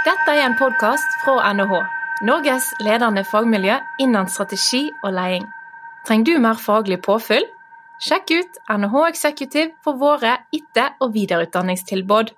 Dette 0.00 0.32
er 0.32 0.46
en 0.46 0.54
podkast 0.56 1.18
fra 1.20 1.50
NHH, 1.52 1.74
Norges 2.24 2.70
ledende 2.80 3.20
fagmiljø 3.28 3.74
innen 4.00 4.30
strategi 4.32 4.86
og 5.04 5.12
leding. 5.12 5.44
Trenger 6.08 6.24
du 6.24 6.40
mer 6.40 6.56
faglig 6.56 7.02
påfyll? 7.04 7.44
Sjekk 8.00 8.32
ut 8.32 8.56
NHH 8.72 9.02
Executive 9.10 9.74
for 9.84 10.00
våre 10.00 10.38
etter- 10.56 10.96
og 11.04 11.12
videreutdanningstilbud. 11.18 12.32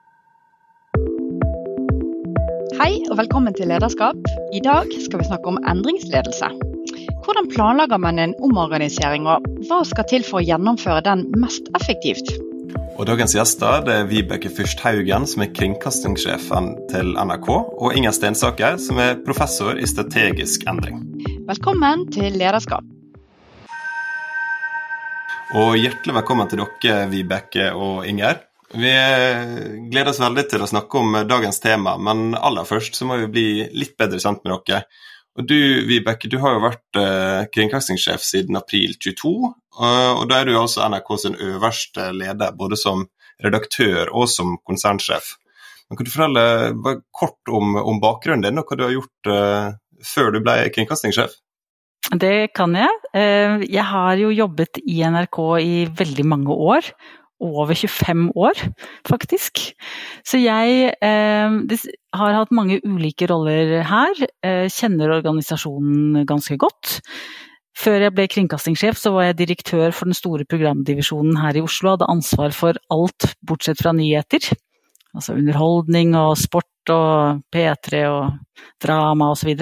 Hei 2.83 2.93
og 3.07 3.19
velkommen 3.23 3.55
til 3.55 3.71
Lederskap. 3.71 4.19
I 4.51 4.67
dag 4.67 4.91
skal 5.07 5.23
vi 5.23 5.31
snakke 5.31 5.55
om 5.55 5.63
endringsledelse. 5.63 6.51
Hvordan 7.23 7.53
planlegger 7.55 8.03
man 8.03 8.19
en 8.19 8.35
omorganisering, 8.43 9.31
og 9.31 9.47
hva 9.69 9.85
skal 9.87 10.11
til 10.11 10.27
for 10.27 10.43
å 10.43 10.49
gjennomføre 10.51 11.07
den 11.07 11.29
mest 11.39 11.71
effektivt? 11.79 12.35
Og 13.01 13.07
Dagens 13.09 13.33
gjester 13.33 13.81
det 13.87 13.93
er 13.97 14.09
Vibeke 14.11 14.51
Fyrst 14.53 14.83
Haugen, 14.85 15.25
som 15.29 15.41
er 15.41 15.53
kringkastingssjefen 15.57 16.67
til 16.91 17.15
NRK, 17.17 17.49
og 17.49 17.95
Inger 17.97 18.13
Stensaker, 18.13 18.77
som 18.83 19.01
er 19.01 19.17
professor 19.25 19.81
i 19.81 19.89
strategisk 19.89 20.67
endring. 20.69 21.01
Velkommen 21.49 22.05
til 22.13 22.37
Lederskap. 22.37 22.85
Og 25.57 25.79
hjertelig 25.81 26.19
velkommen 26.19 26.53
til 26.53 26.61
dere, 26.61 27.07
Vibeke 27.13 27.71
og 27.73 28.05
Inger. 28.09 28.45
Vi 28.77 28.93
gleder 29.89 30.13
oss 30.13 30.21
veldig 30.21 30.45
til 30.53 30.65
å 30.65 30.69
snakke 30.69 31.01
om 31.01 31.17
dagens 31.29 31.65
tema, 31.65 31.97
men 31.97 32.37
aller 32.37 32.69
først 32.69 33.01
så 33.01 33.09
må 33.09 33.19
vi 33.25 33.33
bli 33.33 33.49
litt 33.73 33.97
bedre 34.01 34.21
kjent 34.21 34.45
med 34.45 34.69
dere. 34.69 34.85
Og 35.39 35.47
Du 35.49 35.57
Vibeke, 35.89 36.29
du 36.29 36.37
har 36.43 36.57
jo 36.59 36.65
vært 36.67 36.99
eh, 37.01 37.45
kringkastingssjef 37.55 38.25
siden 38.27 38.59
april 38.59 38.93
22, 39.01 39.31
og, 39.49 39.55
og 39.81 40.27
da 40.29 40.43
er 40.43 40.51
du 40.51 40.59
altså 40.61 40.85
NRK 40.93 41.13
sin 41.23 41.39
øverste 41.41 42.11
leder, 42.13 42.53
både 42.59 42.77
som 42.77 43.07
redaktør 43.43 44.13
og 44.13 44.29
som 44.29 44.59
konsernsjef. 44.69 45.37
Men 45.89 45.97
Kan 45.99 46.09
du 46.09 46.13
fortelle 46.13 46.45
bare 46.85 47.01
kort 47.17 47.49
om, 47.49 47.79
om 47.81 48.03
bakgrunnen 48.03 48.45
din 48.45 48.61
og 48.61 48.69
hva 48.69 48.79
du 48.79 48.85
har 48.85 48.95
gjort 48.99 49.33
eh, 49.33 49.73
før 50.13 50.35
du 50.37 50.43
ble 50.45 50.59
kringkastingssjef? 50.75 51.39
Det 52.13 52.53
kan 52.57 52.75
jeg. 52.77 52.93
Eh, 53.15 53.65
Jeg 53.71 53.85
har 53.89 54.21
jo 54.21 54.33
jobbet 54.35 54.83
i 54.85 55.01
NRK 55.01 55.39
i 55.63 55.75
veldig 55.97 56.29
mange 56.29 56.53
år. 56.53 56.93
Over 57.43 57.75
25 57.75 58.29
år, 58.39 58.59
faktisk. 59.09 59.65
Så 60.23 60.39
jeg 60.39 60.93
eh, 60.95 61.79
har 62.15 62.37
hatt 62.39 62.55
mange 62.55 62.79
ulike 62.87 63.27
roller 63.31 63.81
her. 63.89 64.27
Eh, 64.47 64.69
kjenner 64.71 65.17
organisasjonen 65.19 66.23
ganske 66.29 66.55
godt. 66.61 67.01
Før 67.83 68.05
jeg 68.05 68.15
ble 68.15 68.29
kringkastingssjef, 68.31 68.99
så 69.01 69.15
var 69.15 69.31
jeg 69.31 69.41
direktør 69.41 69.95
for 69.97 70.07
den 70.11 70.17
store 70.17 70.47
programdivisjonen 70.47 71.39
her 71.41 71.57
i 71.57 71.65
Oslo. 71.65 71.97
Hadde 71.97 72.11
ansvar 72.13 72.55
for 72.55 72.79
alt 72.93 73.33
bortsett 73.49 73.81
fra 73.81 73.95
nyheter. 73.97 74.53
Altså 75.17 75.35
underholdning 75.37 76.15
og 76.17 76.37
sport 76.41 76.93
og 76.93 77.43
P3 77.53 78.05
og 78.09 78.69
drama 78.83 79.33
osv. 79.33 79.57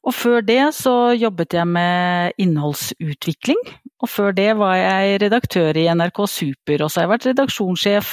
Og 0.00 0.16
før 0.16 0.40
det 0.46 0.62
så 0.74 1.12
jobbet 1.18 1.58
jeg 1.58 1.68
med 1.68 2.38
innholdsutvikling. 2.40 3.60
Og 4.00 4.08
før 4.08 4.34
det 4.36 4.50
var 4.58 4.76
jeg 4.78 5.20
redaktør 5.26 5.76
i 5.76 5.86
NRK 5.92 6.24
Super, 6.30 6.84
og 6.84 6.90
så 6.90 7.00
har 7.00 7.06
jeg 7.06 7.14
vært 7.14 7.30
redaksjonssjef 7.30 8.12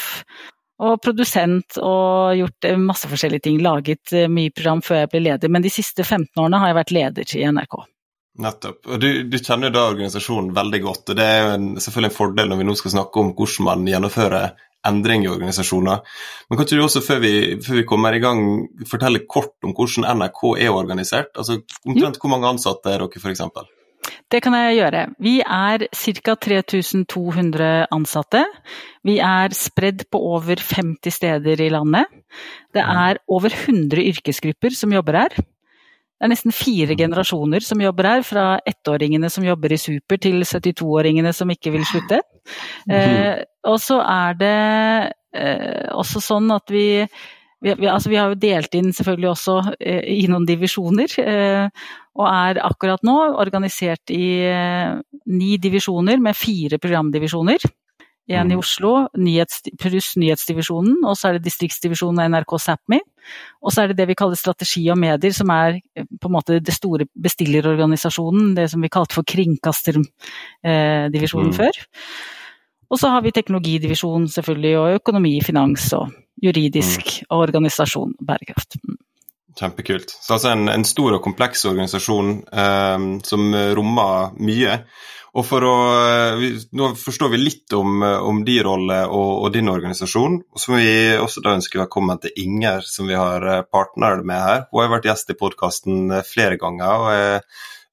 og 0.88 0.99
produsent 1.02 1.80
og 1.81 2.38
gjort 2.38 2.67
eh, 2.69 2.80
masse 2.80 3.09
forskjellige 3.09 3.47
ting. 3.47 3.61
Laget 3.66 4.13
eh, 4.13 4.30
mye 4.30 4.53
program 4.53 4.83
før 4.85 5.02
jeg 5.03 5.11
ble 5.13 5.23
leder, 5.30 5.53
men 5.53 5.65
de 5.65 5.73
siste 5.73 6.05
15 6.05 6.27
årene 6.38 6.59
har 6.61 6.71
jeg 6.71 6.80
vært 6.81 6.93
leder 6.97 7.38
i 7.39 7.45
NRK. 7.49 7.80
Nettopp. 8.38 8.83
Og 8.85 9.02
du, 9.02 9.09
du 9.25 9.39
kjenner 9.39 9.73
da 9.73 9.88
organisasjonen 9.89 10.52
veldig 10.53 10.81
godt, 10.83 11.09
og 11.09 11.17
det 11.17 11.25
er 11.25 11.39
jo 11.41 11.53
en, 11.55 11.67
selvfølgelig 11.81 12.11
en 12.11 12.17
fordel 12.19 12.52
når 12.52 12.59
vi 12.59 12.67
nå 12.67 12.75
skal 12.77 12.93
snakke 12.93 13.23
om 13.23 13.31
hvordan 13.38 13.69
man 13.71 13.88
gjennomfører 13.89 14.52
endring 14.88 15.25
i 15.25 15.31
organisasjoner. 15.31 16.03
Men 16.47 16.59
kan 16.59 16.67
ikke 16.67 16.77
du 16.77 16.83
også, 16.85 17.02
før 17.03 17.23
vi, 17.23 17.33
før 17.65 17.80
vi 17.80 17.88
kommer 17.89 18.13
i 18.13 18.21
gang, 18.23 18.43
fortelle 18.88 19.25
kort 19.25 19.55
om 19.65 19.73
hvordan 19.75 20.05
NRK 20.21 20.43
er 20.53 20.75
organisert? 20.75 21.33
Altså 21.35 21.63
omtrent 21.88 22.21
hvor 22.21 22.31
mange 22.35 22.53
ansatte 22.53 22.93
er 22.93 23.02
dere, 23.02 23.23
f.eks.? 23.23 23.41
Det 24.31 24.42
kan 24.44 24.56
jeg 24.56 24.77
gjøre. 24.77 25.04
Vi 25.23 25.36
er 25.42 25.88
ca. 25.95 26.36
3200 26.36 27.88
ansatte. 27.95 28.44
Vi 29.08 29.17
er 29.23 29.55
spredd 29.55 30.05
på 30.11 30.21
over 30.36 30.60
50 30.60 31.16
steder 31.16 31.64
i 31.64 31.70
landet. 31.73 32.11
Det 32.76 32.83
er 32.83 33.21
over 33.27 33.54
100 33.54 34.04
yrkesgrupper 34.14 34.76
som 34.76 34.94
jobber 34.95 35.21
her. 35.23 35.38
Det 36.17 36.26
er 36.26 36.32
nesten 36.32 36.55
fire 36.55 36.95
generasjoner 36.98 37.61
som 37.61 37.82
jobber 37.82 38.08
her, 38.10 38.23
fra 38.26 38.45
ettåringene 38.66 39.30
som 39.30 39.45
jobber 39.45 39.76
i 39.76 39.77
Super 39.77 40.17
til 40.17 40.42
72-åringene 40.42 41.33
som 41.36 41.52
ikke 41.54 41.76
vil 41.76 41.86
slutte. 41.86 42.23
Eh, 42.89 43.44
og 43.70 43.77
så 43.83 44.00
er 44.02 44.38
det 44.39 44.55
eh, 45.38 45.92
også 45.94 46.23
sånn 46.23 46.50
at 46.55 46.73
vi 46.73 46.88
vi, 47.64 47.73
vi, 47.73 47.88
altså 47.90 48.10
vi 48.12 48.18
har 48.20 48.30
jo 48.32 48.38
delt 48.42 48.76
inn 48.78 48.94
selvfølgelig 48.94 49.30
også 49.32 49.56
eh, 49.80 50.04
i 50.22 50.28
noen 50.30 50.45
divisjoner, 50.45 51.08
eh, 51.23 51.70
og 52.18 52.28
er 52.30 52.60
akkurat 52.66 53.04
nå 53.06 53.16
organisert 53.42 54.10
i 54.14 54.42
eh, 54.45 55.02
ni 55.34 55.58
divisjoner 55.62 56.18
med 56.22 56.36
fire 56.38 56.78
programdivisjoner. 56.82 57.58
En 58.28 58.52
i 58.52 58.56
Mm. 58.56 58.60
Oslo, 58.60 59.08
nyhets, 59.16 59.62
pluss 59.80 60.18
nyhetsdivisjonen, 60.20 60.98
og 61.08 61.16
så 61.16 61.28
er 61.30 61.34
det 61.38 61.48
distriktsdivisjonen 61.48 62.20
av 62.20 62.28
NRK 62.34 62.52
Sápmi. 62.60 63.00
Og 63.64 63.72
så 63.72 63.82
er 63.82 63.88
det 63.88 63.98
det 64.02 64.08
vi 64.10 64.16
kaller 64.20 64.36
strategi 64.36 64.84
og 64.92 64.98
medier, 65.00 65.32
som 65.32 65.50
er 65.50 65.80
eh, 65.95 66.04
på 66.04 66.28
en 66.28 66.36
måte 66.36 66.60
det 66.60 66.74
store 66.76 67.06
bestillerorganisasjonen, 67.16 68.56
det 68.60 68.68
som 68.74 68.82
vi 68.84 68.89
kalte 68.92 69.16
for 69.16 69.24
kringkasterdivisjonen 69.24 71.52
Mm. 71.54 71.56
før. 71.56 71.72
Og 72.92 73.00
så 73.00 73.08
har 73.10 73.22
vi 73.22 73.32
teknologidivisjon 73.32 74.28
selvfølgelig, 74.28 74.78
og 74.78 74.94
økonomi, 75.00 75.42
finans 75.42 75.94
og 75.94 76.12
juridisk 76.43 77.21
og 77.30 77.48
organisasjon, 77.48 78.15
bærekraft. 78.23 78.80
Mm. 78.83 78.98
Kjempekult. 79.58 80.11
Så 80.21 80.36
altså 80.36 80.52
en, 80.53 80.67
en 80.70 80.86
stor 80.86 81.15
og 81.17 81.23
kompleks 81.25 81.65
organisasjon 81.65 82.33
eh, 82.53 83.05
som 83.25 83.48
rommer 83.77 84.36
mye. 84.37 84.81
Og 85.37 85.45
for 85.45 85.65
å, 85.65 85.73
eh, 86.02 86.36
vi, 86.39 86.49
Nå 86.77 86.92
forstår 86.97 87.31
vi 87.33 87.39
litt 87.42 87.73
om, 87.77 88.02
eh, 88.05 88.20
om 88.26 88.43
din 88.45 88.64
rolle 88.65 89.03
og, 89.05 89.31
og 89.45 89.53
din 89.53 89.70
organisasjon. 89.70 90.37
Og 90.53 90.61
så 90.61 90.73
må 90.73 90.81
vi 90.81 90.93
også 91.17 91.43
da 91.45 91.55
ønske 91.58 91.81
velkommen 91.81 92.21
til 92.21 92.37
Inger, 92.42 92.86
som 92.86 93.09
vi 93.09 93.17
har 93.17 93.42
partnere 93.42 93.65
partner 93.77 94.23
med 94.26 94.42
her. 94.42 94.64
Hun 94.71 94.83
har 94.83 94.93
vært 94.95 95.09
gjest 95.09 95.33
i 95.33 95.37
podkasten 95.37 96.14
flere 96.26 96.58
ganger. 96.61 97.02
og 97.02 97.11
er 97.17 97.42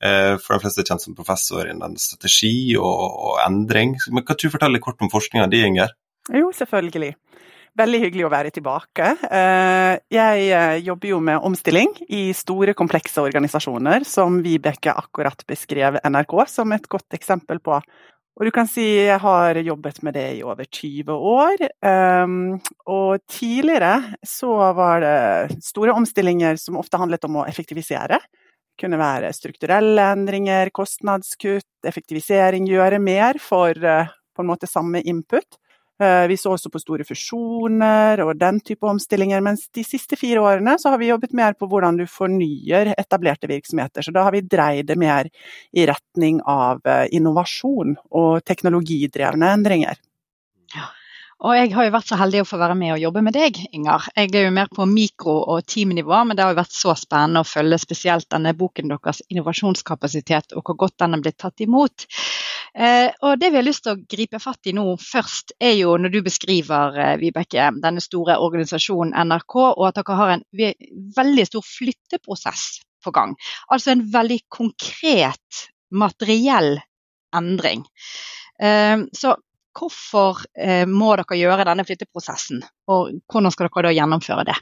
eh, 0.04 0.36
for 0.40 0.56
de 0.56 0.64
fleste 0.64 0.84
kjent 0.86 1.04
som 1.04 1.16
professor 1.16 1.68
innen 1.68 1.98
strategi 2.00 2.76
og, 2.76 3.04
og 3.28 3.42
endring. 3.44 3.96
Men 4.10 4.24
Kan 4.24 4.40
du 4.40 4.50
fortelle 4.52 4.82
kort 4.82 5.02
om 5.04 5.12
forskninga 5.12 5.48
di, 5.52 5.64
Inger? 5.68 5.94
Jo, 6.32 6.50
selvfølgelig. 6.56 7.14
Veldig 7.74 7.98
hyggelig 8.04 8.26
å 8.28 8.30
være 8.30 8.52
tilbake. 8.54 9.06
Eh, 9.34 9.96
Jeg 10.14 10.42
eh, 10.54 10.76
jobber 10.86 11.10
jo 11.10 11.16
med 11.26 11.42
omstilling 11.42 11.90
i 12.06 12.28
store, 12.36 12.70
komplekse 12.78 13.18
organisasjoner, 13.24 14.04
som 14.06 14.36
Vibeke 14.44 14.94
akkurat 14.94 15.42
beskrev 15.48 15.98
NRK 16.06 16.34
som 16.46 16.70
et 16.76 16.86
godt 16.86 17.16
eksempel 17.18 17.58
på. 17.58 17.80
Og 18.34 18.46
du 18.46 18.50
kan 18.54 18.66
si 18.70 18.84
jeg 19.06 19.18
har 19.22 19.58
jobbet 19.58 20.00
med 20.06 20.14
det 20.14 20.26
i 20.38 20.44
over 20.46 20.66
20 20.66 21.18
år. 21.34 21.66
Um, 21.82 22.60
Og 22.86 23.18
tidligere 23.30 24.16
så 24.26 24.54
var 24.74 25.02
det 25.02 25.58
store 25.62 25.94
omstillinger 25.94 26.58
som 26.58 26.78
ofte 26.78 26.98
handlet 26.98 27.26
om 27.26 27.42
å 27.42 27.46
effektivisere. 27.46 28.18
Det 28.18 28.86
kunne 28.86 28.98
være 28.98 29.34
strukturelle 29.34 30.12
endringer, 30.14 30.70
kostnadskutt, 30.74 31.70
effektivisering, 31.86 32.66
gjøre 32.70 33.02
mer 33.02 33.38
for 33.42 33.70
eh, 33.74 34.14
på 34.34 34.42
en 34.42 34.50
måte 34.50 34.70
samme 34.70 35.02
input. 35.02 35.58
Eh, 36.02 36.26
Vi 36.28 36.36
så 36.36 36.54
også 36.54 36.70
på 36.74 36.80
store 36.82 37.04
fusjoner 37.06 38.22
og 38.24 38.34
den 38.40 38.58
type 38.66 38.86
omstillinger, 38.88 39.42
mens 39.44 39.68
de 39.74 39.84
siste 39.86 40.18
fire 40.18 40.42
årene 40.42 40.74
så 40.80 40.90
har 40.90 40.98
vi 40.98 41.12
jobbet 41.12 41.36
mer 41.36 41.54
på 41.54 41.68
hvordan 41.70 42.00
du 42.00 42.06
fornyer 42.10 42.94
etablerte 42.98 43.50
virksomheter. 43.50 44.02
Så 44.02 44.14
da 44.14 44.24
har 44.26 44.34
vi 44.34 44.42
dreid 44.42 44.90
det 44.90 44.98
mer 44.98 45.30
i 45.72 45.86
retning 45.86 46.40
av 46.42 46.82
eh, 46.86 47.06
innovasjon 47.14 47.94
og 48.10 48.42
teknologidrevne 48.44 49.54
endringer. 49.54 50.02
Og 51.44 51.52
jeg 51.58 51.74
har 51.74 51.84
jo 51.86 51.92
vært 51.92 52.08
så 52.08 52.16
heldig 52.16 52.40
å 52.40 52.46
få 52.48 52.56
være 52.60 52.76
med 52.78 52.94
og 52.94 53.02
jobbe 53.02 53.20
med 53.26 53.34
deg, 53.36 53.58
Inger. 53.76 54.06
Jeg 54.16 54.30
er 54.32 54.46
jo 54.46 54.52
mer 54.54 54.70
på 54.72 54.86
mikro- 54.88 55.42
og 55.52 55.66
teamnivå, 55.68 56.22
men 56.24 56.38
det 56.38 56.44
har 56.44 56.54
jo 56.54 56.60
vært 56.60 56.76
så 56.76 56.94
spennende 56.96 57.42
å 57.42 57.48
følge 57.48 57.78
spesielt 57.82 58.28
denne 58.32 58.54
boken 58.56 58.88
deres, 58.88 59.20
'Innovasjonskapasitet', 59.28 60.56
og 60.56 60.64
hvor 60.64 60.78
godt 60.86 60.96
den 61.02 61.14
er 61.14 61.20
blitt 61.20 61.38
tatt 61.38 61.60
imot. 61.60 62.06
Eh, 62.74 63.12
og 63.22 63.38
det 63.38 63.52
vi 63.52 63.60
har 63.60 63.66
lyst 63.66 63.84
til 63.86 63.94
å 63.94 64.02
gripe 64.10 64.40
fatt 64.42 64.66
i 64.66 64.74
nå 64.74 64.84
først, 64.98 65.54
er 65.62 65.76
jo 65.78 65.94
når 66.00 66.10
du 66.10 66.20
beskriver, 66.26 66.98
eh, 66.98 67.14
Vibeke, 67.20 67.68
denne 67.82 68.02
store 68.02 68.40
organisasjonen 68.42 69.14
NRK, 69.14 69.56
og 69.76 69.86
at 69.88 70.00
dere 70.00 70.18
har 70.18 70.34
en 70.34 70.44
veldig 71.14 71.46
stor 71.46 71.62
flytteprosess 71.62 72.82
på 73.04 73.14
gang. 73.14 73.36
Altså 73.70 73.92
en 73.94 74.06
veldig 74.10 74.40
konkret, 74.48 75.68
materiell 75.94 76.80
endring. 77.34 77.84
Eh, 78.58 79.06
så 79.14 79.36
hvorfor 79.74 80.44
må 80.86 81.08
dere 81.18 81.36
gjøre 81.36 81.64
denne 81.66 81.82
flytteprosessen, 81.82 82.60
og 82.86 83.08
hvordan 83.26 83.50
skal 83.50 83.66
dere 83.66 83.88
da 83.88 83.90
gjennomføre 83.96 84.44
det? 84.46 84.54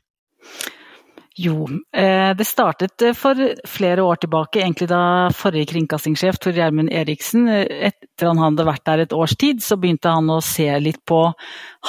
Jo, 1.40 1.64
eh, 1.96 2.34
det 2.37 2.44
startet 2.44 3.02
eh, 3.02 3.14
for 3.17 3.38
flere 3.69 4.05
år 4.05 4.19
tilbake, 4.20 4.61
egentlig 4.61 4.88
da 4.90 5.31
forrige 5.32 5.70
kringkastingssjef 5.70 6.37
Tor 6.37 6.52
Gjermund 6.52 6.93
Eriksen, 6.93 7.46
eh, 7.49 7.88
etter 7.88 8.29
han 8.29 8.40
hadde 8.43 8.67
vært 8.69 8.84
der 8.84 9.05
et 9.06 9.14
års 9.17 9.32
tid, 9.40 9.62
så 9.64 9.79
begynte 9.81 10.12
han 10.12 10.29
å 10.29 10.43
se 10.44 10.69
litt 10.81 11.00
på 11.08 11.23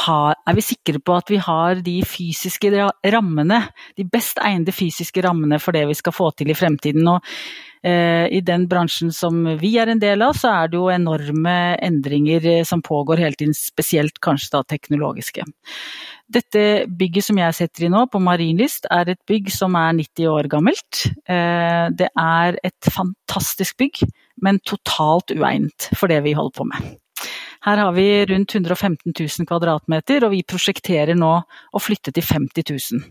Er 0.07 0.55
vi 0.55 0.63
sikre 0.63 0.99
på 1.03 1.17
at 1.17 1.29
vi 1.29 1.37
har 1.43 1.83
de 1.83 1.99
fysiske 2.07 2.71
rammene, 3.03 3.59
de 3.97 4.07
best 4.07 4.39
egnede 4.39 4.71
fysiske 4.71 5.21
rammene 5.21 5.59
for 5.59 5.75
det 5.75 5.85
vi 5.91 5.93
skal 5.93 6.15
få 6.15 6.31
til 6.31 6.49
i 6.49 6.57
fremtiden? 6.57 7.05
Og 7.07 7.21
i 7.83 8.39
den 8.45 8.63
bransjen 8.71 9.11
som 9.11 9.41
vi 9.59 9.73
er 9.81 9.89
en 9.91 9.99
del 9.99 10.23
av, 10.23 10.37
så 10.39 10.53
er 10.53 10.71
det 10.71 10.77
jo 10.79 10.87
enorme 10.93 11.55
endringer 11.83 12.63
som 12.67 12.81
pågår 12.85 13.19
hele 13.19 13.35
tiden, 13.35 13.55
spesielt 13.57 14.21
kanskje 14.23 14.53
da 14.55 14.61
teknologiske. 14.71 15.43
Dette 16.33 16.85
bygget 16.87 17.27
som 17.27 17.39
jeg 17.39 17.55
setter 17.57 17.85
i 17.85 17.91
nå, 17.91 18.05
på 18.09 18.21
Marienlyst, 18.23 18.87
er 18.93 19.11
et 19.11 19.21
bygg 19.29 19.51
som 19.53 19.75
er 19.77 19.93
90 19.99 20.29
år 20.31 20.49
gammelt. 20.51 21.03
Eh, 21.29 21.85
det 21.93 22.09
er 22.09 22.57
et 22.63 22.89
fantastisk 22.89 23.77
bygg, 23.81 24.03
men 24.41 24.61
totalt 24.65 25.35
uegnet 25.35 25.89
for 25.99 26.11
det 26.11 26.21
vi 26.25 26.35
holder 26.37 26.55
på 26.57 26.67
med. 26.71 26.93
Her 27.63 27.79
har 27.79 27.93
vi 27.95 28.07
rundt 28.27 28.55
115 28.55 29.13
000 29.13 29.47
kvadratmeter, 29.47 30.25
og 30.25 30.33
vi 30.33 30.43
prosjekterer 30.47 31.15
nå 31.15 31.33
å 31.43 31.83
flytte 31.83 32.11
til 32.15 32.25
50 32.25 32.71
000. 32.71 33.05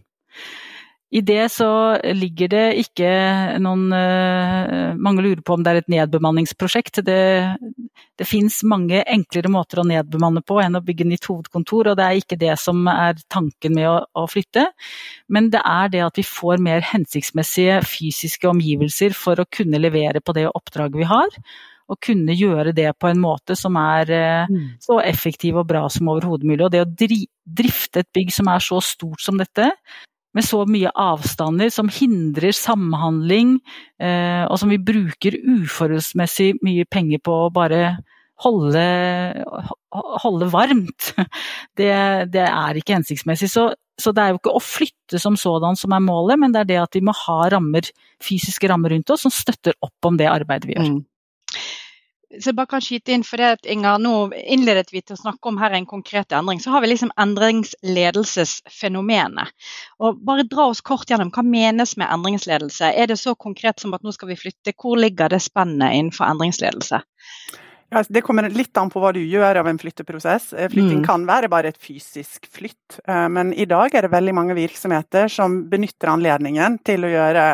I 1.12 1.20
det 1.20 1.42
så 1.52 1.68
ligger 2.16 2.48
det 2.48 2.66
ikke 2.80 3.08
noen 3.60 3.92
eh, 3.92 4.92
Mange 4.96 5.24
lurer 5.24 5.42
på 5.44 5.58
om 5.58 5.64
det 5.64 5.72
er 5.72 5.80
et 5.82 5.90
nedbemanningsprosjekt. 5.92 7.02
Det, 7.04 7.18
det 8.16 8.28
fins 8.28 8.62
mange 8.68 9.02
enklere 9.04 9.50
måter 9.52 9.82
å 9.82 9.86
nedbemanne 9.88 10.40
på 10.46 10.56
enn 10.62 10.78
å 10.78 10.82
bygge 10.84 11.06
nytt 11.10 11.28
hovedkontor, 11.28 11.90
og 11.92 11.98
det 11.98 12.06
er 12.06 12.20
ikke 12.20 12.38
det 12.40 12.54
som 12.60 12.86
er 12.88 13.20
tanken 13.32 13.76
med 13.76 13.90
å, 13.90 13.98
å 14.16 14.24
flytte. 14.30 14.70
Men 15.28 15.50
det 15.52 15.60
er 15.68 15.92
det 15.92 16.04
at 16.06 16.20
vi 16.20 16.24
får 16.24 16.62
mer 16.64 16.86
hensiktsmessige 16.94 17.82
fysiske 17.84 18.48
omgivelser 18.48 19.12
for 19.16 19.42
å 19.42 19.48
kunne 19.52 19.82
levere 19.82 20.24
på 20.24 20.36
det 20.38 20.48
oppdraget 20.48 21.02
vi 21.02 21.10
har 21.12 21.42
og 21.92 21.98
kunne 22.00 22.32
gjøre 22.36 22.72
det 22.72 22.88
på 22.96 23.10
en 23.10 23.20
måte 23.20 23.56
som 23.58 23.76
er 23.76 24.12
eh, 24.14 24.48
mm. 24.48 24.68
så 24.80 24.96
effektiv 25.04 25.58
og 25.60 25.68
bra 25.68 25.84
som 25.92 26.08
overhodet 26.12 26.48
mulig. 26.48 26.64
Og 26.64 26.72
det 26.72 26.84
å 26.86 26.88
drifte 26.88 28.00
et 28.00 28.10
bygg 28.16 28.32
som 28.32 28.48
er 28.48 28.64
så 28.64 28.80
stort 28.84 29.20
som 29.20 29.36
dette, 29.40 29.68
med 30.36 30.46
så 30.46 30.62
mye 30.68 30.92
avstander 30.98 31.72
som 31.72 31.90
hindrer 31.92 32.54
samhandling, 32.56 33.58
eh, 34.00 34.44
og 34.46 34.58
som 34.60 34.72
vi 34.72 34.80
bruker 34.80 35.36
uforholdsmessig 35.40 36.54
mye 36.64 36.88
penger 36.88 37.22
på 37.24 37.36
å 37.44 37.52
bare 37.54 37.98
holde, 38.42 38.86
holde 40.24 40.50
varmt. 40.52 41.12
Det, 41.78 41.92
det, 42.32 42.42
er 42.44 42.76
ikke 42.76 42.98
hensiktsmessig. 42.98 43.48
Så, 43.48 43.70
så, 44.00 44.12
det 44.12 44.24
er 44.24 44.32
jo 44.32 44.40
ikke 44.40 44.52
å 44.56 44.60
flytte 44.60 45.20
som 45.22 45.38
sådan 45.40 45.78
som 45.78 45.94
er 45.96 46.02
målet, 46.04 46.40
men 46.42 46.52
det 46.52 46.64
er 46.64 46.68
det 46.68 46.80
at 46.82 46.98
vi 46.98 47.04
må 47.06 47.14
ha 47.16 47.38
rammer, 47.54 47.86
fysiske 48.22 48.68
rammer 48.68 48.92
rundt 48.92 49.12
oss 49.14 49.24
som 49.24 49.32
støtter 49.32 49.76
opp 49.80 50.08
om 50.08 50.18
det 50.20 50.28
arbeidet 50.28 50.68
vi 50.68 50.76
gjør. 50.76 50.90
Mm 50.90 51.00
så 52.40 52.48
jeg 52.50 52.56
bare 52.56 52.70
kan 52.70 52.80
skyte 52.84 53.12
inn, 53.12 53.24
for 53.26 53.36
det 53.40 53.48
at 53.58 53.66
Inger, 53.68 53.98
Nå 54.02 54.12
innledet 54.32 54.92
vi 54.92 55.00
til 55.02 55.14
å 55.16 55.20
snakke 55.20 55.48
om 55.50 55.58
her 55.60 55.72
en 55.76 55.86
konkret 55.88 56.32
endring. 56.32 56.60
Så 56.62 56.70
har 56.72 56.80
vi 56.84 56.88
liksom 56.92 57.12
endringsledelsesfenomenet. 57.20 59.48
Og 60.00 60.08
Bare 60.24 60.48
dra 60.48 60.64
oss 60.72 60.80
kort 60.80 61.10
gjennom. 61.10 61.30
Hva 61.34 61.42
menes 61.44 61.96
med 62.00 62.12
endringsledelse? 62.12 62.86
Er 62.96 63.06
det 63.10 63.18
så 63.20 63.32
konkret 63.34 63.80
som 63.82 63.94
at 63.96 64.04
nå 64.04 64.10
skal 64.16 64.28
vi 64.32 64.40
flytte? 64.40 64.72
Hvor 64.72 64.96
ligger 65.00 65.26
det 65.32 65.42
spennet 65.44 65.94
innenfor 65.98 66.24
endringsledelse? 66.30 66.98
Ja, 67.92 68.00
det 68.08 68.22
kommer 68.24 68.48
litt 68.48 68.76
an 68.80 68.88
på 68.88 69.00
hva 69.02 69.10
du 69.12 69.20
gjør 69.20 69.58
av 69.60 69.66
en 69.68 69.78
flytteprosess. 69.78 70.52
Eh, 70.56 70.70
flytting 70.72 71.02
mm. 71.02 71.06
kan 71.06 71.26
være 71.28 71.48
bare 71.52 71.68
et 71.74 71.80
fysisk 71.80 72.48
flytt, 72.48 73.00
eh, 73.04 73.28
men 73.28 73.52
i 73.52 73.68
dag 73.68 73.92
er 73.92 74.02
det 74.06 74.14
veldig 74.14 74.34
mange 74.38 74.56
virksomheter 74.56 75.28
som 75.28 75.68
benytter 75.68 76.08
anledningen 76.14 76.78
til 76.88 77.04
å 77.04 77.12
gjøre 77.12 77.44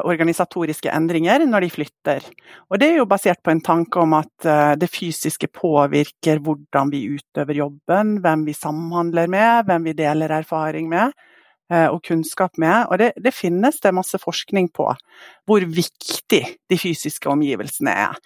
organisatoriske 0.00 0.90
endringer 0.92 1.44
når 1.46 1.66
de 1.66 1.70
flytter. 1.74 2.24
Og 2.70 2.80
Det 2.80 2.88
er 2.88 2.96
jo 3.00 3.08
basert 3.08 3.42
på 3.44 3.52
en 3.52 3.60
tanke 3.60 4.00
om 4.00 4.14
at 4.16 4.46
eh, 4.48 4.74
det 4.80 4.88
fysiske 4.90 5.48
påvirker 5.52 6.40
hvordan 6.40 6.92
vi 6.92 7.04
utøver 7.12 7.60
jobben, 7.60 8.16
hvem 8.24 8.46
vi 8.48 8.56
samhandler 8.56 9.28
med, 9.28 9.66
hvem 9.68 9.84
vi 9.90 9.96
deler 9.98 10.32
erfaring 10.32 10.88
med 10.88 11.12
eh, 11.70 11.88
og 11.88 12.02
kunnskap 12.06 12.56
med. 12.58 12.86
Og 12.90 12.98
det, 12.98 13.12
det 13.20 13.34
finnes 13.36 13.80
det 13.80 13.94
masse 13.94 14.18
forskning 14.18 14.70
på, 14.72 14.88
hvor 15.46 15.66
viktig 15.66 16.44
de 16.70 16.78
fysiske 16.78 17.28
omgivelsene 17.28 17.92
er. 18.08 18.16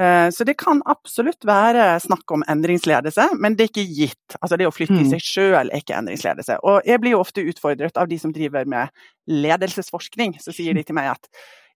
Eh, 0.00 0.30
så 0.30 0.44
det 0.44 0.54
kan 0.60 0.80
absolutt 0.88 1.44
være 1.44 2.00
snakk 2.00 2.32
om 2.32 2.44
endringsledelse, 2.48 3.28
men 3.38 3.56
det 3.56 3.66
er 3.66 3.72
ikke 3.72 3.88
gitt. 4.00 4.36
Altså 4.40 4.56
det 4.56 4.68
å 4.68 4.74
flytte 4.74 4.96
i 4.96 5.04
mm. 5.04 5.10
seg 5.12 5.26
sjøl 5.26 5.72
er 5.72 5.82
ikke 5.82 5.98
endringsledelse. 5.98 6.58
Og 6.64 6.88
jeg 6.88 7.02
blir 7.02 7.16
jo 7.16 7.22
ofte 7.24 7.44
utfordret 7.44 8.00
av 8.00 8.08
de 8.08 8.18
som 8.20 8.32
driver 8.32 8.68
med 8.68 8.92
ledelsesforskning. 9.28 10.38
Så 10.40 10.54
sier 10.56 10.76
de 10.76 10.84
til 10.86 10.96
meg 10.96 11.12
at 11.12 11.28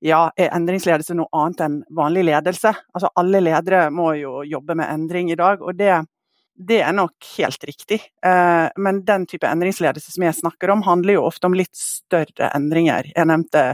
ja, 0.04 0.26
er 0.36 0.52
endringsledelse 0.56 1.16
noe 1.16 1.30
annet 1.36 1.62
enn 1.66 1.78
vanlig 1.96 2.26
ledelse? 2.28 2.72
Altså 2.94 3.12
alle 3.20 3.40
ledere 3.44 3.86
må 3.94 4.12
jo 4.20 4.42
jobbe 4.48 4.76
med 4.76 4.92
endring 4.92 5.32
i 5.32 5.38
dag, 5.38 5.62
og 5.64 5.76
det, 5.76 5.94
det 6.56 6.82
er 6.84 6.96
nok 6.96 7.30
helt 7.36 7.68
riktig. 7.68 8.00
Eh, 8.24 8.66
men 8.80 9.04
den 9.08 9.28
type 9.28 9.48
endringsledelse 9.48 10.12
som 10.12 10.24
jeg 10.24 10.40
snakker 10.40 10.72
om, 10.72 10.84
handler 10.88 11.18
jo 11.18 11.28
ofte 11.28 11.48
om 11.48 11.56
litt 11.56 11.74
større 11.76 12.52
endringer. 12.56 13.12
Jeg 13.12 13.28
nevnte 13.28 13.70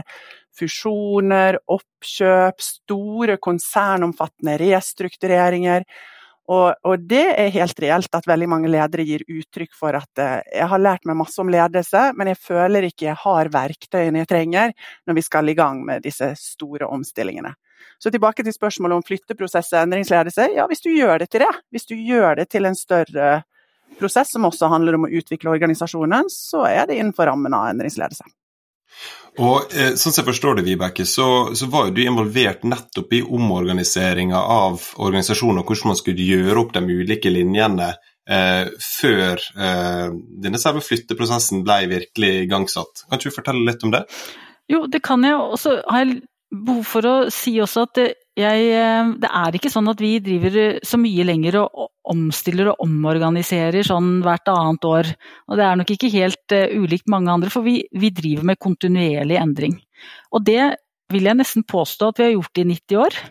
fusjoner, 0.57 1.59
oppkjøp, 1.71 2.61
store 2.63 3.37
konsernomfattende 3.41 4.57
restruktureringer. 4.61 5.85
Og, 6.51 6.73
og, 6.83 7.03
det 7.07 7.23
er 7.39 7.53
helt 7.55 7.77
reelt 7.79 8.15
at 8.17 8.25
veldig 8.27 8.49
mange 8.51 8.71
ledere 8.71 9.05
gir 9.07 9.21
uttrykk 9.31 9.77
for 9.79 9.95
at 9.95 10.19
eh, 10.19 10.41
jeg 10.51 10.67
har 10.73 10.81
lært 10.81 11.05
meg 11.07 11.15
masse 11.15 11.39
om 11.39 11.51
ledelse, 11.51 12.09
men 12.19 12.33
jeg 12.33 12.41
føler 12.43 12.89
ikke 12.89 13.07
jeg 13.07 13.19
har 13.21 13.49
verktøyene 13.53 14.25
jeg 14.25 14.29
trenger 14.33 14.73
når 15.07 15.17
vi 15.19 15.23
skal 15.23 15.47
i 15.47 15.55
gang 15.55 15.79
med 15.87 16.03
disse 16.03 16.33
store 16.41 16.89
omstillingene. 16.91 17.53
Så 18.03 18.11
tilbake 18.11 18.43
til 18.43 18.55
spørsmålet 18.55 18.99
om 18.99 19.07
flytteprosess 19.07 19.71
og 19.71 19.85
endringsledelse. 19.85 20.49
Ja, 20.57 20.67
hvis 20.67 20.83
du 20.83 20.91
gjør 20.91 21.23
det 21.23 21.29
til 21.31 21.45
det, 21.45 21.51
hvis 21.71 21.87
du 21.87 21.95
gjør 21.95 22.35
det 22.41 22.49
til 22.51 22.67
en 22.67 22.75
større 22.75 23.31
prosess 23.99 24.33
som 24.35 24.47
også 24.47 24.67
handler 24.71 24.97
om 24.97 25.07
å 25.07 25.11
utvikle 25.15 25.53
organisasjonen, 25.53 26.27
så 26.31 26.65
er 26.67 26.89
det 26.89 26.99
innenfor 26.99 27.29
rammen 27.29 27.55
av 27.55 27.69
endringsledelse. 27.71 28.27
Og 29.41 29.73
eh, 29.73 29.95
sånn 29.97 30.13
som 30.13 30.21
jeg 30.21 30.29
forstår 30.29 30.59
det, 30.59 30.65
Vibeke, 30.67 31.05
så, 31.09 31.27
så, 31.57 31.67
var 31.71 31.87
jo 31.87 31.95
du 31.95 32.01
involvert 32.03 32.65
nettopp 32.67 33.15
i 33.17 33.23
omorganiseringa 33.25 34.37
av 34.37 34.83
organisasjonen 35.01 35.63
og 35.63 35.71
hvordan 35.71 35.93
man 35.93 35.99
skulle 35.99 36.27
gjøre 36.27 36.59
opp 36.61 36.75
de 36.75 36.83
ulike 36.85 37.31
linjene 37.33 37.89
eh, 38.29 38.69
før 38.77 39.41
eh, 39.57 40.13
denne 40.43 40.61
selve 40.61 40.83
flytteprosessen 40.85 41.63
ble 41.65 41.79
virkelig 41.95 42.33
igangsatt. 42.43 43.07
Kan 43.07 43.17
ikke 43.17 43.33
du 43.33 43.37
fortelle 43.39 43.65
litt 43.65 43.87
om 43.87 43.95
det? 43.95 44.03
Jo, 44.69 44.85
det 44.85 45.01
kan 45.05 45.25
jeg. 45.25 45.39
Og 45.39 45.57
så 45.59 45.79
har 45.81 46.05
jeg 46.05 46.21
behov 46.53 46.85
for 46.85 47.09
å 47.09 47.15
si 47.33 47.55
også 47.63 47.87
at 47.87 47.97
det, 47.97 48.09
jeg, 48.33 48.61
eh, 48.73 49.09
det 49.21 49.29
er 49.29 49.55
ikke 49.55 49.69
sånn 49.69 49.91
at 49.91 49.99
vi 50.01 50.15
driver 50.23 50.79
så 50.85 50.97
mye 50.97 51.25
lenger 51.27 51.59
og 51.61 51.91
omstiller 52.09 52.71
og 52.71 52.81
omorganiserer 52.81 53.85
sånn 53.85 54.23
hvert 54.25 54.49
annet 54.49 54.87
år. 54.89 55.11
Og 55.51 55.59
det 55.59 55.67
er 55.67 55.77
nok 55.77 55.93
ikke 55.93 56.09
helt 56.15 56.55
uh, 56.55 56.65
ulikt 56.73 57.11
mange 57.13 57.29
andre, 57.31 57.51
for 57.53 57.65
vi, 57.65 57.77
vi, 57.93 58.09
driver 58.09 58.49
med 58.49 58.59
kontinuerlig 58.59 59.37
endring. 59.37 59.77
Og 60.33 60.43
det 60.49 60.73
vil 61.13 61.29
jeg 61.29 61.37
nesten 61.37 61.67
påstå 61.69 62.09
at 62.09 62.19
vi 62.19 62.25
har 62.25 62.33
gjort 62.33 62.63
i 62.63 62.67
90 62.73 62.99
år. 63.05 63.21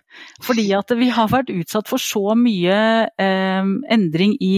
Fordi 0.47 0.69
at 0.79 0.97
vi 1.03 1.11
har 1.19 1.35
vært 1.35 1.53
utsatt 1.53 1.91
for 1.91 2.01
så 2.01 2.39
mye 2.39 2.79
uh, 3.11 3.77
endring 3.91 4.39
i 4.41 4.55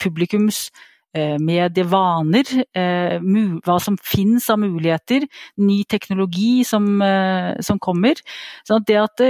publikums 0.00 0.68
medievaner, 1.10 2.46
hva 2.70 3.76
som 3.82 3.96
finnes 3.98 4.44
av 4.52 4.60
muligheter, 4.62 5.24
ny 5.58 5.80
teknologi 5.90 6.62
som, 6.62 6.84
som 7.66 7.80
kommer. 7.82 8.20
Så 8.62 8.78
det 8.86 9.00
at 9.00 9.24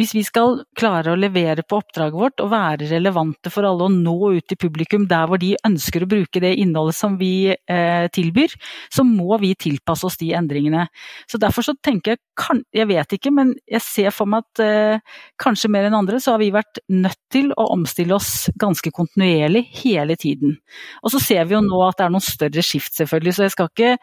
hvis 0.00 0.14
vi 0.16 0.22
skal 0.24 0.62
klare 0.78 1.12
å 1.12 1.18
levere 1.18 1.60
på 1.68 1.76
oppdraget 1.82 2.16
vårt 2.16 2.40
og 2.40 2.50
være 2.54 2.88
relevante 2.88 3.52
for 3.52 3.66
alle 3.68 3.84
og 3.84 3.98
nå 4.00 4.30
ut 4.38 4.46
til 4.48 4.58
publikum 4.60 5.04
der 5.10 5.28
hvor 5.28 5.40
de 5.40 5.50
ønsker 5.66 6.06
å 6.06 6.08
bruke 6.08 6.40
det 6.40 6.54
innholdet 6.62 6.96
som 6.96 7.18
vi 7.20 7.50
eh, 7.52 8.06
tilbyr, 8.14 8.54
så 8.88 9.04
må 9.04 9.36
vi 9.42 9.52
tilpasse 9.60 10.08
oss 10.08 10.16
de 10.20 10.32
endringene. 10.38 10.86
Så 11.28 11.40
Derfor 11.40 11.66
så 11.66 11.74
tenker 11.84 12.14
jeg, 12.14 12.22
kan, 12.40 12.62
jeg 12.72 12.88
vet 12.88 13.12
ikke, 13.16 13.32
men 13.36 13.52
jeg 13.68 13.84
ser 13.84 14.16
for 14.16 14.30
meg 14.30 14.46
at 14.46 14.64
eh, 14.64 15.20
kanskje 15.40 15.72
mer 15.72 15.90
enn 15.90 15.98
andre 16.00 16.20
så 16.22 16.34
har 16.34 16.40
vi 16.40 16.50
vært 16.54 16.80
nødt 16.88 17.20
til 17.32 17.52
å 17.52 17.68
omstille 17.74 18.16
oss 18.16 18.48
ganske 18.60 18.92
kontinuerlig 18.96 19.66
hele 19.82 20.16
tiden. 20.20 20.56
Og 21.04 21.12
så 21.12 21.20
ser 21.20 21.44
vi 21.44 21.58
jo 21.58 21.64
nå 21.66 21.84
at 21.84 22.00
det 22.00 22.08
er 22.08 22.14
noen 22.16 22.24
større 22.24 22.64
skift, 22.64 22.96
selvfølgelig, 22.96 23.36
så 23.36 23.46
jeg 23.46 23.56
skal 23.56 23.72
ikke 23.72 23.94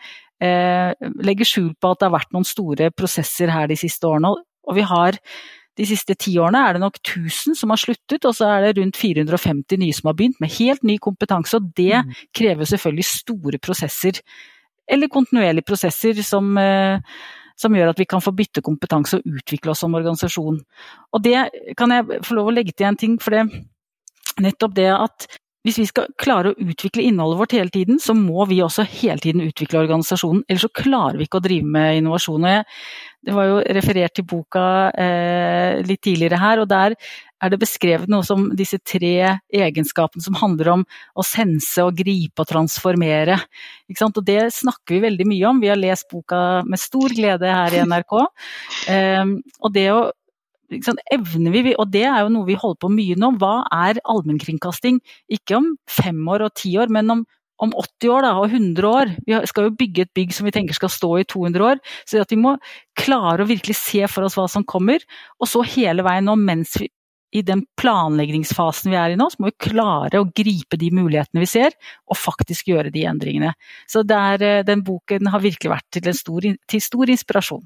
eh, 0.46 1.14
legge 1.26 1.48
skjul 1.48 1.72
på 1.74 1.94
at 1.94 2.02
det 2.02 2.12
har 2.12 2.20
vært 2.20 2.36
noen 2.38 2.48
store 2.48 2.92
prosesser 2.94 3.54
her 3.54 3.70
de 3.72 3.80
siste 3.80 4.06
årene. 4.10 4.36
Og 4.68 4.76
vi 4.78 4.86
har 4.86 5.18
de 5.78 5.86
siste 5.86 6.16
ti 6.18 6.34
årene 6.42 6.64
er 6.66 6.76
det 6.76 6.82
nok 6.82 7.00
1000 7.00 7.58
som 7.60 7.72
har 7.74 7.80
sluttet, 7.82 8.26
og 8.26 8.36
så 8.36 8.50
er 8.50 8.68
det 8.68 8.76
rundt 8.80 8.98
450 8.98 9.82
nye 9.82 9.96
som 9.96 10.10
har 10.10 10.18
begynt, 10.18 10.40
med 10.42 10.54
helt 10.58 10.86
ny 10.88 10.98
kompetanse. 11.02 11.60
Og 11.60 11.72
det 11.78 12.02
mm. 12.02 12.14
krever 12.36 12.70
selvfølgelig 12.70 13.08
store 13.10 13.62
prosesser, 13.62 14.22
eller 14.88 15.12
kontinuerlige 15.12 15.68
prosesser 15.68 16.18
som, 16.24 16.50
eh, 16.58 17.00
som 17.60 17.76
gjør 17.76 17.92
at 17.92 18.00
vi 18.02 18.08
kan 18.10 18.24
få 18.24 18.34
bytte 18.36 18.64
kompetanse 18.66 19.20
og 19.20 19.40
utvikle 19.40 19.74
oss 19.74 19.84
som 19.84 19.98
organisasjon. 19.98 20.62
Og 21.14 21.24
det 21.24 21.38
kan 21.78 21.94
jeg 21.94 22.22
få 22.26 22.40
lov 22.40 22.52
å 22.52 22.56
legge 22.56 22.74
til 22.74 22.90
en 22.90 23.00
ting, 23.00 23.18
for 23.22 23.36
det 23.36 23.46
nettopp 24.42 24.76
det 24.78 24.90
at 24.94 25.28
hvis 25.68 25.82
vi 25.82 25.86
skal 25.90 26.08
klare 26.16 26.54
å 26.54 26.64
utvikle 26.64 27.04
innholdet 27.04 27.42
vårt 27.42 27.54
hele 27.58 27.72
tiden, 27.74 27.98
så 28.00 28.14
må 28.16 28.46
vi 28.48 28.62
også 28.64 28.86
hele 28.88 29.20
tiden 29.20 29.44
utvikle 29.44 29.82
organisasjonen. 29.82 30.46
Ellers 30.48 30.64
så 30.64 30.72
klarer 30.72 31.20
vi 31.20 31.28
ikke 31.28 31.42
å 31.42 31.44
drive 31.44 31.68
med 31.68 31.98
innovasjon. 32.00 32.46
Det 33.28 33.34
var 33.36 33.50
jo 33.50 33.58
referert 33.76 34.16
til 34.16 34.24
boka 34.30 34.64
eh, 34.96 35.82
litt 35.84 36.00
tidligere 36.08 36.40
her, 36.40 36.62
og 36.64 36.70
der 36.72 36.96
er 37.44 37.52
det 37.52 37.60
beskrevet 37.62 38.08
noe 38.10 38.24
som 38.26 38.48
disse 38.56 38.80
tre 38.80 39.34
egenskapene 39.54 40.24
som 40.24 40.38
handler 40.40 40.72
om 40.78 40.86
å 40.88 41.26
sense 41.28 41.84
og 41.84 42.00
gripe 42.00 42.46
og 42.46 42.50
transformere. 42.50 43.36
Og 43.92 44.22
det 44.26 44.40
snakker 44.56 44.96
vi 44.96 45.04
veldig 45.04 45.28
mye 45.28 45.52
om. 45.52 45.60
Vi 45.62 45.74
har 45.74 45.82
lest 45.82 46.08
boka 46.14 46.64
med 46.64 46.80
stor 46.80 47.12
glede 47.12 47.52
her 47.52 47.76
i 47.76 47.84
NRK. 47.84 48.16
Eh, 48.88 49.26
og 49.66 49.74
det 49.76 49.90
å 49.92 50.00
liksom, 50.74 51.00
evner 51.14 51.56
vi, 51.56 51.74
og 51.78 51.90
det 51.94 52.06
er 52.10 52.24
jo 52.24 52.34
noe 52.34 52.48
vi 52.48 52.58
holder 52.60 52.80
på 52.84 52.92
mye 52.94 53.18
nå, 53.20 53.34
hva 53.42 53.56
er 53.74 54.02
allmennkringkasting? 54.04 55.02
Ikke 55.34 55.60
om 55.60 55.74
fem 55.90 56.20
år 56.34 56.48
og 56.48 56.56
ti 56.60 56.74
år, 56.80 56.92
men 56.94 57.14
om, 57.14 57.24
om 57.64 57.74
80 57.74 58.14
år 58.14 58.28
da, 58.28 58.34
og 58.42 58.52
100 58.52 58.90
år. 58.90 59.16
Vi 59.28 59.40
skal 59.52 59.70
jo 59.70 59.78
bygge 59.80 60.06
et 60.06 60.14
bygg 60.18 60.36
som 60.36 60.48
vi 60.48 60.54
tenker 60.56 60.78
skal 60.78 60.94
stå 60.94 61.14
i 61.22 61.26
200 61.30 61.70
år. 61.72 61.82
Så 62.06 62.22
vi 62.30 62.40
må 62.42 62.58
klare 62.98 63.44
å 63.44 63.50
virkelig 63.50 63.80
se 63.80 64.04
for 64.12 64.28
oss 64.28 64.38
hva 64.38 64.48
som 64.52 64.68
kommer, 64.68 65.04
og 65.42 65.50
så 65.50 65.66
hele 65.76 66.06
veien 66.06 66.28
nå 66.28 66.38
mens 66.40 66.78
vi 66.82 66.92
i 67.36 67.42
den 67.44 67.66
planleggingsfasen 67.80 68.92
vi 68.92 68.98
er 68.98 69.14
i 69.14 69.18
nå, 69.20 69.28
så 69.32 69.42
må 69.44 69.52
vi 69.52 69.70
klare 69.70 70.22
å 70.22 70.30
gripe 70.36 70.80
de 70.80 70.90
mulighetene 70.96 71.44
vi 71.44 71.50
ser, 71.50 71.76
og 72.08 72.20
faktisk 72.20 72.70
gjøre 72.72 72.94
de 72.94 73.04
endringene. 73.10 73.52
Så 73.90 74.06
der, 74.08 74.42
eh, 74.42 74.64
den 74.64 74.84
boken 74.88 75.28
har 75.34 75.44
virkelig 75.44 75.74
vært 75.74 75.90
til, 75.92 76.14
stor, 76.16 76.48
til 76.68 76.82
stor 76.82 77.12
inspirasjon. 77.12 77.66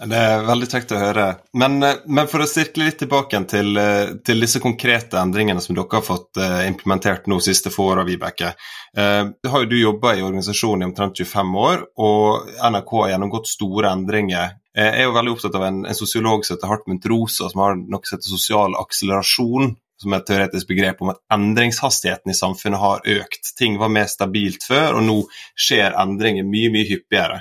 Det 0.00 0.18
er 0.18 0.40
veldig 0.46 0.66
kjekt 0.66 0.92
å 0.96 0.98
høre. 0.98 1.26
Men, 1.54 1.76
eh, 1.84 2.00
men 2.06 2.26
for 2.30 2.42
å 2.42 2.48
sirkle 2.48 2.88
litt 2.88 2.98
tilbake 2.98 3.38
til, 3.46 3.76
eh, 3.76 4.14
til, 4.24 4.40
disse 4.40 4.58
konkrete 4.58 5.20
endringene 5.20 5.60
som 5.60 5.76
dere 5.76 5.86
har 5.92 6.02
fått 6.02 6.40
eh, 6.40 6.66
implementert 6.66 7.28
nå 7.28 7.38
siste 7.40 7.70
få 7.70 7.92
åra, 7.92 8.04
Vibeke. 8.04 8.54
Du 8.94 9.48
har 9.48 9.62
jo 9.62 9.68
du 9.68 9.76
jobba 9.78 10.14
i 10.16 10.22
organisasjonen 10.22 10.82
i 10.82 10.86
omtrent 10.90 11.16
25 11.16 11.54
år, 11.56 11.84
og 11.96 12.50
NRK 12.60 12.90
har 13.02 13.12
gjennomgått 13.12 13.48
store 13.48 13.92
endringer. 13.92 14.58
Jeg 14.76 14.98
er 14.98 15.06
jo 15.06 15.14
veldig 15.14 15.32
opptatt 15.32 15.54
av 15.56 15.64
en, 15.64 15.86
en 15.86 15.96
sosiolog 15.96 16.44
som 16.44 16.56
heter 16.56 16.68
Hartmut 16.68 17.06
Rosa, 17.08 17.48
som 17.48 17.62
har 17.62 17.78
noe 17.80 18.04
som 18.04 18.18
heter 18.18 18.28
sosial 18.28 18.76
akselerasjon, 18.80 19.76
som 20.02 20.12
er 20.12 20.20
et 20.20 20.28
teoretisk 20.28 20.68
begrep 20.68 21.00
om 21.00 21.12
at 21.14 21.22
endringshastigheten 21.32 22.32
i 22.32 22.36
samfunnet 22.36 22.82
har 22.82 23.06
økt. 23.16 23.54
Ting 23.56 23.78
var 23.80 23.92
mer 23.92 24.10
stabilt 24.12 24.66
før, 24.68 24.98
og 24.98 25.06
nå 25.06 25.18
skjer 25.56 25.96
endringer 26.02 26.44
mye, 26.48 26.72
mye 26.74 26.88
hyppigere. 26.90 27.40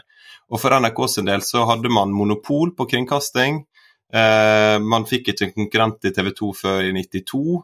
Og 0.52 0.60
for 0.60 0.76
NRK 0.84 1.02
sin 1.10 1.30
del 1.30 1.44
så 1.48 1.64
hadde 1.70 1.92
man 1.94 2.12
monopol 2.14 2.74
på 2.76 2.88
kringkasting. 2.92 3.64
Eh, 4.12 4.78
man 4.84 5.08
fikk 5.08 5.32
ikke 5.32 5.48
en 5.48 5.54
konkurrent 5.56 6.08
i 6.08 6.12
TV 6.16 6.34
2 6.36 6.50
før 6.62 6.88
i 6.90 6.92
92. 6.98 7.62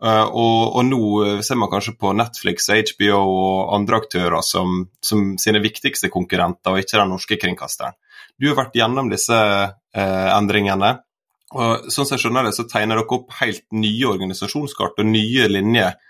Uh, 0.00 0.08
eh, 0.08 0.28
og, 0.32 0.60
og, 0.78 0.84
nå 0.88 1.00
ser 1.44 1.58
man 1.60 1.68
kanskje 1.68 1.92
på 2.00 2.14
Netflix 2.16 2.70
HBO 2.72 3.18
og 3.20 3.74
andre 3.76 3.98
aktører 4.00 4.40
som, 4.40 4.86
som 5.04 5.34
sine 5.36 5.60
viktigste 5.60 6.08
konkurrenter, 6.08 6.72
og 6.72 6.80
ikke 6.80 6.96
den 6.96 7.12
norske 7.12 7.36
kringkasteren. 7.36 7.98
Du 8.40 8.48
har 8.48 8.56
vært 8.62 8.78
gjennom 8.80 9.10
disse 9.12 9.36
uh, 9.36 10.28
endringene. 10.38 10.94
og 11.52 11.90
Sånn 11.92 12.08
som 12.08 12.16
jeg 12.16 12.24
skjønner 12.24 12.48
det, 12.48 12.54
så 12.56 12.64
tegner 12.64 12.96
dere 12.96 13.18
opp 13.18 13.36
helt 13.42 13.66
nye 13.76 14.08
organisasjonskart 14.08 15.04
og 15.04 15.10
nye 15.12 15.50
linjer. 15.52 16.00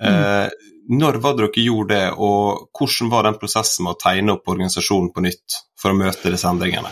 Uh, 0.00 0.48
når 0.90 1.20
var 1.22 1.36
det 1.36 1.50
dere 1.50 1.66
gjorde 1.66 1.94
det, 1.94 2.06
og 2.16 2.70
hvordan 2.74 3.12
var 3.12 3.28
den 3.28 3.38
prosessen 3.38 3.86
med 3.86 3.94
å 3.94 4.00
tegne 4.00 4.34
opp 4.34 4.48
organisasjonen 4.50 5.12
på 5.14 5.22
nytt 5.28 5.60
for 5.78 5.92
å 5.92 5.98
møte 5.98 6.32
disse 6.32 6.48
endringene? 6.50 6.90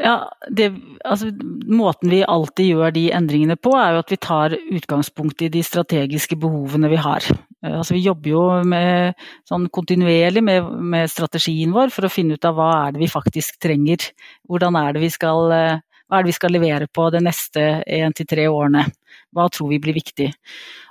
Ja, 0.00 0.32
det, 0.48 0.70
altså, 1.04 1.30
Måten 1.66 2.12
vi 2.12 2.20
alltid 2.24 2.68
gjør 2.70 2.92
de 2.94 3.08
endringene 3.14 3.56
på, 3.60 3.72
er 3.76 3.94
jo 3.94 4.02
at 4.04 4.12
vi 4.12 4.18
tar 4.22 4.54
utgangspunkt 4.56 5.42
i 5.42 5.50
de 5.52 5.62
strategiske 5.66 6.38
behovene 6.40 6.90
vi 6.92 7.00
har. 7.00 7.26
Eh, 7.64 7.74
altså, 7.74 7.96
vi 7.96 8.04
jobber 8.04 8.32
jo 8.32 8.44
med, 8.70 9.18
sånn 9.48 9.66
kontinuerlig 9.72 10.44
med, 10.46 10.70
med, 10.94 11.10
strategien 11.10 11.74
vår 11.74 11.92
for 11.94 12.06
å 12.06 12.12
finne 12.12 12.38
ut 12.38 12.48
av 12.48 12.56
hva 12.56 12.70
er 12.84 12.94
det 12.94 13.02
vi 13.02 13.10
faktisk 13.12 13.60
trenger. 13.62 14.10
Hvordan 14.48 14.78
er 14.80 14.96
det 14.96 15.04
vi 15.04 15.12
skal, 15.12 15.52
eh, 15.56 15.82
hva 16.10 16.18
er 16.18 16.26
det 16.26 16.32
vi 16.32 16.38
skal 16.40 16.50
levere 16.56 16.88
på 16.90 17.06
de 17.14 17.20
neste 17.22 17.62
én 17.86 18.14
til 18.18 18.26
tre 18.26 18.48
årene. 18.50 18.82
Hva 19.30 19.46
tror 19.54 19.70
vi 19.70 19.78
blir 19.78 19.94
viktig? 19.94 20.26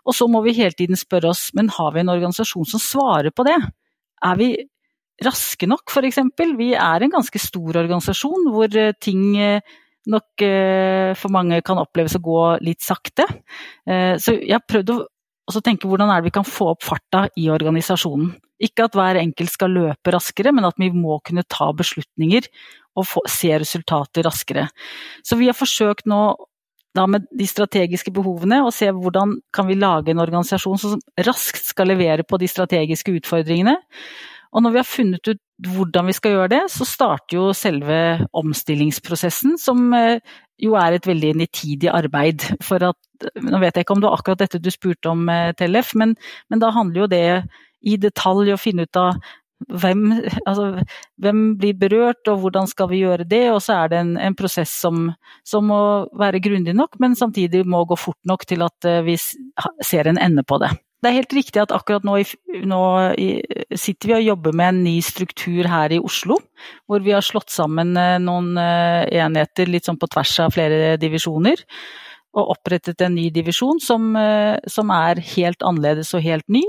Og 0.07 0.15
så 0.15 0.29
må 0.31 0.39
vi 0.45 0.55
hele 0.55 0.71
tiden 0.71 0.95
spørre 0.95 1.33
oss, 1.33 1.49
men 1.57 1.67
har 1.75 1.91
vi 1.91 1.99
en 2.05 2.13
organisasjon 2.13 2.69
som 2.71 2.79
svarer 2.79 3.35
på 3.35 3.43
det? 3.43 3.57
Er 4.23 4.39
vi 4.39 4.53
raske 5.27 5.67
nok, 5.67 5.91
f.eks.? 5.91 6.21
Vi 6.55 6.71
er 6.71 7.03
en 7.03 7.13
ganske 7.17 7.41
stor 7.43 7.81
organisasjon 7.83 8.47
hvor 8.53 8.79
eh, 8.79 8.95
ting 8.95 9.35
eh, 9.35 9.75
nok 10.07 10.45
eh, 10.47 11.11
for 11.19 11.35
mange 11.35 11.59
kan 11.67 11.83
oppleves 11.83 12.15
å 12.15 12.23
gå 12.23 12.41
litt 12.63 12.79
sakte. 12.81 13.27
Så 13.83 14.33
jeg 14.39 14.55
har 14.55 14.63
prøvd 14.63 14.93
å 14.95 15.01
tenke 15.65 15.89
hvordan 15.89 16.12
er 16.13 16.22
det 16.22 16.29
vi 16.29 16.36
kan 16.38 16.46
få 16.48 16.74
opp 16.75 16.86
farta 16.86 17.25
i 17.39 17.48
organisasjonen. 17.50 18.36
Ikke 18.62 18.86
at 18.86 18.96
hver 18.98 19.18
enkelt 19.22 19.53
skal 19.53 19.74
løpe 19.74 20.13
raskere, 20.13 20.53
men 20.53 20.68
at 20.68 20.77
vi 20.77 20.91
må 20.94 21.18
kunne 21.25 21.46
ta 21.48 21.72
beslutninger 21.74 22.50
og 23.00 23.08
få, 23.08 23.24
se 23.29 23.53
resultater 23.58 24.27
raskere. 24.27 24.68
Så 25.24 25.39
vi 25.39 25.48
har 25.50 25.58
forsøkt 25.58 26.10
nå 26.12 26.22
da 26.98 27.06
med 27.08 27.27
de 27.38 27.46
strategiske 27.48 28.12
behovene, 28.13 28.63
og 28.65 28.74
se 28.75 28.89
hvordan 28.94 29.38
kan 29.56 29.70
vi 29.70 29.77
lage 29.77 30.12
en 30.12 30.22
organisasjon 30.22 30.82
som 30.82 31.01
raskt 31.25 31.70
skal 31.72 31.91
levere 31.91 32.25
på 32.27 32.39
de 32.41 32.50
strategiske 32.50 33.13
utfordringene. 33.22 33.77
Og 34.50 34.63
når 34.65 34.74
vi 34.74 34.82
har 34.82 34.89
funnet 34.89 35.29
ut 35.29 35.41
hvordan 35.70 36.08
vi 36.10 36.15
skal 36.15 36.36
gjøre 36.36 36.51
det, 36.53 36.62
så 36.72 36.88
starter 36.88 37.38
jo 37.38 37.50
selve 37.58 37.98
omstillingsprosessen, 38.38 39.58
som 39.62 39.89
eh, 39.98 40.22
jo 40.60 40.77
er 40.79 40.96
et 40.96 41.10
veldig 41.10 41.34
nitidig 41.41 41.91
arbeid. 41.91 42.46
For 42.65 42.84
at, 42.89 43.27
nå 43.44 43.60
vet 43.62 43.75
jeg 43.75 43.86
ikke 43.86 43.98
om 43.98 44.01
det 44.03 44.10
var 44.10 44.22
akkurat 44.22 44.46
dette 44.46 44.62
du 44.63 44.72
spurte 44.74 45.12
om, 45.12 45.27
eh, 45.29 45.51
Tellef, 45.60 45.94
men, 46.00 46.15
men 46.50 46.63
da 46.63 46.72
handler 46.75 47.03
jo 47.03 47.12
det 47.12 47.25
i 47.86 48.00
detalj 48.00 48.53
å 48.56 48.60
finne 48.60 48.88
ut 48.88 49.00
av 49.00 49.20
hvem, 49.68 50.03
altså, 50.48 50.86
hvem, 51.20 51.39
blir 51.60 51.75
berørt, 51.79 52.24
og 52.32 52.44
hvordan 52.44 52.68
skal 52.72 52.89
vi 52.94 53.01
gjøre 53.03 53.27
det? 53.27 53.44
Og 53.51 53.62
så 53.63 53.82
er 53.82 53.91
det 53.91 54.00
en, 54.00 54.13
en 54.18 54.38
prosess 54.39 54.72
som, 54.72 55.10
som, 55.48 55.68
må 55.68 55.82
være 56.20 56.41
grundig 56.44 56.75
nok, 56.77 56.96
men 57.03 57.18
samtidig 57.20 57.65
må 57.68 57.84
gå 57.86 58.00
fort 58.00 58.20
nok 58.29 58.48
til 58.48 58.63
at 58.65 58.88
eh, 58.88 59.03
vi 59.08 59.18
ser 59.20 60.08
en 60.08 60.22
ende 60.22 60.48
på 60.48 60.62
det. 60.63 60.72
Det 61.00 61.10
er 61.10 61.15
helt 61.15 61.34
riktig 61.36 61.62
at 61.62 61.72
akkurat 61.72 62.03
nå, 62.03 62.18
nå 62.68 62.82
sitter 63.79 64.12
vi 64.12 64.18
og 64.18 64.25
jobber 64.25 64.58
med 64.60 64.74
en 64.74 64.84
ny 64.84 64.98
struktur 65.06 65.70
her 65.72 65.96
i 65.96 66.01
Oslo, 66.03 66.39
hvor 66.89 67.06
vi 67.06 67.15
har 67.15 67.24
slått 67.25 67.53
sammen 67.53 67.96
eh, 68.00 68.18
noen 68.20 68.51
eh, 68.60 69.08
enheter 69.22 69.72
litt 69.72 69.88
sånn 69.88 70.00
på 70.00 70.10
tvers 70.12 70.36
av 70.44 70.56
flere 70.58 70.98
divisjoner 71.00 71.63
og 72.38 72.51
opprettet 72.53 73.01
en 73.01 73.15
ny 73.15 73.32
divisjon 73.34 73.79
som, 73.82 74.12
som, 74.70 74.91
er 74.94 75.18
helt 75.32 75.63
annerledes 75.65 76.12
og 76.13 76.22
helt 76.22 76.46
ny. 76.46 76.62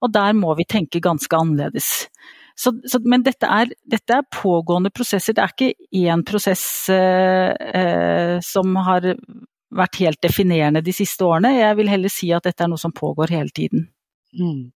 Og 0.00 0.14
der 0.14 0.32
må 0.32 0.54
vi 0.56 0.64
tenke 0.64 1.02
ganske 1.04 1.36
annerledes. 1.36 2.06
Så, 2.56 2.72
så, 2.86 3.00
men 3.02 3.24
dette 3.26 3.48
er, 3.50 3.72
dette 3.90 4.20
er, 4.20 4.26
pågående 4.30 4.92
prosesser, 4.94 5.34
det 5.34 5.42
er 5.42 5.54
ikke 5.54 6.04
én 6.06 6.22
prosess 6.26 6.64
eh, 6.92 7.50
eh, 7.50 8.36
som 8.44 8.76
har 8.86 9.08
vært 9.74 9.98
helt 10.02 10.22
definerende 10.22 10.82
de 10.84 10.94
siste 10.94 11.26
årene. 11.26 11.56
Jeg 11.58 11.78
vil 11.80 11.90
heller 11.90 12.12
si 12.12 12.30
at 12.34 12.46
dette 12.46 12.64
er 12.64 12.70
noe 12.70 12.80
som 12.80 12.94
pågår 12.94 13.34
hele 13.34 13.54
tiden. 13.54 13.88
Mm. 14.38 14.70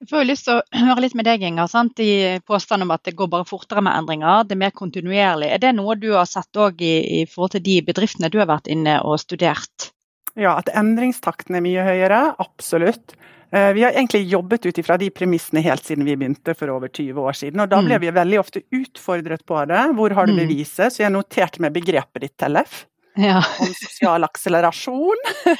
Jeg 0.00 0.08
får 0.10 0.22
jo 0.22 0.28
lyst 0.28 0.48
til 0.48 0.58
å 0.58 0.62
høre 0.88 1.04
litt 1.04 1.16
med 1.18 1.28
deg, 1.28 1.44
Inger. 1.46 1.68
Sant? 1.70 2.00
I 2.02 2.40
påstanden 2.46 2.88
om 2.88 2.94
at 2.96 3.04
det 3.06 3.16
går 3.18 3.30
bare 3.32 3.48
fortere 3.48 3.84
med 3.84 3.96
endringer, 3.96 4.46
det 4.48 4.56
er 4.56 4.62
mer 4.64 4.74
kontinuerlig. 4.76 5.50
Er 5.54 5.62
det 5.62 5.74
noe 5.78 5.98
du 6.00 6.10
har 6.14 6.28
sett 6.30 6.60
òg 6.60 6.82
i, 6.84 6.94
i, 7.20 7.26
forhold 7.30 7.56
til 7.56 7.66
de 7.68 7.80
bedriftene 7.86 8.32
du 8.32 8.40
har 8.42 8.50
vært 8.50 8.70
inne 8.72 8.98
og 9.06 9.20
studert? 9.22 9.92
Ja, 10.34 10.56
at 10.58 10.72
endringstakten 10.74 11.54
er 11.54 11.62
mye 11.62 11.84
høyere. 11.86 12.24
Absolutt. 12.42 13.14
Eh, 13.54 13.70
vi 13.76 13.84
har 13.84 13.94
egentlig 13.94 14.24
jobbet 14.32 14.66
ut 14.66 14.80
ifra 14.82 14.96
de 14.98 15.12
premissene 15.14 15.62
helt 15.62 15.84
siden 15.86 16.08
vi 16.08 16.16
begynte 16.18 16.56
for 16.58 16.72
over 16.74 16.90
20 16.90 17.20
år 17.22 17.38
siden. 17.38 17.62
Og 17.62 17.70
da 17.70 17.78
ble 17.84 18.00
mm. 18.00 18.02
vi 18.02 18.16
veldig 18.16 18.40
ofte 18.42 18.64
utfordret 18.74 19.44
på 19.46 19.60
det. 19.70 19.84
Hvor 19.94 20.16
har 20.18 20.26
du 20.26 20.34
mm. 20.34 20.40
beviset? 20.42 20.90
Så 20.90 21.04
jeg 21.04 21.14
noterte 21.14 21.62
med 21.62 21.76
begrepet 21.76 22.26
ditt, 22.26 22.34
Tellef. 22.40 22.82
Ja. 23.14 23.42
Om 23.60 23.74
sosial 23.74 24.30
akselerasjon. 24.30 25.28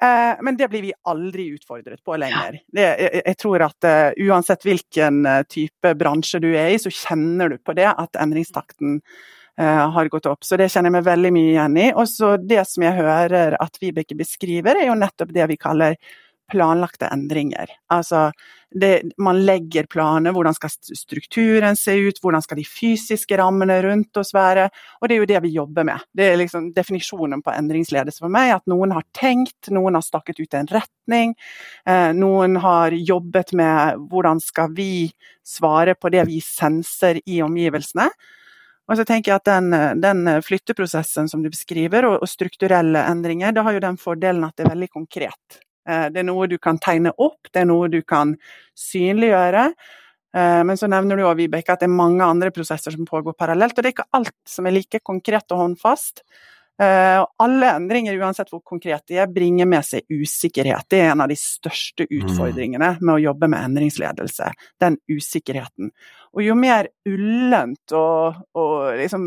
Eh, 0.00 0.38
men 0.40 0.56
det 0.56 0.70
blir 0.72 0.80
vi 0.80 0.92
aldri 1.04 1.50
utfordret 1.52 2.00
på 2.04 2.14
lenger. 2.16 2.54
Det, 2.72 2.84
jeg, 2.86 3.20
jeg, 3.20 3.36
tror 3.36 3.64
at 3.66 3.84
uh, 3.84 4.30
uansett 4.30 4.62
hvilken 4.64 5.18
type 5.44 5.92
bransje 6.00 6.40
du 6.40 6.46
er 6.54 6.70
i, 6.72 6.78
så 6.80 6.88
kjenner 6.88 7.52
du 7.52 7.58
på 7.60 7.74
det 7.76 7.84
at 7.90 8.16
endringstakten 8.16 8.94
uh, 9.60 9.90
har 9.92 10.08
gått 10.08 10.30
opp. 10.30 10.40
Så 10.48 10.56
det 10.56 10.70
kjenner 10.72 10.88
jeg 10.88 10.94
meg 10.94 11.04
veldig 11.10 11.32
mye 11.36 11.50
igjen 11.50 11.76
i. 11.82 11.86
Og 11.92 12.08
så 12.08 12.32
det 12.40 12.64
som 12.70 12.86
jeg 12.86 12.96
hører 12.96 13.58
at 13.60 13.76
Vibeke 13.82 14.16
beskriver, 14.16 14.80
er 14.80 14.88
jo 14.88 14.96
nettopp 14.96 15.36
det 15.36 15.50
vi 15.52 15.60
kaller 15.60 16.00
planlagte 16.50 17.08
endringer. 17.12 17.70
Altså, 17.92 18.30
det, 18.70 19.02
man 19.18 19.40
legger 19.46 19.86
planer, 19.90 20.34
hvordan 20.34 20.54
skal 20.54 20.70
strukturen 20.98 21.76
se 21.76 21.96
ut, 21.98 22.20
hvordan 22.22 22.42
skal 22.44 22.60
de 22.60 22.66
fysiske 22.66 23.38
rammene 23.40 23.80
rundt 23.82 24.20
oss 24.20 24.30
være. 24.34 24.68
Og 25.00 25.08
det 25.08 25.16
er 25.16 25.22
jo 25.22 25.28
det 25.30 25.42
vi 25.46 25.54
jobber 25.56 25.86
med. 25.88 26.06
Det 26.14 26.28
er 26.28 26.38
liksom 26.38 26.70
definisjonen 26.76 27.42
på 27.42 27.54
endringsledelse 27.54 28.22
for 28.22 28.32
meg. 28.32 28.54
At 28.58 28.70
noen 28.70 28.94
har 28.94 29.06
tenkt, 29.16 29.72
noen 29.74 29.98
har 29.98 30.06
stakket 30.06 30.42
ut 30.42 30.58
en 30.58 30.70
retning. 30.70 31.34
Eh, 31.86 32.10
noen 32.16 32.60
har 32.62 32.94
jobbet 32.94 33.54
med 33.58 34.04
hvordan 34.10 34.42
skal 34.44 34.74
vi 34.76 35.08
svare 35.46 35.96
på 35.98 36.12
det 36.14 36.28
vi 36.30 36.38
senser 36.44 37.18
i 37.26 37.40
omgivelsene. 37.42 38.06
Og 38.90 38.98
så 38.98 39.06
tenker 39.06 39.30
jeg 39.30 39.38
at 39.38 39.46
den, 39.46 39.74
den 40.02 40.42
flytteprosessen 40.42 41.28
som 41.30 41.42
du 41.44 41.50
beskriver, 41.50 42.08
og, 42.08 42.24
og 42.24 42.30
strukturelle 42.30 43.04
endringer, 43.06 43.54
det 43.54 43.62
har 43.66 43.76
jo 43.76 43.82
den 43.82 43.98
fordelen 44.00 44.46
at 44.46 44.56
det 44.58 44.66
er 44.66 44.72
veldig 44.74 44.90
konkret. 44.90 45.60
Eh, 45.90 46.06
det 46.14 46.22
er 46.22 46.28
noe 46.28 46.48
du 46.50 46.56
kan 46.62 46.78
tegne 46.82 47.12
opp, 47.18 47.50
det 47.50 47.64
er 47.64 47.68
noe 47.70 47.90
du 47.92 48.00
kan 48.06 48.36
synliggjøre. 48.78 49.66
Eh, 50.36 50.60
men 50.66 50.78
så 50.78 50.88
nevner 50.90 51.18
du 51.18 51.24
også, 51.24 51.40
Vibeke, 51.42 51.74
at 51.74 51.82
det 51.82 51.90
er 51.90 51.98
mange 51.98 52.26
andre 52.26 52.52
prosesser 52.54 52.94
som 52.94 53.08
pågår 53.08 53.36
parallelt. 53.38 53.76
Og 53.76 53.82
det 53.82 53.90
er 53.90 53.96
ikke 53.98 54.10
alt 54.20 54.36
som 54.48 54.68
er 54.68 54.76
like 54.76 55.02
konkret 55.06 55.56
og 55.56 55.64
håndfast. 55.64 56.24
Uh, 56.80 57.26
alle 57.36 57.74
endringer, 57.76 58.16
uansett 58.16 58.48
hvor 58.48 58.62
konkret 58.64 59.02
de 59.10 59.18
er, 59.20 59.28
bringer 59.28 59.68
med 59.68 59.84
seg 59.84 60.06
usikkerhet. 60.08 60.86
Det 60.88 61.02
er 61.02 61.10
en 61.12 61.20
av 61.20 61.28
de 61.28 61.36
største 61.36 62.06
mm. 62.08 62.14
utfordringene 62.22 62.94
med 63.02 63.12
å 63.12 63.20
jobbe 63.20 63.50
med 63.52 63.66
endringsledelse. 63.68 64.48
Den 64.80 64.96
usikkerheten. 65.10 65.90
Og 66.30 66.44
jo 66.46 66.54
mer 66.56 66.88
ullent 67.10 67.92
og, 67.98 68.40
og 68.54 68.96
liksom 69.00 69.24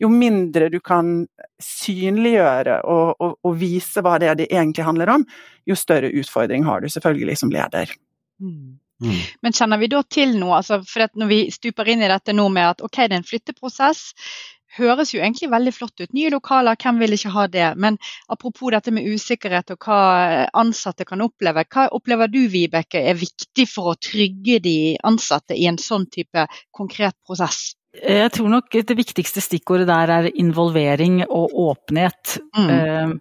Jo 0.00 0.08
mindre 0.10 0.70
du 0.72 0.78
kan 0.80 1.26
synliggjøre 1.62 2.78
og, 2.88 3.10
og, 3.20 3.34
og, 3.44 3.58
vise 3.60 4.02
hva 4.02 4.16
det 4.18 4.30
er 4.30 4.38
det 4.40 4.48
egentlig 4.50 4.86
handler 4.86 5.12
om, 5.18 5.26
jo 5.68 5.76
større 5.78 6.10
utfordring 6.10 6.64
har 6.66 6.82
du 6.82 6.88
selvfølgelig 6.90 7.36
som 7.44 7.52
leder. 7.52 7.92
Mm. 8.42 8.80
Mm. 9.02 9.20
Men 9.42 9.54
kjenner 9.54 9.78
vi 9.78 9.90
da 9.92 10.02
til 10.02 10.34
noe, 10.38 10.58
altså 10.60 10.80
for 10.86 11.14
når 11.18 11.30
vi 11.30 11.40
stuper 11.54 11.88
inn 11.90 12.02
i 12.02 12.10
dette 12.10 12.34
nå 12.34 12.48
med 12.54 12.74
at 12.74 12.84
ok, 12.86 13.04
det 13.04 13.16
er 13.16 13.20
en 13.20 13.26
flytteprosess, 13.26 14.02
høres 14.76 15.12
jo 15.14 15.20
egentlig 15.20 15.50
veldig 15.52 15.72
flott 15.74 16.00
ut. 16.02 16.12
Nye 16.16 16.32
lokaler, 16.32 16.78
hvem 16.80 17.00
vil 17.02 17.16
ikke 17.16 17.32
ha 17.34 17.46
det? 17.52 17.68
Men 17.80 17.98
apropos 18.32 18.72
dette 18.74 18.94
med 18.94 19.06
usikkerhet 19.08 19.74
og 19.74 19.86
hva 19.86 20.00
ansatte 20.62 21.06
kan 21.08 21.24
oppleve. 21.24 21.66
Hva 21.72 21.88
opplever 21.92 22.30
du 22.32 22.40
Vibeke 22.52 23.02
er 23.02 23.18
viktig 23.20 23.68
for 23.70 23.92
å 23.92 23.98
trygge 24.00 24.60
de 24.64 24.76
ansatte 25.04 25.58
i 25.58 25.68
en 25.70 25.80
sånn 25.80 26.08
type 26.12 26.46
konkret 26.74 27.18
prosess? 27.26 27.72
Jeg 27.92 28.30
tror 28.32 28.48
nok 28.48 28.72
det 28.72 28.96
viktigste 28.96 29.42
stikkordet 29.44 29.90
der 29.90 30.10
er 30.14 30.30
involvering 30.40 31.26
og 31.26 31.52
åpenhet. 31.68 32.38
Mm. 32.56 32.70
Eh, 32.72 33.12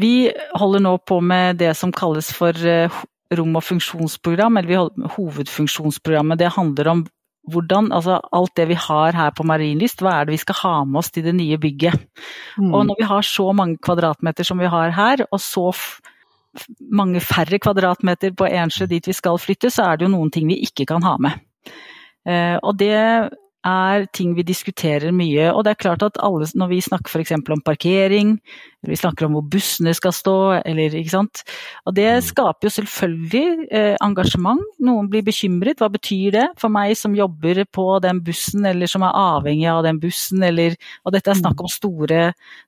vi 0.00 0.14
holder 0.56 0.82
nå 0.86 0.94
på 1.04 1.20
med 1.20 1.60
det 1.60 1.74
som 1.76 1.92
kalles 1.92 2.30
for 2.34 2.56
eh, 2.56 3.02
rom- 3.36 3.58
og 3.60 3.66
funksjonsprogram, 3.66 4.56
eller 4.56 4.70
vi 4.70 4.78
holder 4.80 5.12
hovedfunksjonsprogrammet. 5.18 6.40
Det 6.40 6.54
handler 6.56 6.90
om 6.94 7.04
hvordan, 7.50 7.90
altså 7.92 8.18
alt 8.32 8.54
det 8.56 8.68
vi 8.70 8.76
har 8.78 9.16
her 9.16 9.32
på 9.36 9.44
Marienlyst, 9.46 10.00
hva 10.02 10.16
er 10.16 10.26
det 10.26 10.36
vi 10.36 10.40
skal 10.40 10.58
ha 10.62 10.74
med 10.88 11.02
oss 11.02 11.12
til 11.12 11.26
det 11.26 11.34
nye 11.36 11.58
bygget. 11.60 11.96
Mm. 12.56 12.72
Og 12.72 12.86
når 12.88 13.00
vi 13.00 13.08
har 13.10 13.26
så 13.28 13.50
mange 13.52 13.78
kvadratmeter 13.84 14.46
som 14.48 14.62
vi 14.62 14.70
har 14.70 14.94
her, 14.96 15.26
og 15.30 15.40
så 15.40 15.68
mange 16.94 17.20
færre 17.20 17.58
kvadratmeter 17.58 18.34
på 18.36 18.48
Ensjø 18.48 18.86
dit 18.90 19.08
vi 19.10 19.16
skal 19.16 19.40
flytte, 19.42 19.70
så 19.74 19.90
er 19.90 19.98
det 19.98 20.08
jo 20.08 20.14
noen 20.14 20.30
ting 20.32 20.48
vi 20.48 20.62
ikke 20.64 20.86
kan 20.88 21.04
ha 21.04 21.16
med. 21.20 21.42
Eh, 22.24 22.56
og 22.62 22.78
det 22.80 22.94
er 23.64 24.06
ting 24.12 24.34
vi 24.36 24.44
diskuterer 24.46 25.12
mye. 25.14 25.50
Og 25.52 25.64
det 25.64 25.74
er 25.74 25.82
klart 25.86 26.04
at 26.06 26.18
alle, 26.22 26.46
når 26.54 26.70
vi 26.70 26.80
snakker 26.84 27.10
f.eks. 27.10 27.32
om 27.38 27.62
parkering, 27.64 28.36
eller 28.84 28.92
vi 28.92 28.98
snakker 29.00 29.26
om 29.26 29.38
hvor 29.38 29.46
bussene 29.54 29.94
skal 29.96 30.12
stå, 30.12 30.36
eller 30.60 30.96
ikke 30.98 31.14
sant. 31.14 31.42
Og 31.88 31.96
det 31.96 32.08
mm. 32.10 32.26
skaper 32.28 32.68
jo 32.68 32.74
selvfølgelig 32.74 33.68
eh, 33.70 33.94
engasjement. 34.04 34.60
Noen 34.84 35.08
blir 35.12 35.24
bekymret. 35.24 35.80
Hva 35.80 35.88
betyr 35.92 36.36
det 36.36 36.46
for 36.60 36.72
meg 36.72 36.92
som 37.00 37.16
jobber 37.16 37.64
på 37.72 37.86
den 38.04 38.20
bussen, 38.24 38.66
eller 38.68 38.90
som 38.90 39.06
er 39.06 39.16
avhengig 39.16 39.70
av 39.72 39.82
den 39.88 40.00
bussen, 40.02 40.44
eller 40.44 40.76
Og 41.04 41.12
dette 41.14 41.30
er 41.32 41.38
snakk 41.38 41.60
om 41.60 41.70
store 41.70 42.20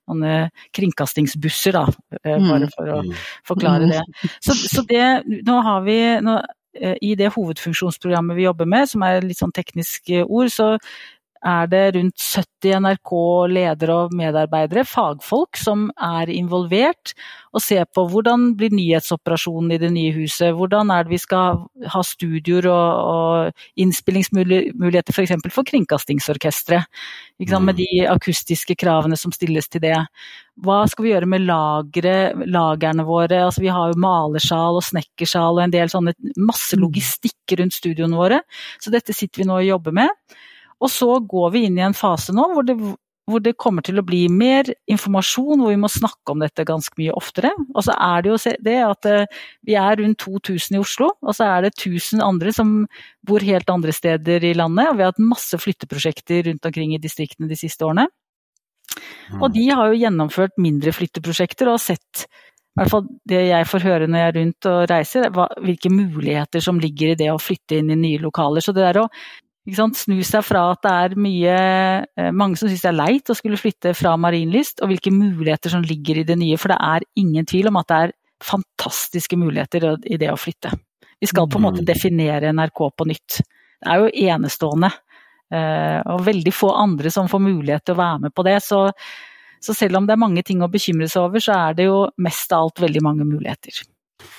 sånne, 0.07 0.49
kringkastingsbusser, 0.75 1.77
da, 1.77 1.85
eh, 2.23 2.37
bare 2.41 2.67
mm. 2.67 2.73
for 2.73 2.93
å 2.95 2.99
forklare 3.47 3.89
det. 3.91 4.03
Så, 4.41 4.55
så 4.57 4.83
det, 4.89 5.05
nå 5.45 5.61
har 5.65 5.83
vi 5.85 5.97
nå, 6.23 6.37
i 7.01 7.13
det 7.19 7.33
hovedfunksjonsprogrammet 7.35 8.37
vi 8.37 8.47
jobber 8.47 8.69
med, 8.69 8.89
som 8.91 9.05
er 9.07 9.25
litt 9.25 9.41
sånn 9.41 9.55
teknisk 9.55 10.11
ord, 10.25 10.51
så 10.53 10.75
er 11.45 11.67
det 11.71 11.83
rundt 11.95 12.23
70 12.23 12.79
NRK-ledere 12.83 13.97
og 14.05 14.15
medarbeidere, 14.17 14.85
fagfolk, 14.87 15.57
som 15.59 15.87
er 15.95 16.31
involvert 16.33 17.13
og 17.55 17.63
ser 17.63 17.85
på 17.89 18.03
hvordan 18.11 18.51
blir 18.57 18.73
nyhetsoperasjonen 18.75 19.73
i 19.73 19.79
det 19.81 19.91
nye 19.93 20.13
huset. 20.15 20.53
Hvordan 20.57 20.91
er 20.93 21.05
det 21.05 21.15
vi 21.15 21.21
skal 21.21 21.63
ha 21.93 22.01
studioer 22.05 22.67
og, 22.71 22.89
og 23.13 23.81
innspillingsmuligheter 23.81 25.15
f.eks. 25.15 25.33
for, 25.45 25.55
for 25.59 25.69
Kringkastingsorkesteret. 25.69 26.89
Med 27.37 27.53
mm. 27.53 27.73
de 27.77 27.87
akustiske 28.09 28.75
kravene 28.79 29.17
som 29.19 29.33
stilles 29.33 29.69
til 29.69 29.83
det. 29.83 29.97
Hva 30.65 30.79
skal 30.89 31.05
vi 31.05 31.11
gjøre 31.13 31.29
med 31.29 31.45
lagre, 31.45 32.17
lagerne 32.49 33.05
våre? 33.05 33.43
Altså, 33.45 33.61
vi 33.61 33.73
har 33.73 33.91
jo 33.91 34.01
malersal 34.01 34.79
og 34.79 34.85
snekkersal 34.85 35.57
og 35.59 35.63
en 35.67 35.73
del 35.73 35.91
sånne 35.93 36.15
masse 36.37 36.77
mm. 36.77 36.83
logistikk 36.83 37.57
rundt 37.59 37.77
studioene 37.77 38.17
våre. 38.17 38.43
Så 38.81 38.93
dette 38.93 39.15
sitter 39.15 39.43
vi 39.43 39.49
nå 39.49 39.59
og 39.61 39.67
jobber 39.67 39.97
med. 40.01 40.37
Og 40.83 40.93
så 40.93 41.09
går 41.25 41.51
vi 41.55 41.67
inn 41.67 41.77
i 41.79 41.85
en 41.85 41.97
fase 41.97 42.35
nå 42.35 42.45
hvor 42.53 42.65
det, 42.67 42.75
hvor 43.27 43.43
det, 43.43 43.55
kommer 43.59 43.83
til 43.83 43.99
å 43.99 44.05
bli 44.07 44.23
mer 44.31 44.69
informasjon, 44.87 45.59
hvor 45.59 45.73
vi 45.73 45.79
må 45.81 45.89
snakke 45.91 46.33
om 46.33 46.43
dette 46.43 46.67
ganske 46.67 46.95
mye 46.99 47.15
oftere. 47.17 47.51
Og 47.73 47.83
så 47.87 47.95
er 47.97 48.23
det 48.23 48.31
jo 48.31 48.37
det 48.67 48.77
at 48.85 49.09
eh, 49.09 49.39
vi 49.67 49.75
er 49.79 49.99
rundt 49.99 50.21
2000 50.23 50.77
i 50.77 50.81
Oslo, 50.81 51.09
og 51.19 51.35
så 51.35 51.49
er 51.49 51.67
det 51.67 51.73
1000 51.75 52.23
andre 52.23 52.53
som 52.55 52.77
bor 53.27 53.43
helt 53.43 53.69
andre 53.73 53.95
steder 53.95 54.45
i 54.47 54.53
landet. 54.55 54.91
Og 54.91 54.99
vi 54.99 55.05
har 55.05 55.11
hatt 55.11 55.23
masse 55.33 55.59
flytteprosjekter 55.59 56.45
rundt 56.47 56.69
omkring 56.69 56.95
i 56.95 57.01
distriktene 57.03 57.51
de 57.51 57.59
siste 57.59 57.87
årene. 57.87 58.07
Mm. 59.33 59.41
Og 59.41 59.49
de 59.51 59.65
har 59.75 59.89
jo 59.89 59.99
gjennomført 59.99 60.55
mindre 60.61 60.93
flytteprosjekter 60.95 61.73
og 61.73 61.81
sett 61.83 62.27
i 62.77 62.79
hvert 62.83 62.91
fall 62.93 63.07
det 63.25 63.39
jeg 63.47 63.65
får 63.65 63.83
høre 63.87 64.05
når 64.05 64.19
jeg 64.19 64.29
er 64.29 64.35
rundt 64.37 64.67
og 64.69 64.79
reiser, 64.91 65.23
hvilke 65.65 65.89
muligheter 65.89 66.61
som 66.61 66.77
ligger 66.77 67.15
i 67.15 67.17
det 67.17 67.31
å 67.33 67.39
flytte 67.41 67.79
inn 67.79 67.89
i 67.89 67.97
nye 67.97 68.21
lokaler. 68.21 68.61
Så 68.61 68.69
det 68.69 68.83
der 68.85 68.99
å 69.01 69.07
Snu 69.67 70.21
seg 70.23 70.45
fra 70.47 70.61
at 70.71 70.83
det 70.85 70.91
er 70.93 71.15
mye 71.19 71.55
eh, 72.15 72.31
Mange 72.31 72.55
som 72.55 72.69
syns 72.69 72.85
det 72.85 72.91
er 72.93 72.95
leit 72.95 73.31
å 73.31 73.35
skulle 73.35 73.59
flytte 73.59 73.91
fra 73.97 74.13
Marienlyst, 74.15 74.79
og 74.81 74.93
hvilke 74.93 75.11
muligheter 75.11 75.73
som 75.73 75.83
ligger 75.83 76.21
i 76.21 76.27
det 76.27 76.37
nye. 76.39 76.57
For 76.59 76.71
det 76.71 76.77
er 76.79 77.07
ingen 77.19 77.47
tvil 77.47 77.67
om 77.71 77.79
at 77.81 77.89
det 77.91 77.97
er 77.97 78.15
fantastiske 78.43 79.39
muligheter 79.39 79.89
i 80.05 80.19
det 80.21 80.29
å 80.31 80.39
flytte. 80.39 80.71
Vi 81.19 81.27
skal 81.27 81.49
på 81.49 81.59
en 81.59 81.65
måte 81.65 81.81
mm. 81.81 81.87
definere 81.89 82.53
NRK 82.53 82.83
på 82.95 83.07
nytt. 83.09 83.41
Det 83.81 83.91
er 83.91 84.03
jo 84.03 84.13
enestående. 84.29 84.91
Eh, 85.47 85.99
og 86.13 86.25
veldig 86.27 86.53
få 86.53 86.71
andre 86.75 87.11
som 87.13 87.29
får 87.31 87.43
mulighet 87.43 87.87
til 87.87 87.95
å 87.95 88.01
være 88.01 88.23
med 88.27 88.35
på 88.35 88.45
det. 88.47 88.57
Så, 88.63 88.85
så 89.63 89.75
selv 89.75 89.99
om 89.99 90.07
det 90.07 90.15
er 90.15 90.23
mange 90.23 90.43
ting 90.47 90.63
å 90.63 90.71
bekymre 90.71 91.09
seg 91.11 91.27
over, 91.27 91.43
så 91.43 91.57
er 91.57 91.77
det 91.77 91.89
jo 91.89 92.05
mest 92.23 92.53
av 92.55 92.67
alt 92.67 92.83
veldig 92.87 93.03
mange 93.03 93.27
muligheter. 93.27 93.83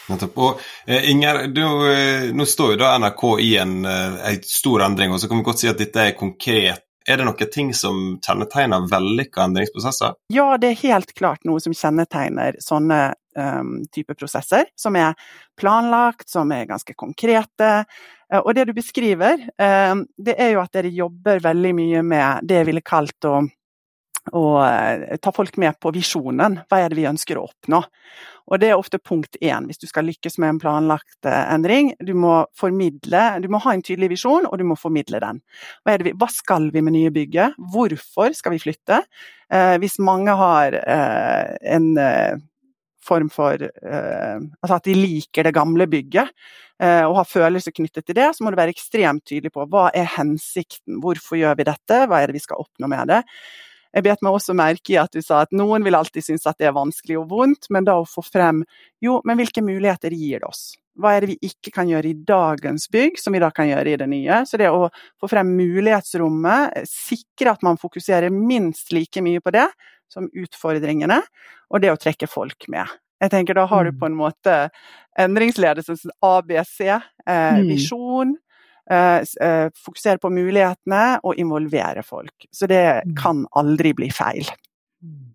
Nettopp. 0.08 0.38
Og 0.38 0.60
eh, 0.86 1.10
Inger, 1.10 1.46
du, 1.52 1.62
eh, 1.92 2.28
nå 2.34 2.46
står 2.48 2.74
jo 2.74 2.80
da 2.80 2.94
NRK 2.98 3.24
i 3.44 3.54
en, 3.62 3.78
eh, 3.86 4.18
en, 4.32 4.44
stor 4.46 4.84
endring, 4.86 5.12
og 5.12 5.20
så 5.20 5.30
kan 5.30 5.40
vi 5.40 5.48
godt 5.48 5.62
si 5.62 5.70
at 5.70 5.80
dette 5.80 6.04
er 6.10 6.16
konkret. 6.18 6.84
Er 7.08 7.16
det 7.16 7.24
noen 7.24 7.52
ting 7.52 7.70
som 7.76 8.18
kjennetegner 8.20 8.84
vellykka 8.90 9.46
endringsprosesser? 9.46 10.18
Ja, 10.34 10.50
det 10.60 10.74
er 10.74 10.82
helt 10.82 11.14
klart 11.16 11.46
noe 11.48 11.62
som 11.64 11.72
kjennetegner 11.72 12.58
sånne 12.60 12.98
um, 13.32 13.70
type 13.88 14.12
prosesser. 14.12 14.68
Som 14.76 14.98
er 15.00 15.16
planlagt, 15.56 16.26
som 16.28 16.52
er 16.52 16.68
ganske 16.68 16.92
konkrete. 16.92 17.70
Og 18.42 18.50
det 18.52 18.66
du 18.68 18.74
beskriver, 18.76 19.40
um, 19.56 20.04
det 20.20 20.36
er 20.36 20.52
jo 20.52 20.60
at 20.60 20.76
dere 20.76 20.92
jobber 20.92 21.40
veldig 21.48 21.72
mye 21.80 22.04
med 22.04 22.44
det 22.44 22.60
jeg 22.60 22.68
ville 22.68 22.84
kalt 22.84 23.30
å 23.30 23.38
og 24.36 25.20
ta 25.22 25.32
folk 25.34 25.56
med 25.60 25.78
på 25.80 25.92
visjonen. 25.94 26.60
Hva 26.68 26.82
er 26.82 26.92
det 26.92 26.98
vi 27.00 27.08
ønsker 27.10 27.38
å 27.38 27.46
oppnå? 27.48 27.82
Og 28.48 28.60
det 28.60 28.70
er 28.70 28.80
ofte 28.80 29.00
punkt 29.00 29.36
én 29.44 29.68
hvis 29.68 29.80
du 29.80 29.86
skal 29.88 30.06
lykkes 30.08 30.38
med 30.40 30.54
en 30.54 30.60
planlagt 30.62 31.28
eh, 31.28 31.44
endring. 31.52 31.92
Du 32.00 32.14
må 32.16 32.40
formidle, 32.56 33.24
du 33.44 33.48
må 33.52 33.60
ha 33.64 33.74
en 33.74 33.84
tydelig 33.84 34.14
visjon, 34.14 34.48
og 34.48 34.56
du 34.60 34.64
må 34.68 34.78
formidle 34.80 35.20
den. 35.24 35.42
Hva, 35.84 35.98
vi, 36.04 36.14
hva 36.16 36.30
skal 36.32 36.70
vi 36.74 36.82
med 36.84 36.96
nye 36.96 37.12
bygget? 37.14 37.58
Hvorfor 37.74 38.36
skal 38.36 38.56
vi 38.56 38.62
flytte? 38.62 39.02
Eh, 39.52 39.76
hvis 39.82 39.98
mange 40.04 40.36
har 40.40 40.78
eh, 40.80 41.58
en 41.76 41.92
eh, 42.00 42.40
form 43.04 43.28
for 43.32 43.60
eh, 43.60 44.36
Altså 44.36 44.74
at 44.76 44.88
de 44.88 44.96
liker 44.96 45.46
det 45.46 45.54
gamle 45.56 45.86
bygget 45.88 46.32
eh, 46.82 47.04
og 47.04 47.20
har 47.20 47.28
følelser 47.28 47.74
knyttet 47.76 48.08
til 48.08 48.16
det, 48.18 48.30
så 48.36 48.44
må 48.44 48.52
du 48.52 48.60
være 48.60 48.74
ekstremt 48.74 49.24
tydelig 49.28 49.52
på 49.54 49.68
hva 49.68 49.88
er 49.96 50.08
hensikten, 50.16 51.00
hvorfor 51.04 51.40
gjør 51.40 51.56
vi 51.60 51.68
dette, 51.68 52.04
hva 52.08 52.20
er 52.20 52.30
det 52.30 52.38
vi 52.38 52.44
skal 52.44 52.64
oppnå 52.64 52.90
med 52.90 53.12
det. 53.12 53.22
Jeg 53.94 54.04
bet 54.04 54.24
meg 54.24 54.36
også 54.36 54.54
merke 54.56 54.92
i 54.92 54.98
at 55.00 55.14
du 55.14 55.22
sa 55.24 55.42
at 55.44 55.54
noen 55.56 55.84
vil 55.86 55.96
alltid 55.96 56.24
synes 56.24 56.46
at 56.48 56.58
det 56.60 56.68
er 56.68 56.76
vanskelig 56.76 57.18
og 57.20 57.30
vondt, 57.30 57.70
men 57.74 57.86
da 57.88 57.96
å 58.00 58.06
få 58.08 58.24
frem 58.24 58.62
jo, 59.04 59.18
men 59.24 59.38
hvilke 59.40 59.64
muligheter 59.64 60.14
gir 60.14 60.42
det 60.42 60.48
oss? 60.48 60.70
Hva 60.98 61.14
er 61.14 61.22
det 61.22 61.36
vi 61.36 61.50
ikke 61.52 61.72
kan 61.76 61.88
gjøre 61.88 62.10
i 62.10 62.16
dagens 62.26 62.88
bygg, 62.90 63.20
som 63.22 63.34
vi 63.34 63.42
da 63.42 63.52
kan 63.54 63.68
gjøre 63.70 63.92
i 63.92 63.98
det 64.00 64.08
nye? 64.10 64.40
Så 64.50 64.58
det 64.58 64.70
å 64.74 64.88
få 65.20 65.30
frem 65.30 65.52
mulighetsrommet, 65.54 66.82
sikre 66.90 67.54
at 67.54 67.62
man 67.66 67.78
fokuserer 67.78 68.34
minst 68.34 68.90
like 68.92 69.22
mye 69.22 69.42
på 69.44 69.54
det 69.54 69.68
som 70.10 70.26
utfordringene, 70.26 71.20
og 71.70 71.84
det 71.84 71.92
å 71.94 72.00
trekke 72.00 72.26
folk 72.30 72.66
med. 72.72 72.90
Jeg 73.22 73.32
tenker 73.32 73.54
Da 73.54 73.66
har 73.70 73.86
du 73.86 73.92
mm. 73.94 73.98
på 74.00 74.10
en 74.10 74.18
måte 74.18 74.58
endringsledelsens 75.18 76.04
ABC, 76.24 76.80
eh, 76.82 76.98
mm. 77.26 77.64
visjon, 77.70 78.34
Eh, 78.34 78.34
eh, 78.34 78.47
fokusere 78.88 80.16
på 80.22 80.30
mulighetene 80.32 81.18
og 81.20 81.36
involvere 81.40 82.02
folk. 82.06 82.46
Så 82.52 82.66
det 82.70 82.80
mm. 83.04 83.16
kan 83.20 83.42
aldri 83.58 83.92
bli 83.98 84.08
feil. 84.14 84.48
Mm. 85.04 85.34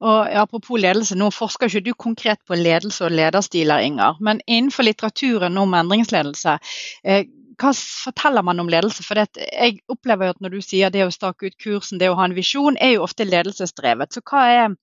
Og 0.00 0.30
Apropos 0.42 0.80
ledelse, 0.80 1.16
nå 1.18 1.28
forsker 1.34 1.68
ikke 1.68 1.90
du 1.90 1.92
konkret 1.92 2.40
på 2.48 2.56
ledelse 2.56 3.04
og 3.04 3.12
lederstiler, 3.12 3.84
Inger. 3.84 4.16
Men 4.20 4.40
innenfor 4.46 4.86
litteraturen 4.86 5.58
om 5.60 5.76
endringsledelse, 5.76 6.56
eh, 7.04 7.26
hva 7.60 7.74
forteller 7.76 8.44
man 8.46 8.62
om 8.62 8.70
ledelse? 8.72 9.04
For 9.04 9.20
jeg 9.20 9.80
opplever 9.92 10.32
at 10.32 10.40
når 10.40 10.54
du 10.54 10.60
sier 10.64 10.92
det 10.92 11.04
å 11.04 11.12
stake 11.12 11.50
ut 11.50 11.58
kursen, 11.60 12.00
det 12.00 12.08
å 12.08 12.16
ha 12.16 12.24
en 12.24 12.36
visjon, 12.36 12.78
er 12.80 12.94
jo 12.94 13.04
ofte 13.04 13.28
ledelsesdrevet. 13.28 14.16
Så 14.16 14.24
hva 14.24 14.46
er 14.48 14.76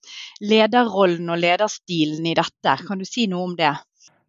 lederrollen 0.45 1.33
og 1.33 1.41
lederstilen 1.41 2.27
i 2.29 2.35
dette? 2.37 2.77
Kan 2.85 3.01
du 3.01 3.07
si 3.09 3.25
noe 3.31 3.49
om 3.49 3.57
det? 3.57 3.73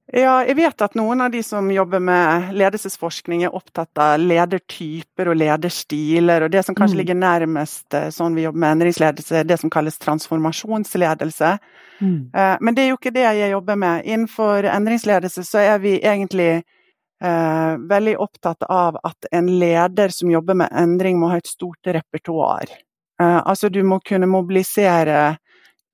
Ja, 0.09 0.39
jeg 0.49 0.57
vet 0.57 0.81
at 0.81 0.95
noen 0.97 1.21
av 1.21 1.33
de 1.35 1.43
som 1.45 1.67
jobber 1.69 2.01
med 2.01 2.55
ledelsesforskning 2.57 3.43
er 3.45 3.53
opptatt 3.53 4.01
av 4.01 4.15
ledertyper 4.23 5.29
og 5.29 5.37
lederstiler, 5.37 6.47
og 6.47 6.53
det 6.55 6.63
som 6.65 6.77
kanskje 6.79 6.97
mm. 6.97 7.01
ligger 7.03 7.19
nærmest 7.19 7.97
eh, 7.97 8.09
sånn 8.15 8.39
vi 8.39 8.47
jobber 8.47 8.63
med 8.63 8.79
endringsledelse, 8.79 9.43
er 9.43 9.51
det 9.51 9.59
som 9.61 9.73
kalles 9.73 10.01
transformasjonsledelse. 10.01 11.53
Mm. 12.01 12.17
Eh, 12.33 12.57
men 12.65 12.79
det 12.79 12.87
er 12.87 12.91
jo 12.95 12.97
ikke 12.97 13.13
det 13.19 13.27
jeg 13.27 13.53
jobber 13.53 13.81
med. 13.85 14.09
Innenfor 14.09 14.71
endringsledelse 14.73 15.45
så 15.45 15.61
er 15.75 15.85
vi 15.85 15.99
egentlig 16.01 16.51
eh, 16.57 17.73
veldig 17.93 18.17
opptatt 18.25 18.65
av 18.65 18.97
at 19.05 19.29
en 19.33 19.53
leder 19.61 20.15
som 20.15 20.33
jobber 20.33 20.57
med 20.63 20.73
endring, 20.73 21.21
må 21.21 21.35
ha 21.35 21.43
et 21.43 21.53
stort 21.53 21.93
repertoar. 21.99 22.73
Eh, 23.21 23.41
altså 23.45 23.69
du 23.69 23.83
må 23.85 24.01
kunne 24.01 24.31
mobilisere 24.31 25.37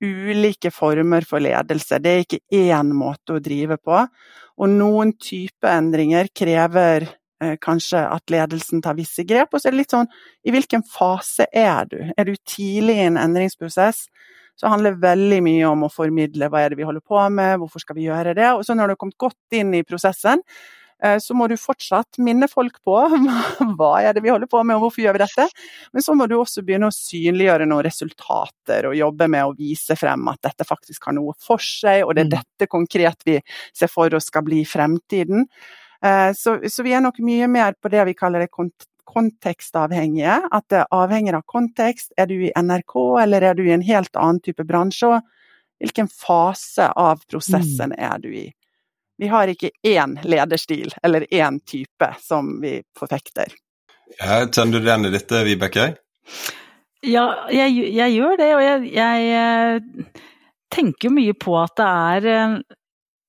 ulike 0.03 0.71
former 0.73 1.25
for 1.27 1.43
ledelse. 1.43 1.99
Det 2.03 2.11
er 2.11 2.23
ikke 2.25 2.41
én 2.55 2.91
måte 2.95 3.37
å 3.37 3.43
drive 3.43 3.77
på. 3.77 4.01
Og 4.55 4.71
noen 4.71 5.13
type 5.19 5.67
endringer 5.69 6.29
krever 6.35 7.07
eh, 7.43 7.55
kanskje 7.61 8.03
at 8.07 8.31
ledelsen 8.31 8.83
tar 8.83 8.97
visse 8.99 9.25
grep. 9.27 9.53
Og 9.53 9.61
så 9.61 9.69
er 9.69 9.75
det 9.75 9.83
litt 9.83 9.95
sånn 9.95 10.09
i 10.45 10.53
hvilken 10.55 10.85
fase 10.87 11.47
er 11.51 11.89
du? 11.91 11.99
Er 12.15 12.27
du 12.27 12.35
tidlig 12.47 12.99
i 12.99 13.09
en 13.09 13.19
endringsprosess? 13.21 14.05
Så 14.55 14.71
handler 14.71 14.95
det 14.95 15.03
veldig 15.03 15.41
mye 15.43 15.67
om 15.67 15.83
å 15.83 15.91
formidle 15.91 16.47
hva 16.47 16.63
er 16.63 16.71
det 16.71 16.79
vi 16.79 16.87
holder 16.87 17.03
på 17.03 17.19
med, 17.35 17.57
hvorfor 17.59 17.83
skal 17.83 17.97
vi 17.97 18.07
gjøre 18.07 18.35
det. 18.37 18.53
Og 18.55 18.63
så 18.63 18.75
når 18.75 18.87
du 18.87 18.95
har 18.95 19.01
kommet 19.01 19.19
godt 19.19 19.59
inn 19.59 19.73
i 19.75 19.83
prosessen, 19.83 20.43
så 21.19 21.35
må 21.37 21.47
du 21.51 21.57
fortsatt 21.59 22.17
minne 22.23 22.47
folk 22.47 22.77
på 22.85 22.95
hva 23.77 23.89
er 23.99 24.15
det 24.15 24.23
vi 24.23 24.31
holder 24.31 24.49
på 24.49 24.61
med 24.63 24.77
og 24.77 24.85
hvorfor 24.85 25.03
gjør 25.03 25.17
vi 25.17 25.23
dette. 25.25 25.47
Men 25.93 26.05
så 26.05 26.15
må 26.17 26.27
du 26.31 26.37
også 26.37 26.63
begynne 26.65 26.89
å 26.89 26.95
synliggjøre 26.95 27.67
noen 27.69 27.85
resultater 27.85 28.89
og 28.89 28.97
jobbe 28.97 29.27
med 29.31 29.45
å 29.45 29.55
vise 29.57 29.97
frem 29.99 30.23
at 30.31 30.41
dette 30.47 30.67
faktisk 30.67 31.09
har 31.09 31.17
noe 31.17 31.35
for 31.41 31.61
seg, 31.61 32.05
og 32.05 32.15
det 32.15 32.25
er 32.25 32.31
mm. 32.31 32.35
dette 32.37 32.69
konkret 32.71 33.27
vi 33.27 33.39
ser 33.75 33.91
for 33.91 34.15
oss 34.15 34.31
skal 34.31 34.45
bli 34.47 34.63
fremtiden. 34.65 35.45
Eh, 36.05 36.31
så, 36.37 36.57
så 36.71 36.85
vi 36.85 36.95
er 36.95 37.03
nok 37.03 37.19
mye 37.23 37.47
mer 37.51 37.75
på 37.79 37.91
det 37.93 38.07
vi 38.11 38.17
kaller 38.17 38.45
det 38.45 38.53
kont 38.53 38.87
kontekstavhengige. 39.05 40.39
At 40.51 40.65
det 40.73 40.87
avhenger 40.91 41.37
av 41.37 41.45
kontekst. 41.47 42.11
Er 42.17 42.27
du 42.27 42.35
i 42.47 42.51
NRK, 42.51 42.95
eller 43.21 43.45
er 43.51 43.57
du 43.57 43.63
i 43.65 43.73
en 43.75 43.85
helt 43.85 44.15
annen 44.19 44.41
type 44.43 44.65
bransje? 44.67 45.21
Hvilken 45.79 46.09
fase 46.11 46.89
av 46.89 47.21
prosessen 47.29 47.93
mm. 47.93 47.99
er 48.09 48.21
du 48.23 48.29
i? 48.33 48.47
Vi 49.17 49.29
har 49.31 49.51
ikke 49.51 49.71
én 49.87 50.17
lederstil 50.27 50.91
eller 51.03 51.27
én 51.31 51.59
type 51.67 52.09
som 52.21 52.57
vi 52.61 52.77
forfekter. 52.99 53.53
Ja, 54.19 54.45
kjenner 54.45 54.79
du 54.79 54.87
igjen 54.87 55.07
i 55.07 55.13
dette, 55.13 55.43
Vibeke? 55.47 55.89
Ja, 57.05 57.25
jeg, 57.53 57.75
jeg, 57.93 58.15
gjør 58.17 58.39
det. 58.41 58.49
Og 58.57 58.63
jeg, 58.63 58.89
jeg 58.95 59.29
eh, 59.39 60.25
tenker 60.73 61.13
mye 61.13 61.35
på 61.37 61.55
at 61.61 61.75
det 61.79 61.87
er 61.87 62.27
eh, 62.33 62.57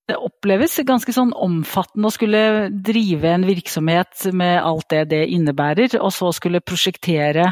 det 0.07 0.19
oppleves 0.23 0.79
ganske 0.87 1.11
sånn 1.13 1.33
omfattende 1.35 2.07
å 2.07 2.15
skulle 2.15 2.43
drive 2.71 3.33
en 3.33 3.47
virksomhet 3.47 4.29
med 4.39 4.61
alt 4.63 4.87
det 4.93 5.03
det 5.11 5.25
innebærer, 5.35 5.97
og 5.99 6.13
så 6.15 6.31
skulle 6.35 6.63
prosjektere 6.63 7.49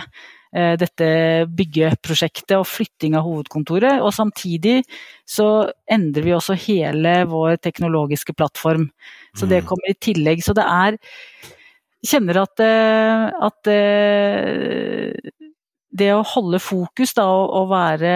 dette 0.55 1.07
byggeprosjektet 1.51 2.55
og 2.55 2.69
flytting 2.71 3.17
av 3.19 3.25
hovedkontoret. 3.27 3.99
Og 4.05 4.15
samtidig 4.15 4.85
så 5.27 5.67
endrer 5.91 6.29
vi 6.29 6.35
også 6.37 6.55
hele 6.69 7.17
vår 7.27 7.59
teknologiske 7.65 8.37
plattform. 8.39 8.87
Så 9.35 9.49
det 9.51 9.65
mm. 9.65 9.69
kommer 9.69 9.91
i 9.91 9.99
tillegg. 9.99 10.45
Så 10.47 10.55
det 10.55 10.67
er 10.71 10.99
Kjenner 12.05 12.43
at, 12.43 12.61
eh, 12.61 13.31
at 13.47 13.71
eh, 13.73 15.31
det 15.95 16.11
å 16.13 16.25
holde 16.35 16.61
fokus 16.61 17.15
da, 17.17 17.25
og, 17.33 17.71
være 17.71 18.15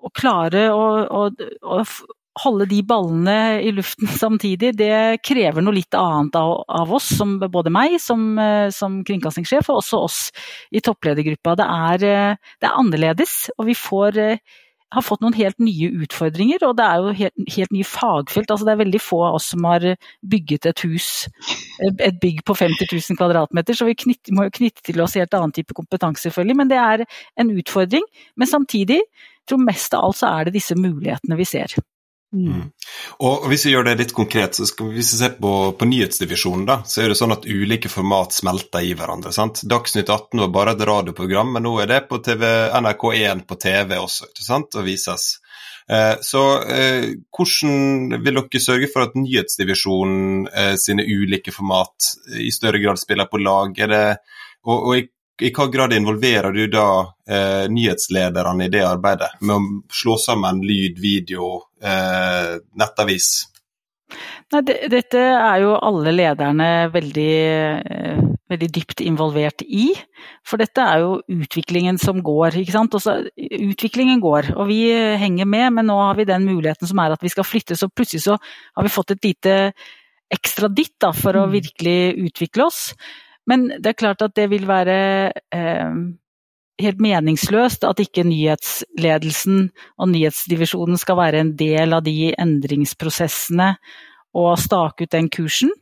Å 0.00 0.10
klare 0.16 0.66
å, 0.72 1.78
holde 2.44 2.66
de 2.70 2.80
ballene 2.86 3.36
i 3.64 3.72
luften 3.74 4.08
samtidig, 4.22 4.74
det 4.78 5.20
krever 5.26 5.64
noe 5.64 5.76
litt 5.76 5.96
annet 5.96 6.38
av, 6.40 6.62
av 6.68 6.94
oss, 6.96 7.10
som, 7.18 7.38
både 7.40 7.72
meg 7.74 7.98
som, 8.02 8.32
eh, 8.40 8.68
som, 8.74 9.00
kringkastingssjef 9.06 9.70
og 9.70 9.82
også 9.82 10.00
oss 10.06 10.22
i 10.72 10.82
toppledergruppa. 10.84 11.58
Det 11.60 11.68
er, 11.68 12.08
eh, 12.08 12.56
det 12.60 12.68
er 12.70 12.80
annerledes, 12.80 13.36
og 13.58 13.68
vi 13.70 13.76
får, 13.78 14.20
eh, 14.20 14.58
har 14.90 15.04
fått 15.06 15.20
noen 15.22 15.36
helt 15.38 15.60
nye 15.62 15.90
utfordringer. 16.02 16.64
Og 16.66 16.72
det 16.78 16.86
er 16.86 16.96
jo 16.98 17.12
helt, 17.14 17.50
helt 17.54 17.74
nye 17.76 17.86
fagfelt. 17.86 18.50
Altså, 18.50 18.66
det 18.66 18.72
er 18.72 18.80
veldig 18.80 19.00
få 19.02 19.20
av 19.28 19.36
oss 19.38 19.52
som 19.52 19.68
har 19.68 19.84
bygget 20.26 20.66
et 20.66 20.82
hus, 20.82 21.28
et 21.78 22.18
bygg 22.22 22.42
på 22.42 22.56
50 22.58 22.90
000 22.90 23.20
kvadratmeter, 23.20 23.78
så 23.78 23.86
vi 23.86 23.94
knytter, 23.94 24.34
må 24.34 24.48
jo 24.48 24.56
knytte 24.58 24.82
til 24.90 25.00
oss 25.04 25.14
helt 25.14 25.36
annen 25.38 25.54
type 25.54 25.76
kompetanse, 25.78 26.26
selvfølgelig. 26.26 26.58
Men 26.58 26.72
det 26.72 26.80
er 26.82 27.06
en 27.38 27.54
utfordring. 27.54 28.10
Men 28.34 28.50
samtidig, 28.50 28.98
jeg 28.98 29.52
tror 29.52 29.62
mest 29.62 29.94
av 29.94 30.08
alt 30.08 30.18
så 30.18 30.34
er 30.34 30.50
det 30.50 30.58
disse 30.58 30.74
mulighetene 30.74 31.38
vi 31.38 31.46
ser. 31.48 31.78
Mm. 32.32 32.52
mm. 32.52 32.66
Og 33.26 33.46
Hvis 33.50 33.66
vi 33.66 33.72
gjør 33.74 33.88
det 33.88 33.96
litt 33.98 34.14
konkret, 34.14 34.54
så 34.54 34.66
skal 34.68 34.90
vi, 34.90 34.98
hvis 35.00 35.12
vi 35.14 35.18
ser 35.18 35.36
på, 35.42 35.54
på 35.78 35.88
nyhetsdivisjonen, 35.90 36.66
da, 36.68 36.80
så 36.86 37.02
er 37.02 37.10
det 37.10 37.18
sånn 37.18 37.34
at 37.34 37.46
ulike 37.48 37.90
format 37.90 38.34
smelter 38.36 38.86
i 38.86 38.94
hverandre. 38.98 39.32
sant? 39.34 39.64
Dagsnytt 39.66 40.08
18 40.08 40.44
var 40.44 40.54
bare 40.54 40.76
et 40.76 40.86
radioprogram, 40.86 41.54
men 41.56 41.66
nå 41.66 41.74
er 41.82 41.90
det 41.90 42.04
på 42.10 42.20
TV, 42.24 42.46
NRK1 42.80 43.46
på 43.50 43.58
TV 43.60 43.96
også 43.98 44.30
sant, 44.40 44.78
og 44.78 44.86
vises. 44.86 45.32
Eh, 45.90 46.16
så 46.22 46.44
eh, 46.70 47.06
hvordan 47.34 48.20
vil 48.22 48.38
dere 48.38 48.62
sørge 48.62 48.90
for 48.92 49.08
at 49.08 49.16
nyhetsdivisjonen 49.18 50.46
eh, 50.46 50.74
sine 50.78 51.02
ulike 51.02 51.54
format 51.54 52.12
i 52.38 52.52
større 52.54 52.78
grad 52.82 53.00
spiller 53.00 53.26
på 53.30 53.40
lag? 53.42 53.74
Er 53.74 53.90
det, 53.90 54.04
og, 54.62 54.76
og 54.76 55.00
i 55.00 55.08
i 55.40 55.50
hva 55.54 55.66
grad 55.72 55.94
involverer 55.96 56.52
du 56.52 56.66
da 56.72 56.86
eh, 57.28 57.66
nyhetslederne 57.72 58.66
i 58.66 58.72
det 58.72 58.82
arbeidet, 58.86 59.32
med 59.40 59.56
å 59.56 59.94
slå 59.94 60.16
sammen 60.20 60.60
lyd, 60.66 61.00
video, 61.00 61.52
eh, 61.82 62.58
nettavis? 62.80 63.30
Nei, 64.50 64.62
det, 64.66 64.76
dette 64.90 65.22
er 65.22 65.62
jo 65.62 65.76
alle 65.78 66.12
lederne 66.14 66.68
veldig, 66.90 67.34
eh, 67.94 68.20
veldig, 68.50 68.70
dypt 68.74 69.04
involvert 69.06 69.62
i. 69.62 69.92
For 70.46 70.60
dette 70.60 70.82
er 70.82 71.04
jo 71.04 71.20
utviklingen 71.30 72.00
som 72.02 72.18
går. 72.26 72.58
ikke 72.60 72.74
sant? 72.74 72.98
Også, 72.98 73.16
utviklingen 73.38 74.20
går, 74.20 74.52
og 74.56 74.68
vi 74.72 74.82
henger 75.22 75.46
med, 75.46 75.70
men 75.78 75.90
nå 75.92 75.96
har 76.02 76.18
vi 76.18 76.28
den 76.28 76.48
muligheten 76.48 76.90
som 76.90 76.98
er 76.98 77.14
at 77.14 77.22
vi 77.22 77.32
skal 77.32 77.46
flytte. 77.46 77.78
Så 77.78 77.88
plutselig 77.88 78.26
så 78.26 78.36
har 78.40 78.86
vi 78.86 78.92
fått 78.92 79.14
et 79.14 79.30
lite 79.30 79.56
ekstra 80.30 80.70
ditt 80.70 80.96
da, 81.02 81.10
for 81.16 81.38
å 81.38 81.46
mm. 81.48 81.54
virkelig 81.54 81.98
utvikle 82.28 82.66
oss. 82.66 82.88
Men 83.48 83.68
det 83.78 83.92
er 83.92 84.00
klart 84.00 84.22
at 84.22 84.34
det 84.36 84.48
vil 84.52 84.66
være 84.68 84.98
eh, 85.54 85.94
helt 86.80 87.00
meningsløst 87.02 87.84
at 87.88 88.02
ikke 88.02 88.24
nyhetsledelsen 88.28 89.70
og 90.00 90.12
nyhetsdivisjonen 90.12 91.00
skal 91.00 91.18
være 91.20 91.42
en 91.44 91.54
del 91.58 91.96
av 91.96 92.04
de 92.06 92.32
endringsprosessene 92.32 93.74
og 94.38 94.52
stake 94.62 95.06
ut 95.06 95.14
den 95.14 95.28
kursen. 95.32 95.72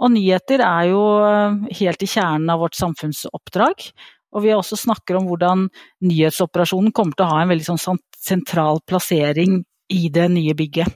Og 0.00 0.14
nyheter 0.14 0.62
er 0.64 0.88
jo 0.92 1.02
eh, 1.26 1.60
helt 1.82 2.02
i 2.04 2.08
kjernen 2.08 2.48
av 2.52 2.62
vårt 2.64 2.78
samfunnsoppdrag. 2.78 3.90
Og 4.30 4.44
vi 4.44 4.54
også 4.54 4.78
snakker 4.78 5.18
om 5.18 5.26
hvordan 5.28 5.66
nyhetsoperasjonen 6.06 6.94
kommer 6.96 7.18
til 7.18 7.26
å 7.26 7.32
ha 7.34 7.42
en 7.42 7.50
veldig 7.50 7.66
sånn 7.66 8.00
sentral 8.20 8.80
plassering 8.88 9.60
i 9.90 10.06
det 10.12 10.28
nye 10.32 10.54
bygget. 10.56 10.94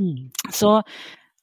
Mm. 0.00 0.32
Så 0.50 0.80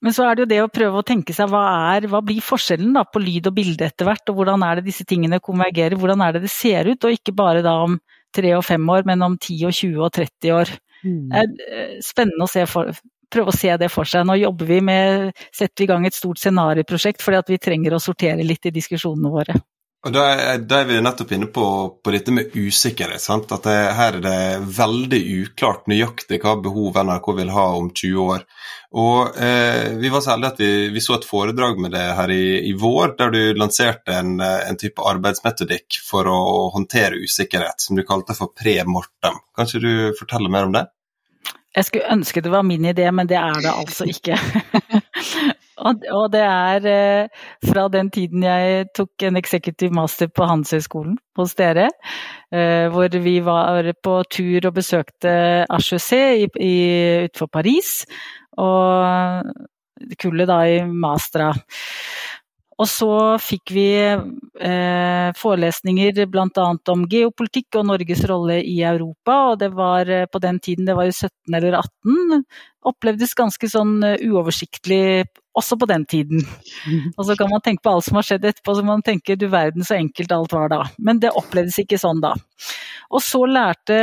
men 0.02 0.16
så 0.16 0.26
er 0.26 0.36
det 0.36 0.46
jo 0.46 0.50
det 0.50 0.60
å 0.64 0.72
prøve 0.74 1.02
å 1.02 1.06
tenke 1.06 1.34
seg 1.36 1.50
hva, 1.52 1.62
er, 1.94 2.08
hva 2.10 2.24
blir 2.26 2.42
forskjellen 2.42 2.96
da, 2.98 3.06
på 3.06 3.22
lyd 3.22 3.52
og 3.52 3.56
bilde 3.58 3.86
etter 3.86 4.08
hvert, 4.10 4.26
og 4.32 4.40
hvordan 4.40 4.66
er 4.66 4.80
det 4.80 4.88
disse 4.90 5.06
tingene 5.08 5.42
konvergerer, 5.44 5.98
hvordan 6.00 6.24
er 6.26 6.36
det 6.36 6.46
det 6.48 6.54
ser 6.54 6.90
ut, 6.90 7.06
og 7.06 7.18
ikke 7.18 7.36
bare 7.38 7.62
da 7.66 7.76
om 7.86 8.00
tre 8.34 8.56
og 8.58 8.66
fem 8.66 8.90
år, 8.90 9.06
men 9.06 9.26
om 9.28 9.38
10 9.38 9.68
og 9.70 9.76
20 9.78 10.06
og 10.08 10.14
30 10.18 10.56
år. 10.58 10.72
Mm. 11.02 11.24
Det 11.30 11.42
er 11.42 11.76
eh, 11.82 11.98
spennende 12.06 12.48
å 12.48 12.66
for, 12.70 12.94
prøve 13.32 13.54
å 13.54 13.58
se 13.58 13.76
det 13.78 13.92
for 13.92 14.10
seg. 14.10 14.26
Nå 14.28 14.40
jobber 14.42 14.70
vi 14.70 14.80
med, 14.86 15.44
setter 15.54 15.84
vi 15.84 15.88
i 15.88 15.92
gang 15.92 16.08
et 16.08 16.18
stort 16.18 16.42
scenarioprosjekt 16.42 17.24
fordi 17.24 17.42
at 17.42 17.54
vi 17.54 17.62
trenger 17.62 17.96
å 17.96 18.02
sortere 18.04 18.48
litt 18.48 18.68
i 18.70 18.76
diskusjonene 18.76 19.34
våre. 19.34 19.60
Og 20.02 20.14
da 20.16 20.24
er, 20.34 20.62
da 20.66 20.80
er, 20.82 20.88
vi 20.90 20.98
nettopp 21.04 21.32
inne 21.36 21.48
på, 21.54 21.64
på 22.02 22.14
dette 22.14 22.34
med 22.34 22.56
usikkerhet. 22.58 23.22
Sant? 23.22 23.52
At 23.54 23.68
det, 23.70 23.76
her 24.00 24.18
er 24.18 24.24
det 24.24 24.72
veldig 24.80 25.20
uklart 25.44 25.86
nøyaktig 25.92 26.40
hva 26.42 26.56
behov 26.58 26.98
NRK 26.98 27.30
vil 27.38 27.52
ha 27.54 27.68
om 27.78 27.92
20 27.94 28.24
år. 28.24 28.48
Og 28.92 29.38
eh, 29.40 29.94
Vi 30.02 30.10
var 30.12 30.24
så 30.24 30.36
at 30.36 30.60
vi, 30.60 30.90
vi, 30.92 31.02
så 31.02 31.16
et 31.16 31.28
foredrag 31.28 31.80
med 31.80 31.94
det 31.96 32.04
her 32.18 32.32
i, 32.32 32.70
i 32.70 32.74
vår, 32.76 33.16
der 33.20 33.32
du 33.32 33.42
lanserte 33.56 34.18
en, 34.20 34.40
en, 34.42 34.80
type 34.80 35.04
arbeidsmetodikk 35.08 36.02
for 36.04 36.28
å 36.28 36.40
håndtere 36.76 37.22
usikkerhet, 37.24 37.80
som 37.80 37.96
du 37.96 38.04
kalte 38.08 38.36
for 38.36 38.52
pre-mortem. 38.52 39.40
Kan 39.56 39.70
ikke 39.70 39.86
du 39.86 40.20
fortelle 40.20 40.52
mer 40.52 40.68
om 40.68 40.76
det? 40.76 40.90
Jeg 41.72 41.88
skulle 41.88 42.12
ønske 42.12 42.44
det 42.44 42.52
var 42.52 42.68
min 42.68 42.84
idé, 42.92 43.08
men 43.16 43.30
det 43.32 43.40
er 43.40 43.64
det 43.64 43.72
altså 43.72 44.08
ikke. 44.12 44.36
Og, 45.82 46.28
det 46.30 46.42
er 46.46 46.84
eh, 46.86 47.46
fra 47.66 47.88
den 47.90 48.12
tiden 48.14 48.44
jeg 48.46 48.90
tok 48.94 49.24
en 49.26 49.40
executive 49.40 49.96
master 49.98 50.30
på 50.30 50.46
Handelshøyskolen 50.46 51.16
hos 51.40 51.56
dere, 51.58 51.88
eh, 52.54 52.86
hvor 52.94 53.10
vi 53.24 53.40
var 53.42 53.90
på 54.04 54.20
tur 54.30 54.68
og 54.70 54.76
besøkte 54.78 55.34
HEC 55.72 56.12
utenfor 56.54 57.50
Paris. 57.50 58.04
Og 58.60 60.16
kullet 60.20 60.50
da 60.50 60.64
i 60.68 60.82
Mastra. 60.88 61.52
Og 62.82 62.88
så 62.90 63.10
fikk 63.42 63.74
vi 63.76 63.86
eh, 64.02 65.28
forelesninger 65.38 66.24
bl.a. 66.32 66.64
om 66.94 67.04
geopolitikk 67.12 67.78
og 67.78 67.86
Norges 67.92 68.24
rolle 68.30 68.58
i 68.66 68.80
Europa. 68.88 69.36
Og 69.52 69.60
det 69.62 69.70
var 69.76 70.10
eh, 70.10 70.26
på 70.26 70.42
den 70.42 70.58
tiden, 70.64 70.88
det 70.90 70.96
var 70.98 71.06
jo 71.06 71.14
17 71.14 71.60
eller 71.60 71.78
18, 71.78 72.42
opplevdes 72.90 73.38
ganske 73.38 73.70
sånn 73.70 74.00
eh, 74.08 74.24
uoversiktlig 74.26 75.28
også 75.58 75.78
på 75.78 75.90
den 75.92 76.08
tiden. 76.10 76.42
Og 77.18 77.28
så 77.28 77.38
kan 77.38 77.52
man 77.52 77.62
tenke 77.62 77.86
på 77.86 77.94
alt 77.94 78.08
som 78.08 78.18
har 78.18 78.26
skjedd 78.26 78.50
etterpå, 78.50 78.78
så 78.80 78.88
man 78.88 79.06
tenker 79.06 79.38
du 79.38 79.46
verden 79.52 79.86
så 79.86 80.00
enkelt 80.00 80.34
alt 80.34 80.56
var 80.58 80.74
da. 80.74 80.82
Men 80.98 81.22
det 81.22 81.36
opplevdes 81.38 81.84
ikke 81.84 82.02
sånn 82.02 82.24
da. 82.24 82.34
Og 83.12 83.20
så 83.24 83.42
lærte 83.44 83.98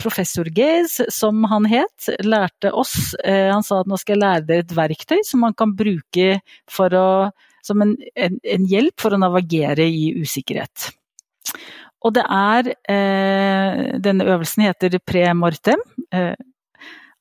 professor 0.00 0.48
Gaze, 0.54 1.08
som 1.12 1.44
han 1.50 1.68
het, 1.68 2.08
lærte 2.24 2.72
oss 2.72 3.12
eh, 3.20 3.50
Han 3.52 3.64
sa 3.66 3.82
at 3.82 3.90
nå 3.90 3.98
skal 4.00 4.16
jeg 4.16 4.22
lære 4.22 4.46
dere 4.48 4.64
et 4.64 4.76
verktøy 4.76 5.20
som 5.26 5.44
man 5.44 5.56
kan 5.58 5.74
bruke 5.76 6.38
å 6.40 7.08
som 7.68 7.82
en, 7.84 7.96
en, 8.16 8.38
en 8.40 8.68
hjelp 8.70 8.96
for 9.02 9.12
å 9.12 9.20
navigere 9.20 9.84
i 9.84 10.12
usikkerhet. 10.16 10.88
Og 12.06 12.14
det 12.16 12.24
er 12.24 12.70
eh, 12.88 13.98
Denne 14.00 14.28
øvelsen 14.30 14.64
heter 14.68 14.96
pre-mortem. 15.04 15.82
Eh, 16.14 16.36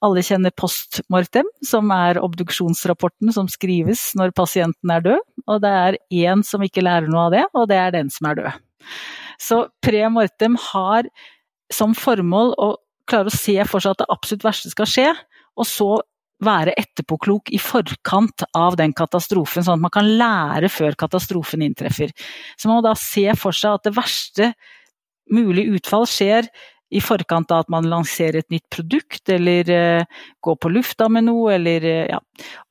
alle 0.05 0.21
kjenner 0.21 0.53
post 0.53 1.01
mortem, 1.09 1.47
som 1.65 1.89
er 1.93 2.19
obduksjonsrapporten 2.21 3.33
som 3.33 3.49
skrives 3.49 4.11
når 4.17 4.35
pasienten 4.37 4.93
er 4.93 5.05
død. 5.07 5.23
Og 5.49 5.61
det 5.63 5.71
er 5.73 6.01
én 6.29 6.45
som 6.45 6.63
ikke 6.63 6.85
lærer 6.85 7.09
noe 7.09 7.27
av 7.27 7.33
det, 7.33 7.45
og 7.57 7.65
det 7.71 7.79
er 7.81 7.95
den 7.97 8.13
som 8.13 8.29
er 8.29 8.43
død. 8.43 8.59
Så 9.41 9.65
pre-mortem 9.85 10.57
har 10.71 11.09
som 11.73 11.95
formål 11.97 12.53
å 12.57 12.69
klare 13.07 13.31
å 13.31 13.37
se 13.37 13.57
for 13.67 13.83
seg 13.83 13.95
at 13.95 14.03
det 14.03 14.11
absolutt 14.13 14.45
verste 14.47 14.71
skal 14.73 14.89
skje, 14.89 15.09
og 15.57 15.67
så 15.67 15.89
være 16.43 16.75
etterpåklok 16.77 17.49
i 17.55 17.59
forkant 17.61 18.43
av 18.57 18.75
den 18.77 18.93
katastrofen, 18.97 19.65
sånn 19.65 19.79
at 19.79 19.85
man 19.87 19.93
kan 19.93 20.09
lære 20.19 20.69
før 20.69 20.97
katastrofen 20.99 21.63
inntreffer. 21.65 22.13
Så 22.59 22.69
man 22.69 22.79
må 22.81 22.85
da 22.85 22.93
se 22.99 23.25
for 23.39 23.55
seg 23.55 23.79
at 23.79 23.87
det 23.87 23.95
verste 23.97 24.51
mulige 25.33 25.79
utfall 25.79 26.05
skjer 26.09 26.49
i 26.89 27.01
forkant 27.03 27.51
av 27.51 27.65
at 27.65 27.71
man 27.71 27.87
lanserer 27.89 28.39
et 28.39 28.53
nytt 28.53 28.67
produkt, 28.71 29.23
eller 29.33 29.71
uh, 29.71 30.21
går 30.43 30.59
på 30.61 30.71
lufta 30.71 31.09
med 31.11 31.27
noe, 31.27 31.55
eller 31.57 31.83
uh, 31.83 32.05
ja. 32.13 32.19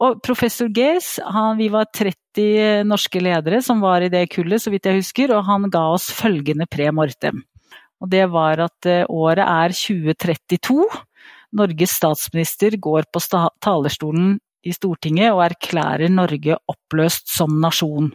Og 0.04 0.22
professor 0.24 0.70
Gees, 0.72 1.16
vi 1.58 1.68
var 1.72 1.90
30 1.92 2.86
norske 2.88 3.20
ledere 3.20 3.60
som 3.64 3.82
var 3.84 4.04
i 4.04 4.12
det 4.12 4.26
kullet, 4.32 4.62
så 4.62 4.72
vidt 4.72 4.88
jeg 4.88 5.02
husker, 5.02 5.34
og 5.36 5.44
han 5.48 5.68
ga 5.72 5.84
oss 5.92 6.08
følgende 6.14 6.68
pre 6.70 6.88
mortem. 6.94 7.44
Og 8.00 8.10
det 8.12 8.24
var 8.32 8.64
at 8.66 8.88
uh, 8.88 9.04
året 9.12 9.44
er 9.44 9.76
2032. 9.76 10.88
Norges 11.56 11.96
statsminister 11.96 12.76
går 12.82 13.08
på 13.12 13.22
talerstolen 13.64 14.36
i 14.66 14.72
Stortinget 14.74 15.32
og 15.32 15.44
erklærer 15.46 16.10
Norge 16.12 16.56
oppløst 16.68 17.30
som 17.32 17.60
nasjon. 17.62 18.10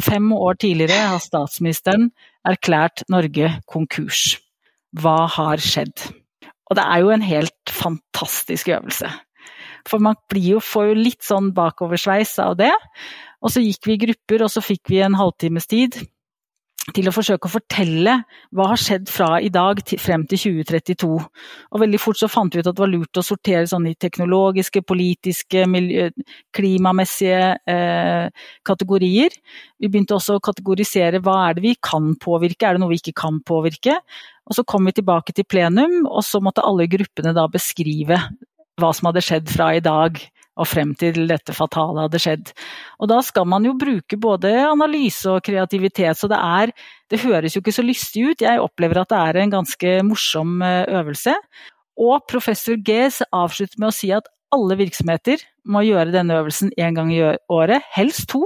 Fem 0.00 0.30
år 0.32 0.56
tidligere 0.62 1.10
har 1.12 1.20
statsministeren 1.20 2.08
erklært 2.48 3.04
Norge 3.12 3.52
konkurs. 3.68 4.38
Hva 4.98 5.26
har 5.30 5.62
skjedd? 5.62 6.08
Og 6.70 6.78
det 6.78 6.84
er 6.86 7.02
jo 7.02 7.10
en 7.14 7.26
helt 7.26 7.74
fantastisk 7.74 8.70
øvelse. 8.70 9.10
For 9.88 10.02
man 10.02 10.18
jo, 10.36 10.60
får 10.62 10.90
jo 10.90 10.98
litt 10.98 11.24
sånn 11.26 11.50
bakoversveis 11.56 12.36
av 12.42 12.56
det. 12.60 12.72
Og 13.40 13.52
så 13.54 13.62
gikk 13.64 13.88
vi 13.88 13.96
i 13.96 14.02
grupper, 14.06 14.44
og 14.44 14.52
så 14.52 14.62
fikk 14.62 14.92
vi 14.92 15.00
en 15.02 15.16
halvtimes 15.18 15.70
tid 15.70 15.98
til 16.94 17.08
å 17.10 17.12
forsøke 17.14 17.48
å 17.48 17.52
fortelle 17.52 18.14
hva 18.56 18.66
har 18.72 18.80
skjedd 18.80 19.10
fra 19.10 19.28
i 19.42 19.50
dag 19.52 19.80
til, 19.86 20.00
frem 20.00 20.24
til 20.30 20.40
2032. 20.62 21.10
Og 21.70 21.82
veldig 21.82 22.00
fort 22.02 22.20
så 22.20 22.28
fant 22.30 22.54
vi 22.54 22.62
ut 22.62 22.66
at 22.66 22.76
det 22.76 22.82
var 22.82 22.92
lurt 22.92 23.20
å 23.20 23.24
sortere 23.24 23.66
sånn 23.70 23.88
i 23.90 23.96
teknologiske, 24.00 24.82
politiske, 24.86 25.64
miljø, 25.70 26.08
klimamessige 26.56 27.44
eh, 27.70 28.48
kategorier. 28.66 29.36
Vi 29.80 29.88
begynte 29.90 30.18
også 30.18 30.38
å 30.38 30.44
kategorisere 30.50 31.22
hva 31.24 31.38
er 31.48 31.58
det 31.58 31.66
vi 31.68 31.76
kan 31.76 32.12
påvirke, 32.20 32.66
er 32.66 32.76
det 32.76 32.84
noe 32.84 32.94
vi 32.94 33.00
ikke 33.02 33.18
kan 33.22 33.40
påvirke. 33.46 34.00
Og 34.50 34.58
så 34.58 34.66
kom 34.66 34.88
vi 34.88 34.96
tilbake 34.96 35.34
til 35.36 35.46
plenum, 35.46 36.02
og 36.10 36.24
så 36.26 36.42
måtte 36.42 36.64
alle 36.66 36.88
gruppene 36.90 37.34
da 37.36 37.46
beskrive 37.50 38.18
hva 38.80 38.92
som 38.96 39.10
hadde 39.10 39.22
skjedd 39.24 39.50
fra 39.52 39.72
i 39.76 39.82
dag 39.84 40.18
og 40.60 40.68
frem 40.68 40.92
til 40.98 41.24
dette 41.30 41.54
fatale 41.56 42.04
hadde 42.06 42.20
skjedd. 42.20 42.52
Og 43.00 43.10
da 43.10 43.20
skal 43.24 43.48
man 43.48 43.64
jo 43.64 43.76
bruke 43.80 44.18
både 44.20 44.52
analyse 44.68 45.30
og 45.32 45.44
kreativitet, 45.46 46.18
så 46.18 46.28
det 46.30 46.40
er 46.40 46.74
Det 47.10 47.24
høres 47.24 47.56
jo 47.56 47.60
ikke 47.60 47.74
så 47.74 47.82
lystig 47.82 48.22
ut. 48.22 48.42
Jeg 48.44 48.60
opplever 48.62 49.00
at 49.00 49.10
det 49.10 49.18
er 49.18 49.36
en 49.40 49.50
ganske 49.50 49.94
morsom 50.06 50.62
eh, 50.62 50.86
øvelse. 50.86 51.34
Og 51.98 52.22
professor 52.30 52.78
Gees 52.86 53.18
avslutter 53.34 53.80
med 53.82 53.90
å 53.90 53.96
si 53.96 54.12
at 54.14 54.28
alle 54.54 54.76
virksomheter 54.78 55.42
må 55.66 55.82
gjøre 55.82 56.14
denne 56.14 56.38
øvelsen 56.38 56.70
én 56.78 56.94
gang 56.94 57.10
i 57.10 57.20
året, 57.50 57.82
helst 57.96 58.28
to. 58.30 58.44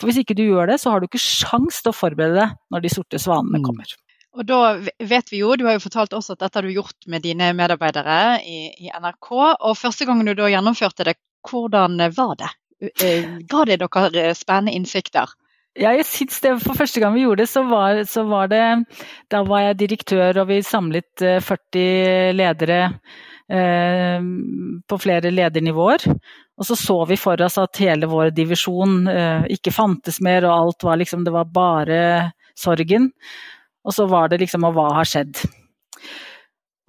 For 0.00 0.08
hvis 0.08 0.22
ikke 0.24 0.34
du 0.34 0.46
gjør 0.46 0.72
det, 0.72 0.80
så 0.80 0.90
har 0.90 1.00
du 1.00 1.06
ikke 1.06 1.22
sjans 1.22 1.82
til 1.82 1.92
å 1.92 1.96
forberede 1.96 2.40
deg 2.40 2.58
når 2.72 2.84
de 2.84 2.92
sorte 2.92 3.20
svanene 3.22 3.60
mm. 3.60 3.66
kommer. 3.68 3.94
Og 4.38 4.46
da 4.46 4.60
vet 4.78 5.32
vi 5.32 5.40
jo, 5.42 5.56
Du 5.58 5.66
har 5.66 5.74
jo 5.74 5.82
fortalt 5.82 6.14
også 6.14 6.36
at 6.36 6.44
dette 6.44 6.58
har 6.58 6.66
du 6.66 6.72
gjort 6.72 7.08
med 7.10 7.24
dine 7.26 7.50
medarbeidere 7.58 8.38
i, 8.46 8.60
i 8.86 8.92
NRK. 8.94 9.30
og 9.58 9.74
Første 9.78 10.06
gangen 10.06 10.28
du 10.28 10.34
da 10.38 10.50
gjennomførte 10.52 11.08
det, 11.08 11.16
hvordan 11.48 12.00
var 12.16 12.34
det? 12.40 12.50
Eh, 13.04 13.38
ga 13.48 13.64
det 13.68 13.80
dere 13.82 14.24
eh, 14.30 14.34
spennende 14.36 14.74
innsikter? 14.76 15.28
Ja, 15.78 15.92
jeg 15.94 16.06
synes 16.08 16.40
det 16.42 16.56
For 16.64 16.74
første 16.74 17.00
gang 17.02 17.14
vi 17.14 17.22
gjorde 17.22 17.44
det, 17.44 17.50
så 17.52 17.62
var, 17.68 18.02
så 18.08 18.24
var, 18.26 18.48
det 18.50 18.62
Da 19.30 19.44
var 19.46 19.68
jeg 19.68 19.82
direktør, 19.84 20.42
og 20.42 20.48
vi 20.50 20.62
samlet 20.66 21.22
40 21.22 21.82
eh, 21.82 22.32
ledere 22.34 22.80
eh, 23.46 24.18
på 24.88 24.98
flere 24.98 25.30
ledernivåer. 25.30 26.08
Og 26.60 26.66
så 26.66 26.76
så 26.76 26.98
vi 27.08 27.16
for 27.16 27.40
oss 27.40 27.56
at 27.60 27.80
hele 27.80 28.08
vår 28.10 28.34
divisjon 28.36 29.06
eh, 29.08 29.46
ikke 29.56 29.72
fantes 29.72 30.20
mer, 30.20 30.44
og 30.48 30.56
alt 30.56 30.88
var 30.88 31.00
liksom 31.00 31.24
Det 31.24 31.36
var 31.36 31.54
bare 31.54 32.02
sorgen. 32.58 33.12
Og 33.84 33.94
så 33.96 34.04
var 34.10 34.28
det 34.28 34.42
liksom 34.42 34.66
Og 34.66 34.74
hva 34.76 34.90
har 34.98 35.08
skjedd? 35.08 35.44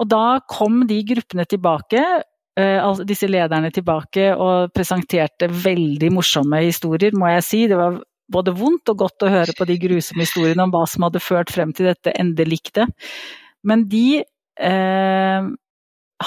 Og 0.02 0.10
da 0.10 0.42
kom 0.50 0.82
de 0.90 0.98
gruppene 1.06 1.46
tilbake, 1.46 2.02
Eh, 2.02 2.31
disse 3.08 3.30
lederne 3.30 3.71
tilbake 3.74 4.32
og 4.36 4.71
presenterte 4.76 5.50
veldig 5.52 6.12
morsomme 6.13 6.62
historier, 6.65 7.15
må 7.17 7.30
jeg 7.36 7.47
si. 7.47 7.62
Det 7.71 7.80
var 7.80 8.00
både 8.32 8.54
vondt 8.56 8.91
og 8.93 9.02
godt 9.04 9.26
å 9.26 9.32
høre 9.32 9.56
på 9.58 9.67
de 9.69 9.78
grusomme 9.82 10.26
historiene 10.26 10.65
om 10.65 10.74
hva 10.74 10.86
som 10.89 11.08
hadde 11.08 11.24
ført 11.24 11.52
frem 11.54 11.74
til 11.76 11.91
dette 11.91 12.13
endeliktet. 12.19 12.91
Men 13.67 13.86
de 13.91 14.21
eh, 14.21 15.50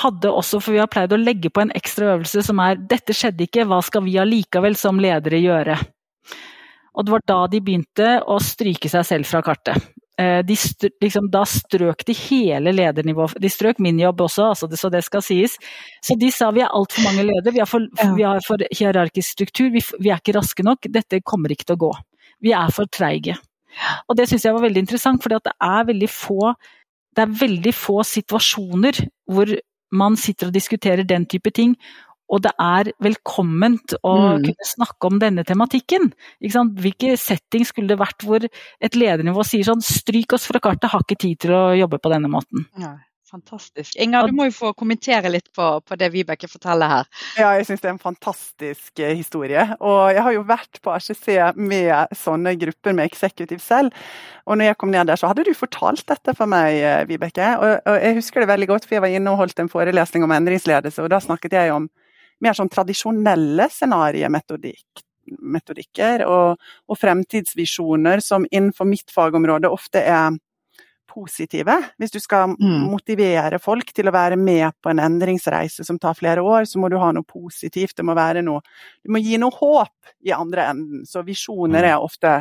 hadde 0.03 0.31
også, 0.31 0.61
for 0.61 0.75
vi 0.75 0.83
har 0.83 0.91
pleid 0.91 1.15
å 1.15 1.21
legge 1.21 1.51
på 1.55 1.65
en 1.65 1.75
ekstra 1.75 2.15
øvelse 2.15 2.45
som 2.47 2.61
er 2.63 2.79
'dette 2.79 3.15
skjedde 3.17 3.47
ikke, 3.47 3.67
hva 3.69 3.81
skal 3.83 4.05
vi 4.07 4.19
allikevel 4.21 4.77
som 4.79 5.01
ledere 5.01 5.43
gjøre'? 5.43 5.81
Og 6.95 7.07
det 7.07 7.13
var 7.13 7.23
da 7.27 7.41
de 7.51 7.61
begynte 7.61 8.09
å 8.31 8.39
stryke 8.39 8.91
seg 8.91 9.07
selv 9.07 9.27
fra 9.27 9.43
kartet. 9.43 9.79
Eh, 10.21 10.45
de 10.47 10.55
liksom, 11.03 11.27
da 11.31 11.43
strøk 11.49 12.05
de 12.07 12.15
hele 12.15 12.73
ledernivået. 12.73 13.35
De 13.43 13.51
strøk 13.51 13.81
min 13.83 13.99
jobb 13.99 14.21
også, 14.29 14.51
altså 14.53 14.69
det, 14.71 14.79
så 14.79 14.91
det 14.93 15.03
skal 15.03 15.25
sies. 15.27 15.57
Så 16.03 16.15
de 16.21 16.31
sa 16.31 16.53
vi 16.55 16.63
er 16.63 16.71
altfor 16.71 17.03
mange 17.03 17.25
ledere, 17.27 17.55
vi 17.57 17.63
har 17.63 17.71
for, 17.71 17.89
vi 18.15 18.23
har 18.23 18.39
for 18.47 18.63
hierarkisk 18.71 19.35
struktur, 19.35 19.73
vi, 19.75 19.83
vi, 19.99 20.13
er 20.13 20.23
ikke 20.23 20.37
raske 20.39 20.67
nok, 20.67 20.87
dette 20.95 21.23
kommer 21.27 21.51
ikke 21.51 21.67
til 21.67 21.79
å 21.79 21.83
gå. 21.89 21.91
Vi 22.47 22.55
er 22.55 22.71
for 22.75 22.87
treige. 22.87 23.35
Og 24.07 24.15
det 24.15 24.29
syns 24.31 24.47
jeg 24.47 24.55
var 24.55 24.63
veldig 24.63 24.85
interessant, 24.85 25.23
for 25.23 25.35
det 25.35 25.55
er 25.59 25.91
veldig 25.91 26.11
få 26.11 26.55
det 27.15 27.23
er 27.23 27.35
veldig 27.39 27.73
få 27.75 28.03
situasjoner 28.07 28.99
hvor 29.31 29.51
man 29.95 30.17
sitter 30.19 30.51
og 30.51 30.57
diskuterer 30.57 31.07
den 31.07 31.27
type 31.31 31.53
ting, 31.55 31.77
og 32.33 32.43
det 32.45 32.53
er 32.61 32.91
velkomment 33.05 33.97
å 34.01 34.15
mm. 34.15 34.45
kunne 34.49 34.69
snakke 34.69 35.11
om 35.11 35.23
denne 35.23 35.45
tematikken. 35.47 36.13
Hvilke 36.41 37.17
setting 37.21 37.67
skulle 37.69 37.93
det 37.93 38.01
vært 38.01 38.25
hvor 38.25 38.45
et 38.45 38.99
ledernivå 38.99 39.45
sier 39.47 39.67
sånn 39.69 39.85
stryk 39.85 40.37
oss 40.37 40.49
fra 40.49 40.63
kartet, 40.63 40.91
har 40.93 41.05
ikke 41.05 41.21
tid 41.21 41.45
til 41.45 41.57
å 41.57 41.65
jobbe 41.77 42.01
på 42.01 42.13
denne 42.13 42.31
måten. 42.33 42.65
Ja, 42.81 42.95
fantastisk. 43.29 43.93
Inger, 44.01 44.31
du 44.31 44.39
må 44.39 44.49
jo 44.49 44.55
få 44.57 44.73
kommentere 44.79 45.29
litt 45.33 45.51
på, 45.55 45.67
på 45.85 45.99
det 46.01 46.09
Vibeke 46.15 46.49
forteller 46.49 46.91
her. 46.91 47.11
Ja, 47.37 47.51
jeg 47.59 47.69
syns 47.69 47.85
det 47.85 47.91
er 47.91 47.95
en 47.95 48.03
fantastisk 48.03 49.03
eh, 49.05 49.13
historie. 49.19 49.67
Og 49.85 50.15
jeg 50.17 50.25
har 50.25 50.37
jo 50.37 50.47
vært 50.49 50.81
på 50.81 50.95
RCC 50.97 51.29
med 51.61 52.17
sånne 52.17 52.55
grupper 52.63 52.97
med 52.97 53.11
eksekutiv 53.11 53.61
selv. 53.65 53.93
Og 54.49 54.57
når 54.57 54.73
jeg 54.73 54.79
kom 54.81 54.95
ned 54.95 55.13
der, 55.13 55.21
så 55.21 55.29
hadde 55.29 55.45
du 55.45 55.53
fortalt 55.57 56.07
dette 56.09 56.37
for 56.39 56.49
meg, 56.51 56.81
eh, 56.81 57.03
Vibeke. 57.11 57.53
Og, 57.61 57.85
og 57.85 58.01
jeg 58.01 58.17
husker 58.23 58.43
det 58.43 58.53
veldig 58.55 58.71
godt, 58.73 58.89
for 58.89 58.97
jeg 58.97 59.05
var 59.05 59.13
inne 59.13 59.37
og 59.37 59.45
holdt 59.45 59.61
en 59.61 59.73
forelesning 59.73 60.25
om 60.25 60.35
endringsledelse, 60.39 61.05
og 61.05 61.13
da 61.13 61.21
snakket 61.21 61.61
jeg 61.61 61.77
om 61.77 61.91
mer 62.43 62.55
sånn 62.57 62.73
tradisjonelle 62.73 63.69
scenariemetodikker 63.71 66.25
og, 66.27 66.57
og 66.91 66.99
fremtidsvisjoner 66.99 68.21
som 68.25 68.47
innenfor 68.51 68.85
mitt 68.89 69.11
fagområde 69.15 69.69
ofte 69.73 70.01
er 70.03 70.31
positive. 71.15 71.77
Hvis 71.99 72.11
du 72.11 72.21
skal 72.21 72.55
mm. 72.55 72.87
motivere 72.91 73.61
folk 73.63 73.93
til 73.95 74.11
å 74.11 74.15
være 74.15 74.39
med 74.41 74.75
på 74.83 74.91
en 74.91 75.03
endringsreise 75.05 75.87
som 75.87 75.99
tar 76.03 76.17
flere 76.19 76.43
år, 76.43 76.67
så 76.69 76.81
må 76.83 76.91
du 76.91 76.99
ha 77.01 77.13
noe 77.15 77.27
positivt. 77.29 77.97
Det 77.99 78.07
må 78.07 78.17
være 78.19 78.43
noe 78.45 78.63
Du 79.05 79.13
må 79.15 79.23
gi 79.23 79.39
noe 79.41 79.55
håp 79.55 80.15
i 80.27 80.35
andre 80.35 80.71
enden. 80.73 81.05
Så 81.07 81.25
visjoner 81.27 81.85
mm. 81.85 81.91
er 81.91 81.99
ofte 81.99 82.39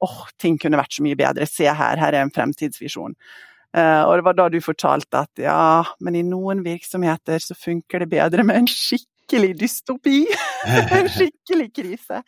åh, 0.00 0.08
oh, 0.08 0.26
ting 0.40 0.56
kunne 0.60 0.80
vært 0.80 0.96
så 0.96 1.04
mye 1.04 1.18
bedre. 1.18 1.48
Se 1.48 1.68
her, 1.68 2.00
her 2.00 2.16
er 2.16 2.24
en 2.24 2.34
fremtidsvisjon. 2.34 3.16
Uh, 3.76 4.02
og 4.08 4.16
det 4.18 4.24
var 4.26 4.34
da 4.34 4.48
du 4.50 4.56
fortalte 4.64 5.20
at 5.20 5.42
ja, 5.44 5.84
men 6.02 6.16
i 6.18 6.24
noen 6.26 6.64
virksomheter 6.64 7.38
så 7.38 7.54
funker 7.54 8.02
det 8.02 8.08
bedre 8.10 8.42
med 8.46 8.58
en 8.58 8.70
skikk 8.70 9.06
skikkelig 9.30 9.58
dystopi. 9.58 10.26
en 10.90 11.08
skikkelig 11.08 11.74
krise. 11.74 12.22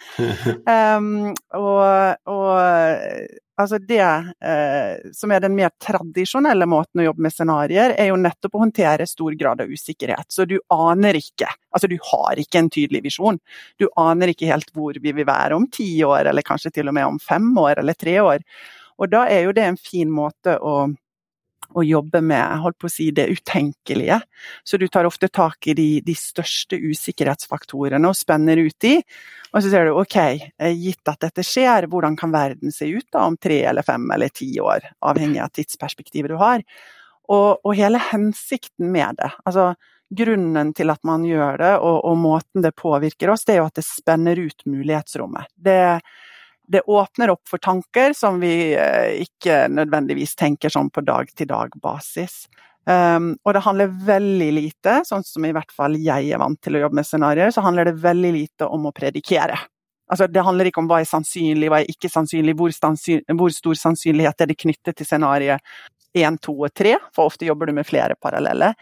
Um, 0.66 1.32
og, 1.54 2.16
og, 2.30 2.58
altså 3.58 3.78
det 3.78 4.02
uh, 4.02 5.10
som 5.14 5.32
er 5.34 5.42
den 5.42 5.56
mer 5.56 5.72
tradisjonelle 5.82 6.66
måten 6.70 7.02
å 7.02 7.08
jobbe 7.08 7.26
med 7.26 7.34
scenarioer, 7.34 7.96
er 7.98 8.10
jo 8.12 8.20
nettopp 8.20 8.54
å 8.54 8.62
håndtere 8.64 9.08
stor 9.10 9.34
grad 9.38 9.64
av 9.64 9.72
usikkerhet. 9.72 10.28
Så 10.30 10.46
du 10.46 10.58
aner 10.72 11.18
ikke. 11.18 11.50
Altså 11.74 11.90
du 11.90 11.98
har 12.12 12.38
ikke 12.38 12.62
en 12.62 12.70
tydelig 12.70 13.04
visjon. 13.08 13.40
Du 13.78 13.88
aner 13.96 14.32
ikke 14.32 14.50
helt 14.50 14.70
hvor 14.76 14.94
vi 14.94 15.12
vil 15.12 15.28
være 15.28 15.58
om 15.58 15.66
ti 15.72 15.90
år, 16.06 16.30
eller 16.30 16.46
kanskje 16.46 16.74
til 16.78 16.92
og 16.92 16.98
med 16.98 17.08
om 17.08 17.20
fem 17.22 17.50
år 17.58 17.82
eller 17.82 17.98
tre 17.98 18.20
år. 18.22 18.46
Og 19.02 19.10
da 19.10 19.24
er 19.26 19.48
jo 19.48 19.54
det 19.56 19.64
en 19.66 19.80
fin 19.80 20.10
måte 20.12 20.54
å 20.62 20.84
å 21.74 21.84
jobbe 21.86 22.22
med 22.24 22.62
holdt 22.62 22.78
på 22.80 22.88
å 22.88 22.92
si, 22.92 23.10
det 23.14 23.28
utenkelige. 23.32 24.20
Så 24.64 24.78
du 24.80 24.86
tar 24.88 25.08
ofte 25.08 25.28
tak 25.32 25.68
i 25.70 25.74
de, 25.78 25.88
de 26.04 26.14
største 26.18 26.78
usikkerhetsfaktorene 26.78 28.08
og 28.08 28.18
spenner 28.18 28.60
ut 28.62 28.76
de. 28.84 28.98
Og 29.52 29.60
så 29.60 29.72
ser 29.72 29.88
du 29.88 30.00
ok, 30.00 30.16
eh, 30.22 30.74
gitt 30.76 31.12
at 31.12 31.20
dette 31.26 31.44
skjer, 31.46 31.88
hvordan 31.92 32.16
kan 32.18 32.32
verden 32.34 32.74
se 32.74 32.88
ut 32.88 33.08
da 33.12 33.26
om 33.28 33.38
tre 33.40 33.62
eller 33.70 33.86
fem 33.86 34.04
eller 34.14 34.32
ti 34.32 34.50
år? 34.62 34.92
Avhengig 35.04 35.42
av 35.44 35.52
tidsperspektivet 35.56 36.32
du 36.32 36.38
har. 36.40 36.64
Og, 37.32 37.62
og 37.62 37.74
hele 37.78 38.00
hensikten 38.10 38.90
med 38.92 39.20
det, 39.20 39.30
altså 39.46 39.72
grunnen 40.12 40.72
til 40.76 40.92
at 40.92 41.00
man 41.08 41.24
gjør 41.24 41.60
det 41.60 41.70
og, 41.78 42.02
og 42.08 42.18
måten 42.20 42.64
det 42.64 42.74
påvirker 42.76 43.32
oss, 43.32 43.46
det 43.48 43.56
er 43.56 43.62
jo 43.62 43.68
at 43.70 43.78
det 43.78 43.86
spenner 43.86 44.40
ut 44.40 44.66
mulighetsrommet. 44.68 45.48
Det 45.56 46.00
det 46.68 46.84
åpner 46.86 47.32
opp 47.34 47.48
for 47.48 47.58
tanker 47.62 48.14
som 48.16 48.40
vi 48.40 48.72
eh, 48.74 49.22
ikke 49.24 49.66
nødvendigvis 49.72 50.36
tenker 50.38 50.72
sånn 50.72 50.90
på 50.90 51.04
dag-til-dag-basis. 51.06 52.44
Um, 52.82 53.36
og 53.46 53.54
det 53.54 53.62
handler 53.62 53.92
veldig 54.06 54.48
lite, 54.56 54.94
sånn 55.06 55.22
som 55.22 55.44
i 55.46 55.52
hvert 55.54 55.70
fall 55.74 55.94
jeg 56.02 56.32
er 56.34 56.40
vant 56.42 56.58
til 56.62 56.74
å 56.74 56.80
jobbe 56.82 56.98
med 56.98 57.06
scenarioer, 57.06 57.52
så 57.54 57.62
handler 57.62 57.86
det 57.90 58.00
veldig 58.02 58.32
lite 58.34 58.66
om 58.66 58.88
å 58.88 58.94
predikere. 58.94 59.58
Altså, 60.10 60.26
det 60.26 60.42
handler 60.44 60.68
ikke 60.68 60.82
om 60.82 60.88
hva 60.90 60.98
er 61.00 61.08
sannsynlig, 61.08 61.70
hva 61.70 61.80
er 61.80 61.92
ikke 61.92 62.10
sannsynlig, 62.10 62.56
hvor, 62.58 62.74
hvor 63.38 63.54
stor 63.54 63.78
sannsynlighet 63.78 64.42
er 64.42 64.50
det 64.50 64.58
knyttet 64.58 64.98
til 64.98 65.08
scenarioet 65.08 65.62
1, 66.18 66.40
2 66.42 66.56
og 66.58 66.74
3, 66.76 66.96
for 67.14 67.30
ofte 67.30 67.46
jobber 67.48 67.70
du 67.70 67.78
med 67.78 67.88
flere 67.88 68.18
paralleller. 68.20 68.74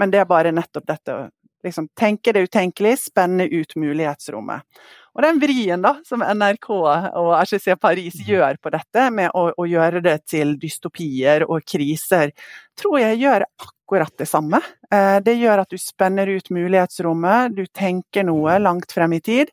Men 0.00 0.14
det 0.14 0.22
er 0.22 0.30
bare 0.30 0.54
nettopp 0.54 0.86
dette 0.88 1.16
å 1.16 1.26
liksom, 1.66 1.90
tenke 1.98 2.32
det 2.32 2.46
utenkelig, 2.48 2.94
spenne 3.02 3.44
ut 3.50 3.76
mulighetsrommet. 3.76 4.64
Og 5.16 5.24
den 5.24 5.40
vrien 5.42 5.82
da, 5.82 5.96
som 6.06 6.22
NRK 6.22 6.70
og 6.70 7.32
RCC 7.40 7.74
Paris 7.80 8.20
mhm. 8.20 8.30
gjør 8.30 8.60
på 8.62 8.72
dette, 8.74 9.06
med 9.14 9.34
å, 9.34 9.48
å, 9.56 9.66
gjøre 9.66 10.02
det 10.04 10.16
til 10.30 10.56
dystopier 10.60 11.46
og 11.48 11.64
kriser, 11.66 12.34
tror 12.78 13.00
jeg 13.02 13.20
gjør 13.24 13.46
akkurat 13.46 14.14
det 14.20 14.28
samme. 14.30 14.62
Eh, 14.90 15.18
det 15.24 15.38
gjør 15.40 15.64
at 15.64 15.70
du 15.70 15.78
spenner 15.80 16.30
ut 16.30 16.52
mulighetsrommet, 16.54 17.56
du 17.56 17.64
tenker 17.66 18.26
noe 18.28 18.58
langt 18.62 18.92
frem 18.94 19.18
i 19.18 19.24
tid 19.24 19.50